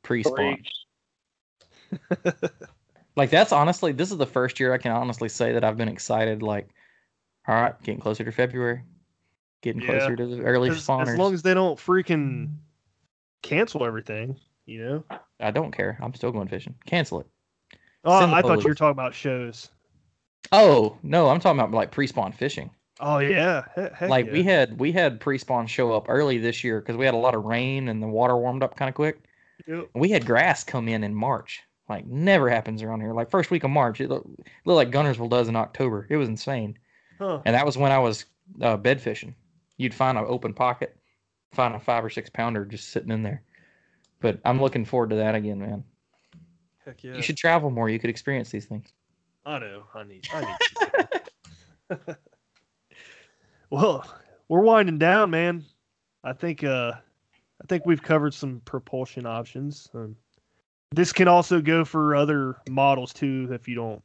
pre-spawn. 0.02 0.58
Like 3.16 3.30
that's 3.30 3.52
honestly, 3.52 3.92
this 3.92 4.10
is 4.12 4.18
the 4.18 4.26
first 4.26 4.60
year 4.60 4.74
I 4.74 4.80
can 4.80 4.92
honestly 4.92 5.30
say 5.30 5.54
that 5.54 5.64
I've 5.64 5.78
been 5.78 5.88
excited. 5.88 6.42
Like, 6.42 6.70
all 7.48 7.54
right, 7.54 7.80
getting 7.84 8.02
closer 8.02 8.24
to 8.24 8.32
February, 8.32 8.82
getting 9.62 9.82
Yeah. 9.84 10.00
closer 10.00 10.16
to 10.16 10.26
the 10.26 10.42
early 10.42 10.70
As, 10.70 10.78
spawners. 10.88 11.10
as 11.10 11.18
long 11.20 11.34
as 11.36 11.44
they 11.44 11.54
don't 11.54 11.78
freaking 11.78 12.50
cancel 13.44 13.86
everything, 13.86 14.40
you 14.66 14.84
know. 14.84 15.04
I 15.40 15.52
don't 15.52 15.72
care. 15.72 16.00
I'm 16.02 16.16
still 16.16 16.32
going 16.32 16.48
fishing. 16.48 16.74
Cancel 16.88 17.20
it. 17.20 17.28
Oh, 18.04 18.20
Send 18.20 18.32
the 18.32 18.38
I 18.38 18.42
thought 18.42 18.48
photos. 18.48 18.64
you 18.64 18.70
were 18.72 18.76
talking 18.76 18.92
about 18.92 19.14
shows. 19.14 19.70
Oh 20.52 20.98
no, 21.04 21.30
I'm 21.30 21.40
talking 21.40 21.60
about 21.60 21.72
like 21.72 21.92
pre-spawn 21.92 22.32
fishing. 22.32 22.72
Oh 23.00 23.18
yeah, 23.20 23.64
heck 23.76 24.02
like 24.02 24.28
yeah. 24.28 24.32
we 24.32 24.44
had 24.44 24.80
we 24.80 24.92
had 24.92 25.20
pre-spawn 25.20 25.68
show 25.68 25.94
up 25.94 26.06
early 26.10 26.38
this 26.38 26.64
year 26.64 26.80
because 26.80 26.96
we 26.96 27.06
had 27.06 27.16
a 27.16 27.18
lot 27.18 27.34
of 27.34 27.44
rain 27.44 27.90
and 27.90 28.02
the 28.02 28.08
water 28.08 28.38
warmed 28.38 28.64
up 28.64 28.76
kind 28.76 28.90
of 28.90 28.96
quick. 28.96 29.20
Yep. 29.68 29.90
We 29.96 30.10
had 30.10 30.26
grass 30.26 30.64
come 30.64 30.88
in 30.88 31.04
in 31.04 31.16
March. 31.16 31.62
Like 31.90 32.06
never 32.06 32.50
happens 32.50 32.84
around 32.84 33.02
here. 33.02 33.14
Like 33.14 33.30
first 33.30 33.52
week 33.52 33.64
of 33.64 33.72
March, 33.72 34.00
it 34.00 34.10
looked, 34.10 34.28
looked 34.66 34.76
like 34.76 34.92
Guntersville 34.92 35.30
does 35.30 35.48
in 35.48 35.56
October. 35.56 36.08
It 36.10 36.18
was 36.18 36.30
insane. 36.30 36.78
Huh. 37.20 37.42
And 37.46 37.56
that 37.56 37.66
was 37.66 37.78
when 37.78 37.92
I 37.92 38.00
was 38.00 38.26
uh, 38.62 38.78
bed 38.78 39.02
fishing. 39.02 39.36
You'd 39.78 39.94
find 39.94 40.18
an 40.18 40.26
open 40.28 40.54
pocket, 40.54 40.96
find 41.52 41.76
a 41.76 41.80
five 41.80 42.06
or 42.06 42.10
six 42.10 42.30
pounder 42.30 42.66
just 42.66 42.90
sitting 42.90 43.12
in 43.12 43.24
there. 43.24 43.44
But 44.22 44.40
I'm 44.46 44.62
looking 44.62 44.86
forward 44.86 45.10
to 45.10 45.18
that 45.18 45.36
again, 45.36 45.60
man. 45.60 45.84
Heck 46.86 47.04
yeah. 47.04 47.16
You 47.16 47.22
should 47.22 47.38
travel 47.38 47.70
more. 47.70 47.90
You 47.90 48.00
could 48.00 48.10
experience 48.10 48.50
these 48.50 48.66
things. 48.66 48.88
I 49.46 49.60
know. 49.60 49.84
I 49.94 50.04
need. 50.04 50.28
I 50.34 50.58
need. 51.90 52.16
well, 53.74 54.06
we're 54.48 54.62
winding 54.62 55.00
down, 55.00 55.32
man. 55.32 55.66
I 56.24 56.34
think. 56.34 56.64
Uh, 56.64 56.94
I 57.62 57.66
think 57.68 57.86
we've 57.86 58.02
covered 58.02 58.34
some 58.34 58.62
propulsion 58.66 59.26
options. 59.26 59.90
Um, 59.94 60.18
this 60.92 61.14
can 61.14 61.28
also 61.28 61.62
go 61.62 61.86
for 61.86 62.16
other 62.16 62.58
models 62.70 63.14
too. 63.14 63.50
If 63.52 63.68
you 63.68 63.76
don't, 63.76 64.04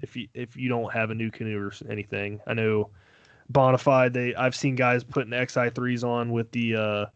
if 0.00 0.16
you 0.16 0.28
if 0.34 0.56
you 0.56 0.68
don't 0.68 0.92
have 0.92 1.10
a 1.10 1.14
NuCanoe 1.14 1.56
or 1.60 1.90
anything, 1.90 2.40
I 2.46 2.54
know 2.54 2.90
Bonafide. 3.52 4.12
They 4.12 4.34
I've 4.34 4.54
seen 4.54 4.76
guys 4.76 5.04
putting 5.04 5.32
XI 5.32 5.70
threes 5.70 6.04
on 6.04 6.30
with 6.32 6.50
the 6.52 6.76
uh, 6.76 7.06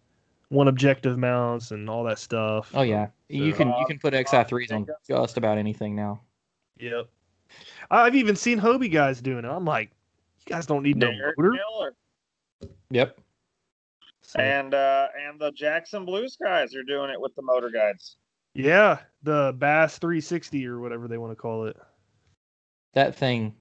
one 0.49 0.69
objective 0.69 1.17
mounts 1.19 1.71
and 1.71 1.89
all 1.89 2.05
that 2.05 2.19
stuff. 2.19 2.71
Oh 2.75 2.83
yeah, 2.83 3.09
you 3.29 3.53
can 3.53 3.69
you 3.69 3.87
can 3.87 3.99
put 3.99 4.13
XI 4.13 4.45
threes 4.45 4.73
on 4.73 4.87
just 5.09 5.37
about 5.37 5.57
anything 5.57 5.95
now. 5.95 6.21
Yep. 6.79 7.09
I've 7.91 8.17
even 8.17 8.35
seen 8.35 8.59
Hobie 8.61 8.93
guys 8.93 9.21
doing 9.21 9.45
it. 9.45 9.49
I'm 9.49 9.65
like, 9.65 9.91
you 10.49 10.55
guys 10.55 10.67
don't 10.67 10.83
need 10.83 10.97
no 10.97 11.11
motor. 11.11 11.53
Miller. 11.53 11.95
Yep. 12.91 13.19
So, 14.23 14.41
And 14.41 14.75
uh, 14.75 15.09
and 15.29 15.41
the 15.41 15.53
Jackson 15.53 16.05
Blues 16.05 16.37
guys 16.43 16.75
are 16.75 16.83
doing 16.83 17.11
it 17.11 17.21
with 17.21 17.35
the 17.37 17.43
motor 17.43 17.71
guides. 17.71 18.17
yeah, 18.55 18.99
the 19.23 19.55
Bass 19.57 19.99
360 19.99 20.67
or 20.67 20.81
whatever 20.81 21.07
they 21.09 21.19
want 21.19 21.33
to 21.33 21.37
call 21.37 21.67
it. 21.67 21.77
That 22.95 23.15
thing, 23.15 23.55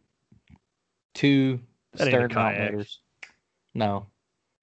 two 1.13 1.59
That 1.93 2.07
stern 2.07 2.31
mount 2.33 2.57
motors. 2.57 2.99
No, 3.73 4.07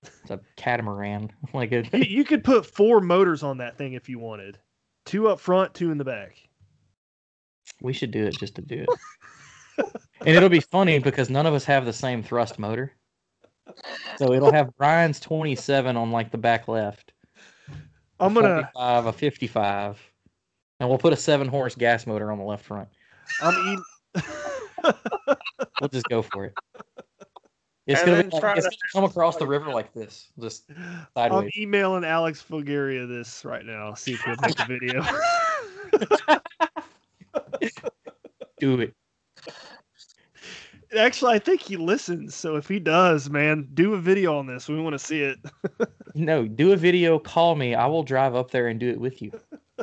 it's 0.03 0.31
a 0.31 0.41
catamaran. 0.57 1.31
like 1.53 1.71
You, 1.71 1.85
it, 1.93 2.09
you 2.09 2.25
could 2.25 2.43
put 2.43 2.67
four 2.67 3.01
motors 3.01 3.43
on 3.43 3.59
that 3.59 3.77
thing 3.77 3.93
if 3.93 4.09
you 4.09 4.19
wanted. 4.19 4.59
Two 5.05 5.29
up 5.29 5.39
front, 5.41 5.75
two 5.75 5.91
in 5.91 5.99
the 5.99 6.05
back. 6.05 6.37
we 7.81 7.93
should 7.93 8.11
do 8.13 8.25
it 8.25 8.37
just 8.39 8.55
to 8.57 8.63
do 8.63 8.81
it. 8.83 8.89
and 10.27 10.37
it'll 10.37 10.49
be 10.49 10.61
funny 10.61 10.99
because 10.99 11.31
none 11.31 11.47
of 11.47 11.55
us 11.55 11.65
have 11.65 11.85
the 11.85 11.93
same 11.93 12.23
thrust 12.23 12.59
motor. 12.59 12.93
So 14.17 14.33
it'll 14.33 14.53
have 14.53 14.77
Brian's 14.77 15.21
27 15.21 15.97
on 15.97 16.11
like 16.11 16.31
the 16.31 16.39
back 16.39 16.69
left. 16.69 17.13
I'm 18.21 18.35
gonna 18.35 18.69
45, 18.75 19.07
a 19.07 19.13
55, 19.13 20.01
and 20.81 20.89
we'll 20.89 20.99
put 20.99 21.13
a 21.13 21.17
seven 21.17 21.49
horse 21.49 21.75
gas 21.75 22.07
motor 22.07 22.31
on 22.31 22.39
the 22.39 22.45
left 22.45 22.65
front. 22.65 22.89
I'm 23.43 23.55
eating 23.69 23.83
We'll 25.81 25.89
just 25.89 26.09
go 26.09 26.23
for 26.23 26.45
it. 26.47 26.55
It's 27.87 28.01
And 28.01 28.11
gonna, 28.11 28.23
be 28.25 28.31
like, 28.31 28.41
try 28.41 28.55
it's 28.55 28.65
to- 28.65 28.71
gonna 28.71 28.93
come 28.93 29.05
across 29.11 29.37
the 29.37 29.47
river 29.47 29.71
like 29.71 29.93
this, 29.93 30.29
just 30.41 30.69
sideways. 31.17 31.51
I'm 31.57 31.63
emailing 31.63 32.05
Alex 32.05 32.45
Fulgaria 32.49 33.09
this 33.09 33.45
right 33.45 33.65
now. 33.65 33.95
See 33.95 34.13
if 34.15 34.21
he'll 34.21 34.37
make 34.41 34.59
a 34.61 34.67
video. 34.67 35.03
Do 38.61 38.81
it. 38.81 38.95
Actually, 40.99 41.35
I 41.35 41.39
think 41.39 41.63
he 41.63 41.77
listens. 41.77 42.35
So 42.35 42.57
if 42.57 42.69
he 42.69 42.79
does, 42.79 43.31
man, 43.31 43.69
do 43.75 43.95
a 43.95 43.99
video 43.99 44.37
on 44.37 44.47
this. 44.47 44.69
We 44.69 44.81
want 44.81 44.95
to 44.95 44.99
see 44.99 45.23
it. 45.23 45.39
No, 46.15 46.47
do 46.47 46.73
a 46.73 46.77
video. 46.77 47.19
Call 47.19 47.55
me. 47.55 47.75
I 47.75 47.87
will 47.87 48.03
drive 48.03 48.35
up 48.35 48.51
there 48.51 48.69
and 48.69 48.79
do 48.79 48.91
it 48.91 49.01
with 49.01 49.23
you. 49.23 49.33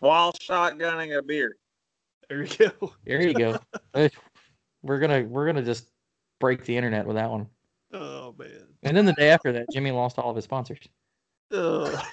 While 0.00 0.32
shotgunning 0.32 1.16
a 1.16 1.22
beer. 1.22 1.54
There 2.28 2.42
you 2.42 2.48
go. 2.58 2.92
There 3.06 3.22
you 3.22 3.32
go. 3.32 3.58
We're 4.82 4.98
gonna 4.98 5.22
we're 5.22 5.46
gonna 5.46 5.62
just 5.62 5.88
break 6.40 6.64
the 6.64 6.76
internet 6.76 7.06
with 7.06 7.14
that 7.14 7.30
one. 7.30 7.46
Oh 7.92 8.34
man. 8.36 8.66
And 8.82 8.96
then 8.96 9.04
the 9.04 9.12
day 9.12 9.30
after 9.30 9.52
that, 9.52 9.66
Jimmy 9.72 9.92
lost 9.92 10.18
all 10.18 10.30
of 10.30 10.36
his 10.36 10.46
sponsors. 10.46 10.80
Ugh. 11.52 12.04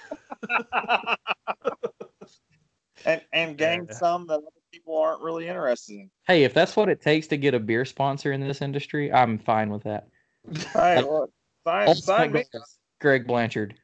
and 3.04 3.22
and 3.32 3.56
gain 3.58 3.86
Yeah. 3.88 3.94
some 3.94 4.26
that 4.28 4.34
other 4.34 4.46
people 4.72 4.98
aren't 4.98 5.22
really 5.22 5.48
interested 5.48 5.94
in. 5.94 6.10
Hey, 6.26 6.44
if 6.44 6.54
that's 6.54 6.76
what 6.76 6.88
it 6.88 7.00
takes 7.00 7.26
to 7.28 7.36
get 7.36 7.54
a 7.54 7.60
beer 7.60 7.84
sponsor 7.84 8.32
in 8.32 8.40
this 8.40 8.62
industry, 8.62 9.12
I'm 9.12 9.38
fine 9.38 9.70
with 9.70 9.84
that. 9.84 10.08
Hey, 10.72 11.02
look, 11.02 11.30
sign, 11.64 11.94
sign 11.94 12.32
me. 12.32 12.44
Greg 13.00 13.26
Blanchard, 13.26 13.74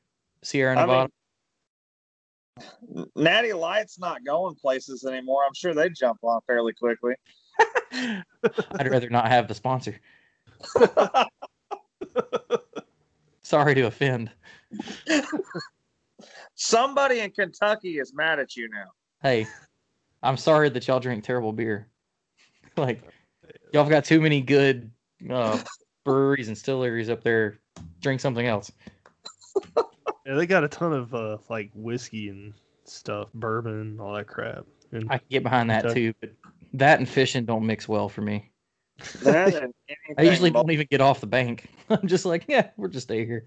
Sierra 0.42 0.76
I 0.76 0.80
mean, 0.80 0.86
Nevada. 0.86 1.10
Natty 3.16 3.52
Light's 3.52 3.98
not 3.98 4.24
going 4.24 4.54
places 4.54 5.04
anymore. 5.04 5.42
I'm 5.44 5.54
sure 5.54 5.74
they 5.74 5.88
jump 5.90 6.18
on 6.22 6.40
fairly 6.46 6.72
quickly. 6.72 7.14
I'd 7.92 8.90
rather 8.90 9.10
not 9.10 9.28
have 9.28 9.48
the 9.48 9.54
sponsor. 9.54 9.98
Sorry 13.42 13.74
to 13.74 13.82
offend. 13.82 14.30
Somebody 16.54 17.20
in 17.20 17.30
Kentucky 17.30 17.98
is 17.98 18.14
mad 18.14 18.38
at 18.38 18.56
you 18.56 18.68
now. 18.68 18.90
Hey, 19.22 19.46
I'm 20.24 20.38
sorry 20.38 20.70
that 20.70 20.88
y'all 20.88 21.00
drink 21.00 21.22
terrible 21.22 21.52
beer. 21.52 21.88
like, 22.76 23.02
y'all 23.72 23.84
have 23.84 23.90
got 23.90 24.04
too 24.04 24.20
many 24.20 24.40
good 24.40 24.90
uh, 25.30 25.58
breweries 26.04 26.48
and 26.48 26.56
distilleries 26.56 27.10
up 27.10 27.22
there. 27.22 27.58
Drink 28.00 28.20
something 28.20 28.46
else. 28.46 28.72
Yeah, 30.26 30.36
they 30.36 30.46
got 30.46 30.64
a 30.64 30.68
ton 30.68 30.94
of 30.94 31.14
uh, 31.14 31.36
like 31.50 31.70
whiskey 31.74 32.30
and 32.30 32.54
stuff, 32.84 33.30
bourbon, 33.34 34.00
all 34.00 34.14
that 34.14 34.26
crap. 34.26 34.64
And 34.90 35.06
I 35.10 35.18
can 35.18 35.26
get 35.28 35.42
behind 35.42 35.68
that 35.68 35.84
Okay. 35.84 35.92
too, 35.92 36.14
but 36.18 36.30
that 36.72 36.98
and 36.98 37.06
fishing 37.06 37.44
don't 37.44 37.66
mix 37.66 37.86
well 37.86 38.08
for 38.08 38.22
me. 38.22 38.50
I 39.26 39.36
usually 39.36 40.48
anything 40.48 40.52
don't 40.54 40.70
even 40.70 40.86
get 40.90 41.02
off 41.02 41.20
the 41.20 41.26
bank. 41.26 41.68
I'm 41.90 42.08
just 42.08 42.24
like, 42.24 42.46
yeah, 42.48 42.70
we'll 42.78 42.88
just 42.88 43.06
stay 43.06 43.26
here. 43.26 43.44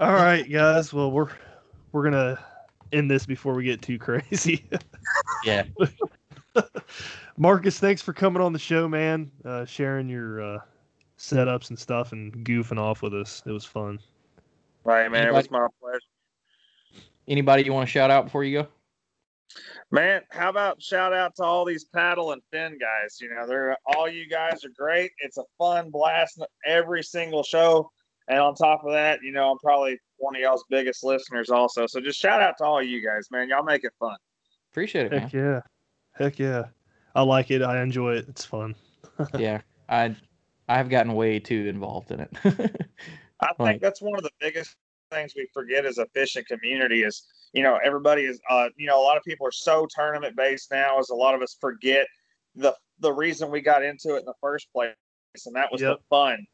all 0.00 0.14
right, 0.14 0.50
guys. 0.50 0.94
Well, 0.94 1.10
we're 1.10 1.28
we're 1.92 2.04
gonna 2.04 2.38
end 2.92 3.10
this 3.10 3.26
before 3.26 3.54
we 3.54 3.64
get 3.64 3.82
too 3.82 3.98
crazy. 3.98 4.64
Yeah. 5.44 5.64
Marcus, 7.36 7.78
thanks 7.80 8.02
for 8.02 8.12
coming 8.12 8.42
on 8.42 8.52
the 8.52 8.58
show, 8.58 8.86
man. 8.86 9.30
Uh, 9.44 9.64
sharing 9.64 10.08
your 10.08 10.42
uh, 10.42 10.58
setups 11.18 11.70
and 11.70 11.78
stuff 11.78 12.12
and 12.12 12.44
goofing 12.44 12.78
off 12.78 13.02
with 13.02 13.14
us. 13.14 13.42
It 13.46 13.50
was 13.50 13.64
fun. 13.64 13.98
Right, 14.84 15.10
man. 15.10 15.26
It 15.26 15.32
was 15.32 15.50
my 15.50 15.66
pleasure. 15.80 16.00
Anybody 17.26 17.64
you 17.64 17.72
want 17.72 17.88
to 17.88 17.90
shout 17.90 18.10
out 18.10 18.24
before 18.24 18.44
you 18.44 18.62
go? 18.62 18.68
Man, 19.90 20.22
how 20.30 20.48
about 20.48 20.80
shout 20.82 21.12
out 21.12 21.34
to 21.36 21.42
all 21.42 21.64
these 21.64 21.84
paddle 21.84 22.32
and 22.32 22.42
fin 22.52 22.78
guys? 22.78 23.18
You 23.20 23.34
know, 23.34 23.46
they're 23.46 23.76
all 23.86 24.08
you 24.08 24.28
guys 24.28 24.64
are 24.64 24.70
great. 24.76 25.10
It's 25.18 25.38
a 25.38 25.44
fun 25.58 25.90
blast 25.90 26.40
every 26.64 27.02
single 27.02 27.42
show. 27.42 27.90
And 28.28 28.38
on 28.38 28.54
top 28.54 28.84
of 28.84 28.92
that, 28.92 29.20
you 29.22 29.32
know, 29.32 29.50
I'm 29.50 29.58
probably 29.58 29.98
one 30.20 30.36
of 30.36 30.42
y'all's 30.42 30.64
biggest 30.70 31.02
listeners 31.04 31.50
also. 31.50 31.86
So 31.86 32.00
just 32.00 32.18
shout 32.20 32.40
out 32.40 32.56
to 32.58 32.64
all 32.64 32.82
you 32.82 33.04
guys, 33.04 33.28
man. 33.30 33.48
Y'all 33.48 33.64
make 33.64 33.84
it 33.84 33.92
fun. 33.98 34.16
Appreciate 34.70 35.06
it, 35.06 35.12
man. 35.12 35.20
Heck 35.22 35.32
yeah, 35.32 35.60
heck 36.12 36.38
yeah. 36.38 36.64
I 37.14 37.22
like 37.22 37.50
it. 37.50 37.62
I 37.62 37.82
enjoy 37.82 38.14
it. 38.14 38.26
It's 38.28 38.44
fun. 38.44 38.74
yeah, 39.38 39.60
I 39.88 40.14
I've 40.68 40.88
gotten 40.88 41.14
way 41.14 41.40
too 41.40 41.66
involved 41.68 42.10
in 42.12 42.20
it. 42.20 42.30
I 42.44 43.46
think 43.48 43.58
Right. 43.58 43.80
that's 43.80 44.00
one 44.00 44.16
of 44.16 44.22
the 44.22 44.30
biggest 44.38 44.76
things 45.10 45.32
we 45.34 45.48
forget 45.52 45.84
as 45.86 45.98
a 45.98 46.06
fishing 46.14 46.44
community 46.46 47.02
is, 47.02 47.26
you 47.52 47.62
know, 47.64 47.78
everybody 47.82 48.22
is, 48.22 48.38
uh, 48.48 48.68
you 48.76 48.86
know, 48.86 49.00
a 49.00 49.02
lot 49.02 49.16
of 49.16 49.24
people 49.24 49.44
are 49.46 49.50
so 49.52 49.86
tournament 49.90 50.36
based 50.36 50.70
now, 50.70 50.98
as 51.00 51.08
a 51.10 51.14
lot 51.14 51.34
of 51.34 51.42
us 51.42 51.56
forget 51.60 52.06
the 52.54 52.74
the 53.00 53.12
reason 53.12 53.50
we 53.50 53.60
got 53.60 53.82
into 53.82 54.14
it 54.14 54.20
in 54.20 54.24
the 54.26 54.34
first 54.40 54.70
place, 54.72 54.92
and 55.46 55.56
that 55.56 55.72
was 55.72 55.80
Yep. 55.80 55.96
the 55.98 56.02
fun. 56.10 56.46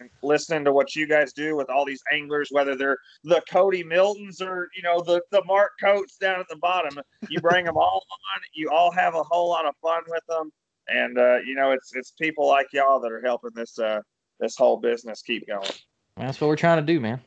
And 0.00 0.10
listening 0.22 0.64
to 0.64 0.72
what 0.72 0.96
you 0.96 1.06
guys 1.06 1.32
do 1.32 1.56
with 1.56 1.70
all 1.70 1.84
these 1.84 2.02
anglers, 2.12 2.48
whether 2.50 2.76
they're 2.76 2.98
the 3.22 3.42
Cody 3.50 3.84
Miltons 3.84 4.40
or 4.40 4.68
you 4.76 4.82
know 4.82 5.00
the 5.00 5.20
the 5.30 5.42
Mark 5.44 5.72
Coates 5.80 6.16
down 6.16 6.40
at 6.40 6.48
the 6.48 6.56
bottom, 6.56 6.98
you 7.28 7.40
bring 7.40 7.64
them 7.64 7.76
all 7.76 8.04
on. 8.10 8.40
You 8.54 8.70
all 8.70 8.90
have 8.92 9.14
a 9.14 9.22
whole 9.22 9.48
lot 9.48 9.66
of 9.66 9.74
fun 9.82 10.02
with 10.08 10.24
them, 10.28 10.50
and 10.88 11.18
uh, 11.18 11.36
you 11.46 11.54
know 11.54 11.70
it's 11.70 11.94
it's 11.94 12.12
people 12.12 12.48
like 12.48 12.66
y'all 12.72 13.00
that 13.00 13.12
are 13.12 13.22
helping 13.22 13.50
this 13.54 13.78
uh, 13.78 14.00
this 14.40 14.56
whole 14.56 14.76
business 14.76 15.22
keep 15.22 15.46
going. 15.46 15.70
That's 16.16 16.40
what 16.40 16.48
we're 16.48 16.56
trying 16.56 16.84
to 16.84 16.92
do, 16.92 17.00
man. 17.00 17.20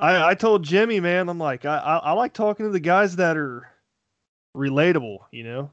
I, 0.00 0.30
I 0.30 0.34
told 0.34 0.64
Jimmy, 0.64 1.00
man, 1.00 1.28
I'm 1.28 1.38
like, 1.38 1.64
I, 1.64 1.78
I, 1.78 1.96
I 1.96 2.12
like 2.12 2.32
talking 2.32 2.66
to 2.66 2.72
the 2.72 2.80
guys 2.80 3.16
that 3.16 3.36
are 3.36 3.68
relatable, 4.56 5.18
you 5.30 5.44
know? 5.44 5.70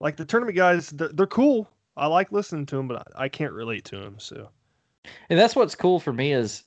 Like 0.00 0.16
the 0.16 0.24
tournament 0.24 0.56
guys, 0.56 0.90
they're, 0.90 1.08
they're 1.08 1.26
cool. 1.26 1.68
I 1.96 2.06
like 2.06 2.32
listening 2.32 2.66
to 2.66 2.76
them, 2.76 2.88
but 2.88 3.08
I, 3.16 3.24
I 3.24 3.28
can't 3.28 3.52
relate 3.52 3.84
to 3.86 3.98
them. 3.98 4.16
So, 4.18 4.50
And 5.30 5.38
that's 5.38 5.56
what's 5.56 5.74
cool 5.74 6.00
for 6.00 6.12
me 6.12 6.32
is 6.32 6.64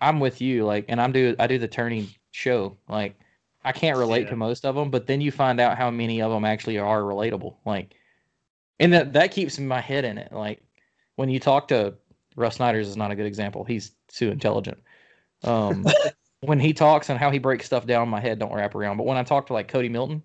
I'm 0.00 0.20
with 0.20 0.40
you, 0.40 0.64
like, 0.64 0.86
and 0.88 1.00
I'm 1.00 1.12
do 1.12 1.34
I 1.38 1.46
do 1.46 1.58
the 1.58 1.68
turning 1.68 2.08
show. 2.30 2.76
Like, 2.88 3.16
I 3.64 3.72
can't 3.72 3.98
relate 3.98 4.24
Yeah. 4.24 4.30
to 4.30 4.36
most 4.36 4.64
of 4.64 4.74
them, 4.74 4.90
but 4.90 5.06
then 5.06 5.20
you 5.20 5.30
find 5.30 5.60
out 5.60 5.76
how 5.76 5.90
many 5.90 6.22
of 6.22 6.30
them 6.30 6.44
actually 6.44 6.78
are 6.78 7.02
relatable. 7.02 7.56
Like, 7.64 7.94
and 8.78 8.92
that 8.92 9.12
that 9.14 9.32
keeps 9.32 9.58
my 9.58 9.80
head 9.80 10.04
in 10.04 10.18
it. 10.18 10.32
Like, 10.32 10.62
when 11.16 11.28
you 11.28 11.38
talk 11.40 11.68
to 11.68 11.94
Russ 12.36 12.56
Snyder's 12.56 12.88
is 12.88 12.96
not 12.96 13.10
a 13.10 13.16
good 13.16 13.26
example. 13.26 13.64
He's 13.64 13.92
too 14.08 14.30
intelligent. 14.30 14.78
Um, 15.44 15.86
when 16.40 16.58
he 16.58 16.72
talks 16.72 17.10
and 17.10 17.18
how 17.18 17.30
he 17.30 17.38
breaks 17.38 17.66
stuff 17.66 17.86
down, 17.86 18.08
my 18.08 18.20
head 18.20 18.38
don't 18.38 18.52
wrap 18.54 18.74
around. 18.74 18.96
But 18.96 19.06
when 19.06 19.18
I 19.18 19.22
talk 19.22 19.46
to 19.48 19.52
like 19.52 19.68
Cody 19.68 19.88
Milton, 19.88 20.22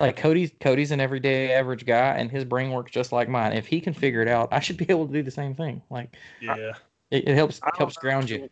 like 0.00 0.16
Cody's 0.16 0.52
Cody's 0.60 0.90
an 0.90 1.00
everyday 1.00 1.52
average 1.52 1.84
guy, 1.84 2.14
and 2.16 2.30
his 2.30 2.44
brain 2.44 2.70
works 2.70 2.92
just 2.92 3.12
like 3.12 3.28
mine. 3.28 3.52
If 3.52 3.66
he 3.66 3.80
can 3.80 3.92
figure 3.92 4.22
it 4.22 4.28
out, 4.28 4.48
I 4.52 4.60
should 4.60 4.76
be 4.76 4.86
able 4.88 5.06
to 5.06 5.12
do 5.12 5.22
the 5.22 5.30
same 5.30 5.54
thing. 5.54 5.82
Like, 5.90 6.16
yeah. 6.40 6.72
it, 7.10 7.28
it 7.28 7.34
helps 7.34 7.60
I 7.62 7.70
helps 7.76 7.96
ground 7.96 8.30
you. 8.30 8.48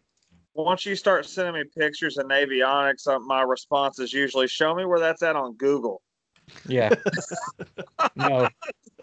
Once 0.55 0.87
you 0.87 0.97
start 0.97 1.27
sending 1.27 1.55
me 1.55 1.65
pictures 1.77 2.17
of 2.17 2.27
Navionics, 2.27 3.07
uh, 3.07 3.19
my 3.19 3.43
response 3.43 3.99
is 3.99 4.13
usually, 4.13 4.49
"Show 4.49 4.75
me 4.75 4.85
where 4.85 4.99
that's 4.99 5.23
at 5.23 5.37
on 5.37 5.55
Google." 5.55 6.03
Yeah. 6.67 6.91
no. 8.17 8.49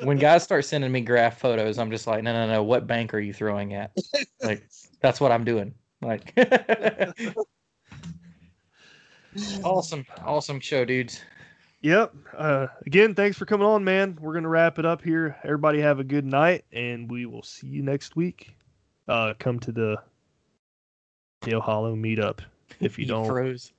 When 0.01 0.17
guys 0.17 0.43
start 0.43 0.65
sending 0.65 0.91
me 0.91 1.01
graph 1.01 1.39
photos, 1.39 1.77
I'm 1.77 1.91
just 1.91 2.07
like, 2.07 2.23
no, 2.23 2.33
no, 2.33 2.47
no. 2.47 2.63
What 2.63 2.87
bank 2.87 3.13
are 3.13 3.19
you 3.19 3.33
throwing 3.33 3.73
at? 3.73 3.91
Like, 4.41 4.67
that's 5.01 5.21
what 5.21 5.31
I'm 5.31 5.43
doing. 5.43 5.73
Like, 6.01 6.33
awesome, 9.63 10.05
awesome 10.23 10.59
show, 10.59 10.85
dudes. 10.85 11.21
Yep. 11.84 12.13
Uh, 12.38 12.67
again, 12.86 13.13
thanks 13.13 13.38
for 13.38 13.45
coming 13.45 13.67
on, 13.67 13.84
man. 13.84 14.17
We're 14.19 14.31
going 14.34 14.43
to 14.43 14.49
wrap 14.49 14.79
it 14.79 14.86
up 14.86 15.01
here. 15.03 15.36
Everybody 15.43 15.81
have 15.81 15.99
a 15.99 16.03
good 16.03 16.25
night, 16.25 16.63
and 16.71 17.11
we 17.11 17.25
will 17.25 17.43
see 17.43 17.67
you 17.67 17.84
next 17.84 18.15
week. 18.15 18.55
Uh, 19.07 19.34
come 19.38 19.59
to 19.59 19.71
the 19.73 19.97
Dale 21.41 21.59
Hollow 21.59 21.93
meetup 21.95 22.39
if 22.79 22.97
you 22.99 23.05
don't. 23.05 23.25
froze. 23.27 23.73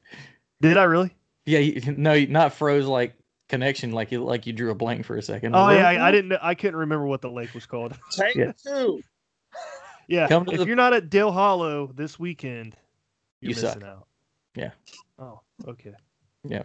Did 0.61 0.77
I 0.77 0.85
really? 0.85 1.11
Yeah, 1.47 1.61
you, 1.61 1.81
no, 1.97 2.19
not 2.27 2.53
froze 2.53 2.85
like 2.87 3.15
connection, 3.49 3.93
like 3.93 4.13
you 4.13 4.23
like 4.23 4.47
you 4.47 4.53
drew 4.53 4.71
a 4.71 4.75
blank 4.75 5.07
for 5.07 5.17
a 5.17 5.23
second. 5.23 5.57
Oh, 5.57 5.71
yeah. 5.71 5.89
I, 5.89 6.09
I 6.09 6.11
didn't. 6.11 6.29
know- 6.29 6.39
I 6.43 6.55
couldn't 6.55 6.77
remember 6.77 7.07
what 7.07 7.23
the 7.23 7.31
lake 7.31 7.55
was 7.55 7.65
called. 7.65 7.97
Take 8.13 8.35
Yeah. 8.37 8.53
two. 8.53 9.01
Yeah. 10.09 10.29
Come 10.29 10.47
if 10.51 10.59
the- 10.59 10.67
you're 10.67 10.77
not 10.77 10.93
at 10.93 11.09
Dale 11.09 11.33
Hollow 11.33 11.91
this 11.95 12.19
weekend, 12.19 12.77
you're 13.41 13.51
You 13.51 13.55
missing 13.57 13.81
suck. 13.81 13.83
out. 13.83 14.07
Yeah. 14.55 14.71
Oh, 15.19 15.41
okay. 15.67 15.95
Yeah. 16.47 16.65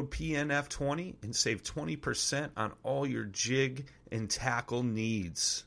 code 0.00 0.10
PNF20 0.10 1.14
and 1.22 1.34
save 1.34 1.62
20% 1.62 2.50
on 2.56 2.72
all 2.82 3.06
your 3.06 3.24
jig 3.24 3.86
and 4.10 4.30
tackle 4.30 4.82
needs. 4.82 5.64